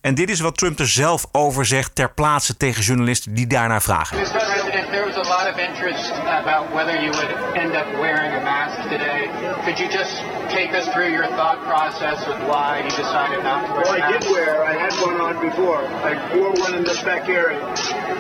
[0.02, 3.82] En dit is wat Trump er zelf over zegt ter plaatse tegen journalisten die daarnaar
[3.82, 4.18] vragen.
[4.18, 4.32] Mr.
[4.32, 8.44] President, there was a lot of interest about whether you would end up wearing a
[8.44, 9.30] mask today.
[9.66, 10.14] Could you just
[10.50, 14.04] take us through your thought process of why you decided not to wear Well, a
[14.06, 14.20] I mask?
[14.20, 14.54] did wear.
[14.72, 15.82] I had one on before.
[16.10, 17.60] I wore one in this back area,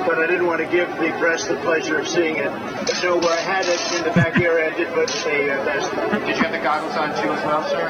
[0.06, 2.52] but I didn't want to give the press the pleasure of seeing it.
[3.02, 4.72] So I had it in the back area.
[4.72, 5.94] I did put a uh, mask.
[5.98, 6.20] on.
[6.22, 7.84] Did you have the goggles on too as well, sir?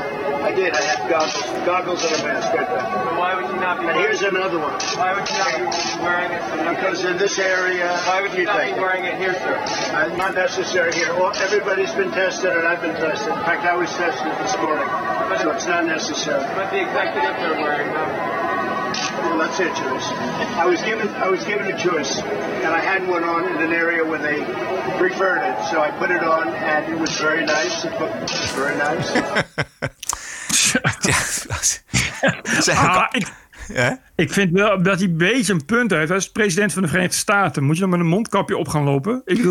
[0.43, 0.74] I did.
[0.74, 2.53] I had goggles, goggles and a mask.
[2.53, 3.18] Right there.
[3.18, 3.88] Why would you not be?
[3.88, 4.74] And here's another one.
[4.95, 6.76] Why would you not be wearing it?
[6.76, 9.55] Because in this area, Why would you not be wearing it here, sir?
[9.95, 11.14] Uh, not necessary here.
[11.16, 13.30] Well, everybody's been tested, and I've been tested.
[13.30, 14.88] In fact, I was tested this morning,
[15.41, 16.43] so it's not necessary.
[16.55, 18.37] But the executives are wearing them.
[19.38, 20.08] Well, that's their choice.
[20.58, 23.72] I was given I was given a choice, and I had one on in an
[23.72, 24.44] area where they
[24.98, 27.86] preferred it, so I put it on, and it was very nice.
[27.86, 29.14] It was very nice.
[32.24, 33.10] Uh, Zijn ook-
[34.15, 36.07] Ik, vind wel dat hij een beetje een punt heeft.
[36.07, 37.63] Hij is president van de Verenigde Staten.
[37.63, 39.22] Moet je dan met een mondkapje op gaan lopen?
[39.26, 39.43] Ik.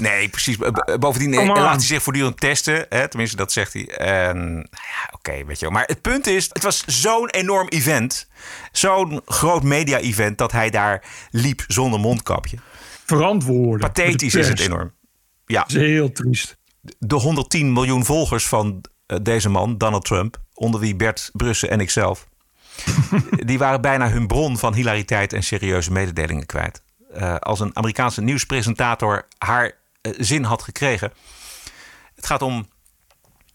[0.00, 0.56] Nee, precies.
[0.56, 2.86] B- b- Bovendien eh, laat hij zich voortdurend testen.
[2.88, 3.08] Hè?
[3.08, 3.88] Tenminste, dat zegt hij.
[3.88, 5.74] En, nou ja, oké, weet je wel.
[5.74, 8.28] Maar het punt is, het was zo'n enorm event.
[8.72, 12.56] Zo'n groot media-event dat hij daar liep zonder mondkapje.
[13.04, 13.92] Verantwoorden.
[13.92, 14.92] Pathetisch is het enorm.
[15.46, 15.60] Ja.
[15.60, 16.56] Dat is heel triest.
[16.98, 21.80] De 110 miljoen volgers van eh, deze man, Donald Trump, onder wie Bert Brussen en
[21.80, 22.26] ikzelf,
[23.46, 26.82] die waren bijna hun bron van hilariteit en serieuze mededelingen kwijt.
[27.12, 31.12] Eh, als een Amerikaanse nieuwspresentator haar eh, zin had gekregen.
[32.14, 32.66] Het gaat om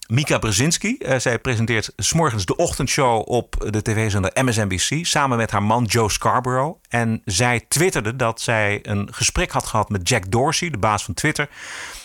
[0.06, 0.96] Mika Brzezinski.
[0.98, 6.10] Eh, zij presenteert s'morgens de ochtendshow op de tv-zender MSNBC samen met haar man Joe
[6.10, 6.78] Scarborough.
[6.88, 11.14] En zij twitterde dat zij een gesprek had gehad met Jack Dorsey, de baas van
[11.14, 11.48] Twitter.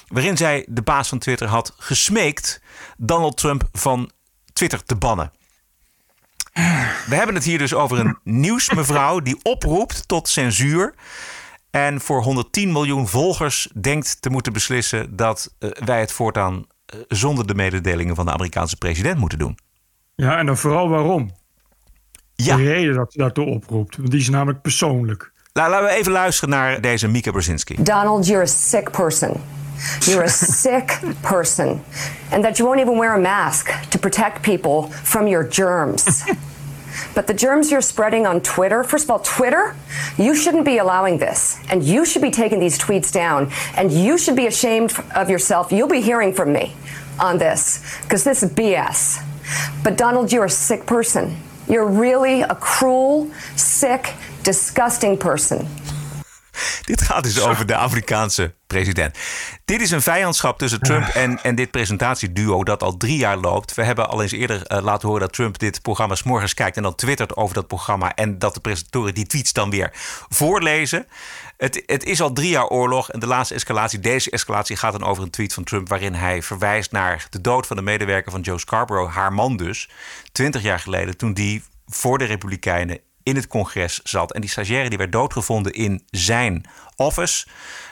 [0.08, 2.62] Waarin zij de baas van Twitter had gesmeekt
[2.98, 4.12] Donald Trump van
[4.54, 5.32] Twitter te bannen.
[7.08, 10.94] We hebben het hier dus over een nieuwsmevrouw die oproept tot censuur.
[11.72, 17.00] En voor 110 miljoen volgers denkt te moeten beslissen dat eh, wij het voortaan eh,
[17.08, 19.58] zonder de mededelingen van de Amerikaanse president moeten doen.
[20.16, 21.32] Ja, en dan vooral waarom.
[22.36, 22.56] Ja.
[22.56, 23.98] De reden dat ze daartoe oproept.
[23.98, 25.32] Want die is namelijk persoonlijk.
[25.54, 27.84] Nou, laten we even luisteren naar deze Mika Brzezinski.
[27.84, 29.42] Donald, you're a sick person.
[30.08, 30.88] You're a sick
[31.22, 31.84] person.
[32.32, 36.24] And that you won't even wear a mask to protect people from your germs.
[37.14, 39.76] But the germs you're spreading on Twitter, first of all, Twitter,
[40.18, 41.60] you shouldn't be allowing this.
[41.70, 43.52] And you should be taking these tweets down.
[43.76, 45.72] And you should be ashamed of yourself.
[45.72, 46.76] You'll be hearing from me
[47.20, 49.20] on this because this is BS.
[49.84, 51.38] But Donald, you're a sick person.
[51.68, 54.14] You're really a cruel, sick,
[54.44, 55.68] disgusting person.
[56.86, 59.18] Dit gaat dus over de Afrikaanse president.
[59.66, 63.74] Dit is een vijandschap tussen Trump en, en dit presentatieduo dat al drie jaar loopt.
[63.74, 66.78] We hebben al eens eerder eh, laten horen dat Trump dit programma 's morgens kijkt
[66.78, 68.16] en dan twittert over dat programma.
[68.16, 69.90] En dat de presentatoren die tweets dan weer
[70.30, 71.08] voorlezen.
[71.58, 75.04] Het, het is al drie jaar oorlog en de laatste escalatie, deze escalatie, gaat dan
[75.04, 78.42] over een tweet van Trump waarin hij verwijst naar de dood van de medewerker van
[78.42, 79.90] Joe Scarborough, haar man dus,
[80.32, 84.34] twintig jaar geleden, toen die voor de Republikeinen in het congres zat.
[84.34, 86.66] En die stagiaire die werd doodgevonden in zijn
[86.96, 87.48] office.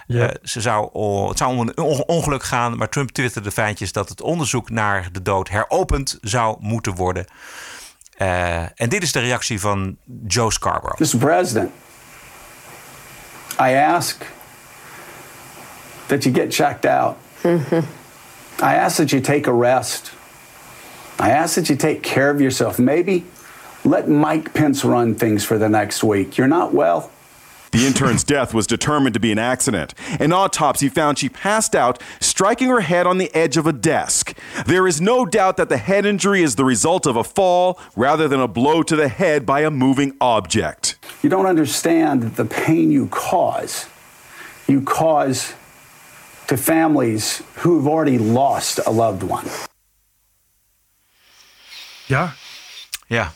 [0.07, 0.27] Ja.
[0.29, 3.91] Eh, ze zou, oh, het zou om een on- ongeluk gaan, maar Trump twitterde feitjes
[3.91, 7.25] dat het onderzoek naar de dood heropend zou moeten worden.
[8.17, 10.99] Eh, en dit is de reactie van Joe Scarborough.
[11.13, 11.17] Mr.
[11.17, 11.71] President,
[13.61, 14.25] I ask
[16.05, 17.15] that you get checked out.
[18.61, 20.13] I ask that you take a rest.
[21.23, 22.77] I ask that you take care of yourself.
[22.77, 23.23] Maybe
[23.81, 26.33] let Mike Pence run things for the next week.
[26.37, 27.09] You're not well.
[27.75, 29.93] The intern's death was determined to be an accident.
[30.21, 34.33] An autopsy found she passed out, striking her head on the edge of a desk.
[34.65, 38.29] There is no doubt that the head injury is the result of a fall rather
[38.29, 40.97] than a blow to the head by a moving object.
[41.21, 43.87] You don't understand the pain you cause.
[44.67, 45.53] You cause
[46.47, 49.49] to families who have already lost a loved one.
[52.07, 52.33] Ja.
[53.07, 53.33] Ja.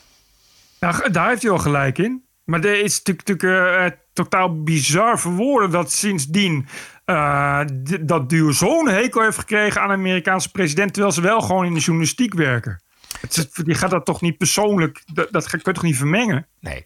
[0.80, 2.28] Nou, daar heeft hij wel gelijk in.
[2.50, 6.68] Maar dit is natuurlijk, natuurlijk eh, totaal bizar voor woorden dat sindsdien
[7.06, 7.62] eh,
[8.02, 11.74] dat duo zo'n hekel heeft gekregen aan de Amerikaanse president, terwijl ze wel gewoon in
[11.74, 12.82] de journalistiek werken.
[13.22, 16.48] Het je gaat dat toch niet persoonlijk, dat, dat kun je toch niet vermengen?
[16.60, 16.84] Nee.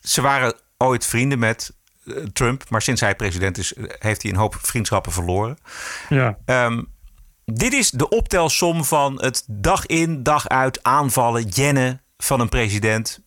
[0.00, 4.30] Ze waren ooit vrienden met eh, Trump, maar sinds hij president is, eh, heeft hij
[4.30, 5.58] een hoop vriendschappen verloren.
[6.08, 6.38] Ja.
[6.44, 6.82] Ehm,
[7.44, 13.20] dit is de optelsom van het dag in, dag uit aanvallen, jennen van een president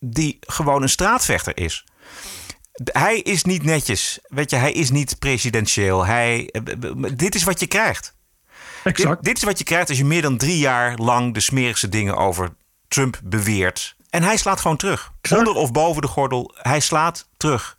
[0.00, 1.84] die gewoon een straatvechter is.
[2.84, 4.18] Hij is niet netjes.
[4.28, 6.06] Weet je, hij is niet presidentieel.
[6.06, 6.62] Hij, eh,
[7.14, 8.14] dit is wat je krijgt.
[8.82, 11.88] Dit, dit is wat je krijgt als je meer dan drie jaar lang de smerigste
[11.88, 12.54] dingen over
[12.88, 13.96] Trump beweert.
[14.10, 15.12] En hij slaat gewoon terug.
[15.30, 16.54] Onder of boven de gordel.
[16.56, 17.76] Hij slaat terug.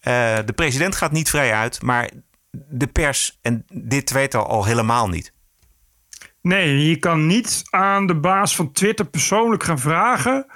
[0.00, 2.10] Eh, de president gaat niet vrij uit, maar
[2.50, 5.32] de pers en dit tweetal al helemaal niet.
[6.42, 10.46] Nee, je kan niet aan de baas van Twitter persoonlijk gaan vragen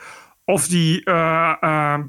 [0.44, 2.00] of die eh, eh,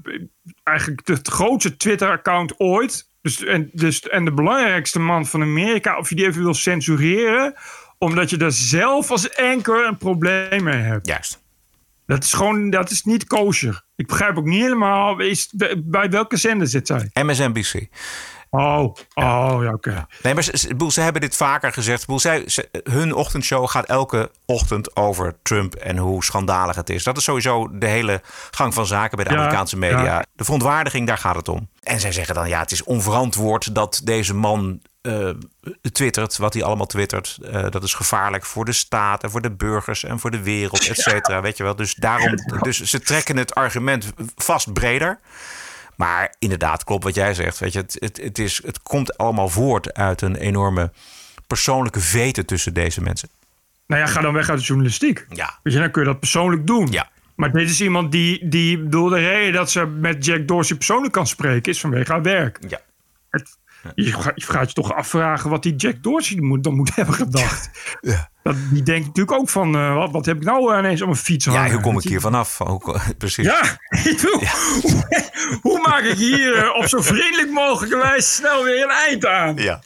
[0.64, 6.10] eigenlijk het grootste Twitter-account ooit, dus, en, dus, en de belangrijkste man van Amerika, of
[6.10, 7.54] je die even wil censureren,
[7.98, 11.08] omdat je daar zelf als enker een probleem mee hebt.
[11.08, 11.44] Juist.
[12.06, 13.86] Dat is gewoon, dat is niet kosher.
[13.96, 15.54] Ik begrijp ook niet helemaal, is,
[15.84, 17.10] bij welke zender zit zij?
[17.14, 17.88] MSNBC.
[18.56, 20.08] Oh, oh ja, oké.
[20.22, 22.06] Nee, maar ze, hebben dit vaker gezegd.
[22.16, 27.04] Zij, ze- hun ochtendshow gaat elke ochtend over Trump en hoe schandalig het is.
[27.04, 28.22] Dat is sowieso de hele
[28.52, 30.04] gang van zaken bij de Ja, Amerikaanse media.
[30.04, 30.24] ja.
[30.34, 31.70] De verontwaardiging, daar gaat het om.
[31.84, 35.30] En zij zeggen dan, ja, het is onverantwoord dat deze man eh,
[35.92, 39.52] twittert, wat hij allemaal twittert, eh, dat is gevaarlijk voor de staat en voor de
[39.52, 41.42] burgers en voor de wereld, et cetera.
[41.42, 41.76] Weet je wel.
[41.76, 45.20] Dus daarom, dus ze trekken het argument vast breder.
[45.96, 47.60] Maar inderdaad, klopt wat jij zegt.
[47.60, 50.92] Weet je, het, het, het, is, het komt allemaal voort uit een enorme
[51.48, 53.30] persoonlijke veten tussen deze mensen.
[53.88, 55.26] Nou ja, ga dan weg uit de journalistiek.
[55.30, 55.60] Ja.
[55.64, 56.92] Weet je, dan kun je dat persoonlijk doen.
[56.92, 57.10] Ja.
[57.36, 61.14] Maar dit is iemand die, die bedoel, de reden dat ze met Jack Dorsey persoonlijk
[61.14, 62.60] kan spreken, is vanwege haar werk.
[62.68, 62.80] Ja.
[63.30, 63.58] Het,
[63.96, 67.14] je, ga- je gaat je toch afvragen wat die Jack Dorsey moet, dan moet hebben
[67.14, 67.70] gedacht.
[68.02, 68.30] Ja.
[68.44, 71.20] Dat, die denkt natuurlijk ook van, eh, wat, wat heb ik nou ineens op mijn
[71.20, 71.64] fiets hangen?
[71.66, 72.58] Ja, hoe kom ik hier vanaf?
[72.58, 73.46] Hoe- precies.
[73.46, 73.62] Ja,
[74.04, 74.42] ik bedoel,
[74.82, 75.04] Hoe,
[75.62, 79.56] hoe maak ik hier eh, op zo vriendelijk mogelijke wijze snel weer een eind aan?
[79.56, 79.82] Ja.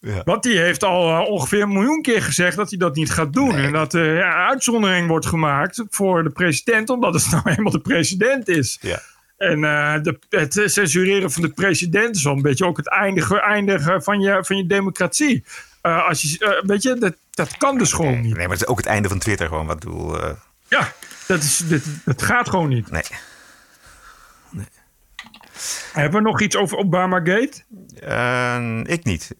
[0.00, 0.22] Ja.
[0.24, 3.32] Want die heeft al eh, ongeveer een miljoen keer gezegd dat hij dat niet gaat
[3.32, 3.54] doen.
[3.56, 7.72] En dat er ja, een uitzondering wordt gemaakt voor de president, omdat het nou eenmaal
[7.72, 8.78] de president is.
[8.80, 9.00] Ja.
[9.38, 13.40] En eh, de, het censureren van de president is wel een beetje ook het eindigen,
[13.42, 15.44] eindigen van, je, van je democratie.
[15.80, 18.34] Eh, als je, eh, weet je, dat, dat kan dus gewoon niet.
[18.36, 19.66] Nee, maar het is ook het einde van Twitter gewoon.
[19.66, 20.30] Wat eh,
[20.68, 20.92] Ja,
[21.26, 22.90] dat, is, dat, dat gaat gewoon niet.
[22.90, 23.02] Nee.
[25.92, 27.62] Hebben we nog iets over Obamagate?
[28.00, 29.34] eh, ik niet.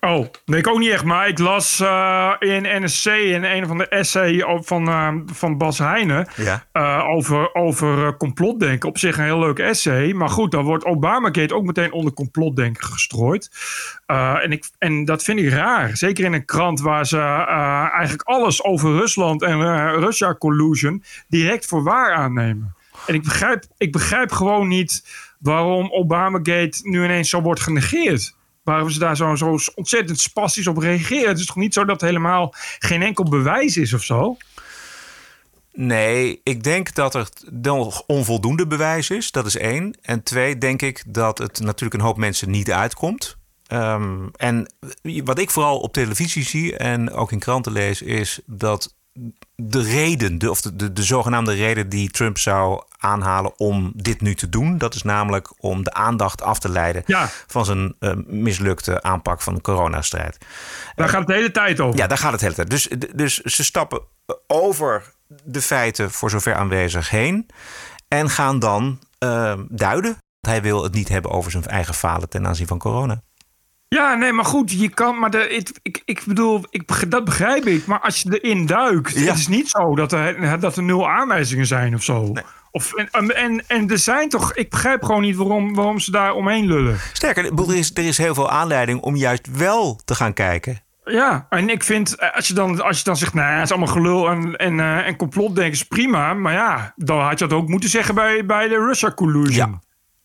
[0.00, 1.04] Oh, nee, ik ook niet echt.
[1.04, 5.58] Maar ik las eh, in NSC in een van de essay op- van, eh, van
[5.58, 6.28] Bas Heijnen...
[6.36, 6.64] Ja.
[6.72, 8.88] eh, over, over complotdenken.
[8.88, 10.12] Op zich een heel leuk essay.
[10.12, 13.50] Maar goed, dan wordt Obamagate ook meteen onder complotdenken gestrooid.
[14.06, 15.96] En, ik, en dat vind ik raar.
[15.96, 17.20] Zeker in een krant waar ze
[17.92, 21.02] eigenlijk alles over Rusland en eh, Russia collusion...
[21.28, 22.74] direct voor waar aannemen.
[23.06, 25.04] En ik begrijp, ik begrijp gewoon niet
[25.38, 28.36] waarom Obamagate nu ineens zo wordt genegeerd.
[28.68, 31.28] Waarom ze daar zo, ontzettend spastisch op reageren.
[31.28, 34.36] Het is toch niet zo dat helemaal geen enkel bewijs is of zo?
[35.72, 37.28] Nee, ik denk dat er
[37.62, 39.30] nog onvoldoende bewijs is.
[39.30, 39.98] Dat is één.
[40.02, 43.36] En twee, denk ik dat het natuurlijk een hoop mensen niet uitkomt.
[43.66, 44.72] Ehm, en
[45.24, 48.94] wat ik vooral op televisie zie en ook in kranten lees, is dat
[49.54, 54.20] de reden, de, of de, de, de zogenaamde reden die Trump zou aanhalen om dit
[54.20, 57.28] nu te doen, dat is namelijk om de aandacht af te leiden Ja.
[57.46, 60.38] van zijn eh, mislukte aanpak van de coronastrijd.
[60.94, 61.98] Daar gaat het de hele tijd over.
[61.98, 62.70] Ja, daar gaat het de hele tijd.
[62.70, 64.00] Dus, dus ze stappen
[64.46, 65.12] over
[65.44, 67.46] de feiten voor zover aanwezig heen.
[68.08, 70.16] En gaan dan eh, duiden.
[70.40, 73.22] Hij wil het niet hebben over zijn eigen falen ten aanzien van corona.
[73.88, 77.66] Ja, nee, maar goed, je kan, maar de, het- ik, ik bedoel, ik, dat begrijp
[77.66, 77.86] ik.
[77.86, 79.26] Maar als je erin duikt, Ja.
[79.26, 82.32] het is niet zo dat er, dat er nul aanwijzingen zijn of zo.
[82.70, 86.32] Of, en, en, en er zijn toch, ik begrijp gewoon niet waarom, waarom ze daar
[86.32, 86.96] omheen lullen.
[87.12, 90.80] Sterker, er is, er is heel veel aanleiding om juist wel te gaan kijken.
[91.04, 93.64] Ja, en ik vind, eh, als je dan, als je dan zegt, nou, ja, het
[93.64, 96.34] is allemaal gelul en, en, eh, en complotdenken is prima.
[96.34, 99.80] Maar ja, dan had je dat ook moeten zeggen bij, bij de Russia collusion.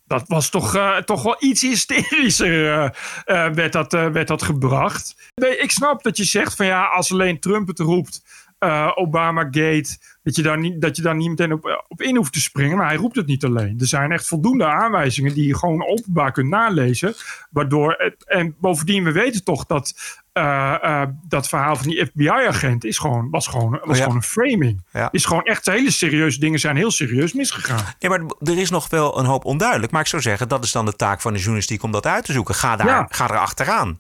[0.06, 5.32] Dat was toch, eh, toch wel iets hysterischer, eh, eh, werd, dat, werd dat gebracht.
[5.36, 8.24] Nee, ik snap dat je zegt van ja, als alleen Trump het roept,
[8.60, 12.34] eh Obamagate, dat je, daar niet, dat je daar niet meteen op, op in hoeft
[12.34, 12.78] te springen.
[12.78, 13.76] Maar hij roept het niet alleen.
[13.80, 17.14] Er zijn echt voldoende aanwijzingen die je gewoon openbaar kunt nalezen.
[17.50, 22.84] Waardoor, het- en bovendien, we weten toch dat eh, eh, dat verhaal van die FBI-agent
[22.84, 24.02] is gewoon, was, gewoon, was Oh ja.
[24.02, 24.84] gewoon een framing.
[24.92, 25.08] Ja.
[25.12, 27.84] Is gewoon echt hele serieuze dingen zijn heel serieus misgegaan.
[28.00, 29.92] Ja, maar er is nog wel een hoop onduidelijk.
[29.92, 32.26] Maar ik zou zeggen, dat is dan de taak van de journalistiek om dat uit
[32.26, 32.56] te zoeken.
[32.56, 33.08] Ga daar, Ja.
[33.10, 33.98] ga er achteraan.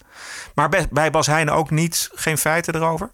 [0.56, 3.10] Maar bij, bij Bas Heijnen ook niet, geen feiten erover?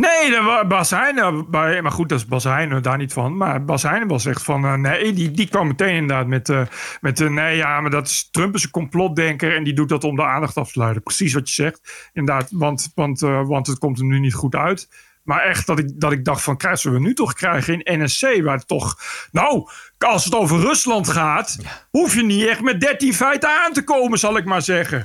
[0.00, 3.36] Nee, dat Bas Heijnen, maar goed, dat is Bas Heijnen daar niet van.
[3.36, 6.62] Maar Bas Heijnen was echt van, eh, nee, die, die kwam meteen inderdaad met, eh,
[7.00, 10.04] met eh, nee, ja, maar dat is Trump is een complotdenker en die doet dat
[10.04, 11.02] om de aandacht af te leiden.
[11.02, 14.88] Precies wat je zegt, inderdaad, want, want, want het komt er nu niet goed uit.
[15.22, 18.42] Maar echt dat ik, dat ik dacht van, krijgen we nu toch krijgen in NSC,
[18.42, 18.98] waar het toch,
[19.32, 19.68] nou,
[19.98, 21.58] als het over Rusland gaat,
[21.90, 25.02] hoef je niet echt met 13 feiten aan te komen, zal ik maar zeggen.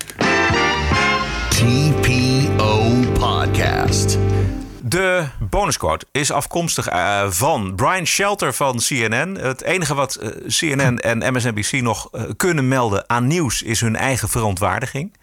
[1.50, 4.18] TPO Podcast.
[4.96, 9.38] De bonusquote is afkomstig eh, van Brian Shelter van CNN.
[9.40, 13.96] Het enige wat eh, CNN en MSNBC nog eh, kunnen melden aan nieuws is hun
[13.96, 15.14] eigen verontwaardiging.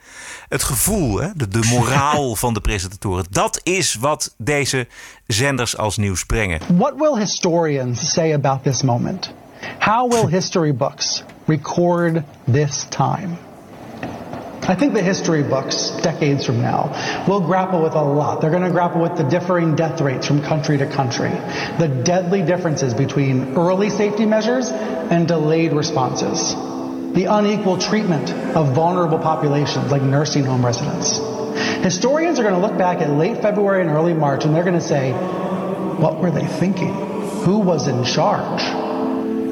[0.49, 4.87] Het gevoel, hè, de, de moraal van de presentatoren, dat is wat deze
[5.27, 6.61] zenders als nieuws brengen.
[6.77, 9.35] What will historians say about this moment?
[9.79, 12.23] How will history books record
[12.53, 13.52] this time?
[14.65, 18.41] I think the history books, decades from now, will grapple with a lot.
[18.41, 21.31] They're going to grapple with the differing death rates from country to country,
[21.81, 26.55] the deadly differences between early safety measures and delayed responses,
[27.13, 31.19] the unequal treatment of vulnerable populations like nursing home residents.
[31.83, 34.79] Historians are going to look back at late February and early March and they're going
[34.79, 36.95] to say, what were they thinking?
[37.43, 38.63] Who was in charge?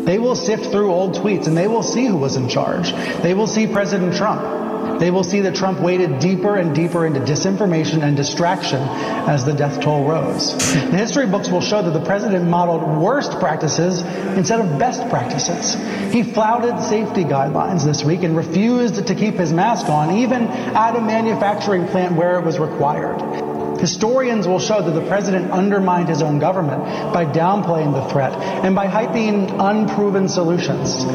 [0.06, 2.92] They will sift through old tweets and they will see who was in charge.
[3.22, 4.59] They will see President Trump
[5.00, 9.54] They will see that Trump waded deeper and deeper into disinformation and distraction as the
[9.54, 10.54] death toll rose.
[10.74, 14.02] The history books will show that the president modeled worst practices
[14.36, 15.74] instead of best practices.
[16.12, 20.94] He flouted safety guidelines this week and refused to keep his mask on, even at
[20.94, 23.78] a manufacturing plant where it was required.
[23.80, 28.74] Historians will show that the president undermined his own government by downplaying the threat and
[28.74, 31.06] by hyping unproven solutions.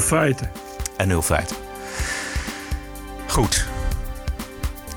[0.00, 0.50] Feiten.
[0.96, 1.56] En nul feiten.
[3.26, 3.66] Goed.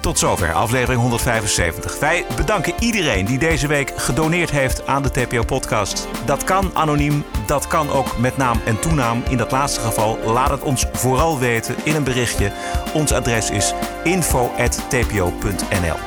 [0.01, 1.99] Tot zover aflevering 175.
[1.99, 6.07] Wij bedanken iedereen die deze week gedoneerd heeft aan de TPO-podcast.
[6.25, 9.23] Dat kan anoniem, dat kan ook met naam en toenaam.
[9.29, 12.51] In dat laatste geval laat het ons vooral weten in een berichtje.
[12.93, 13.73] Ons adres is
[14.03, 15.97] info.tpo.nl.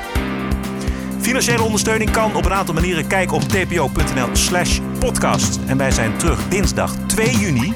[1.20, 3.06] Financiële ondersteuning kan op een aantal manieren.
[3.06, 5.58] Kijk op tpo.nl slash podcast.
[5.66, 7.74] En wij zijn terug dinsdag 2 juni.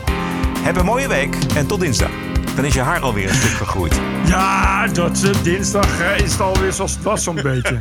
[0.68, 2.10] Heb een mooie week en tot dinsdag.
[2.56, 4.00] Dan is je haar alweer een stuk gegroeid.
[4.26, 7.80] Ja, dat eh, dinsdag is het alweer zoals het was zo'n beetje.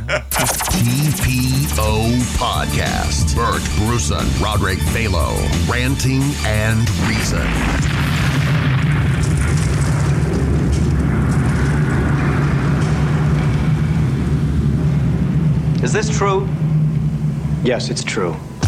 [0.68, 3.34] TPO Podcast.
[3.34, 5.34] Bert Bruson, Roderick Balo,
[5.70, 6.22] Ranting
[6.66, 7.46] and Reason.
[15.82, 16.46] Is this true?
[17.62, 18.34] Yes, it's true.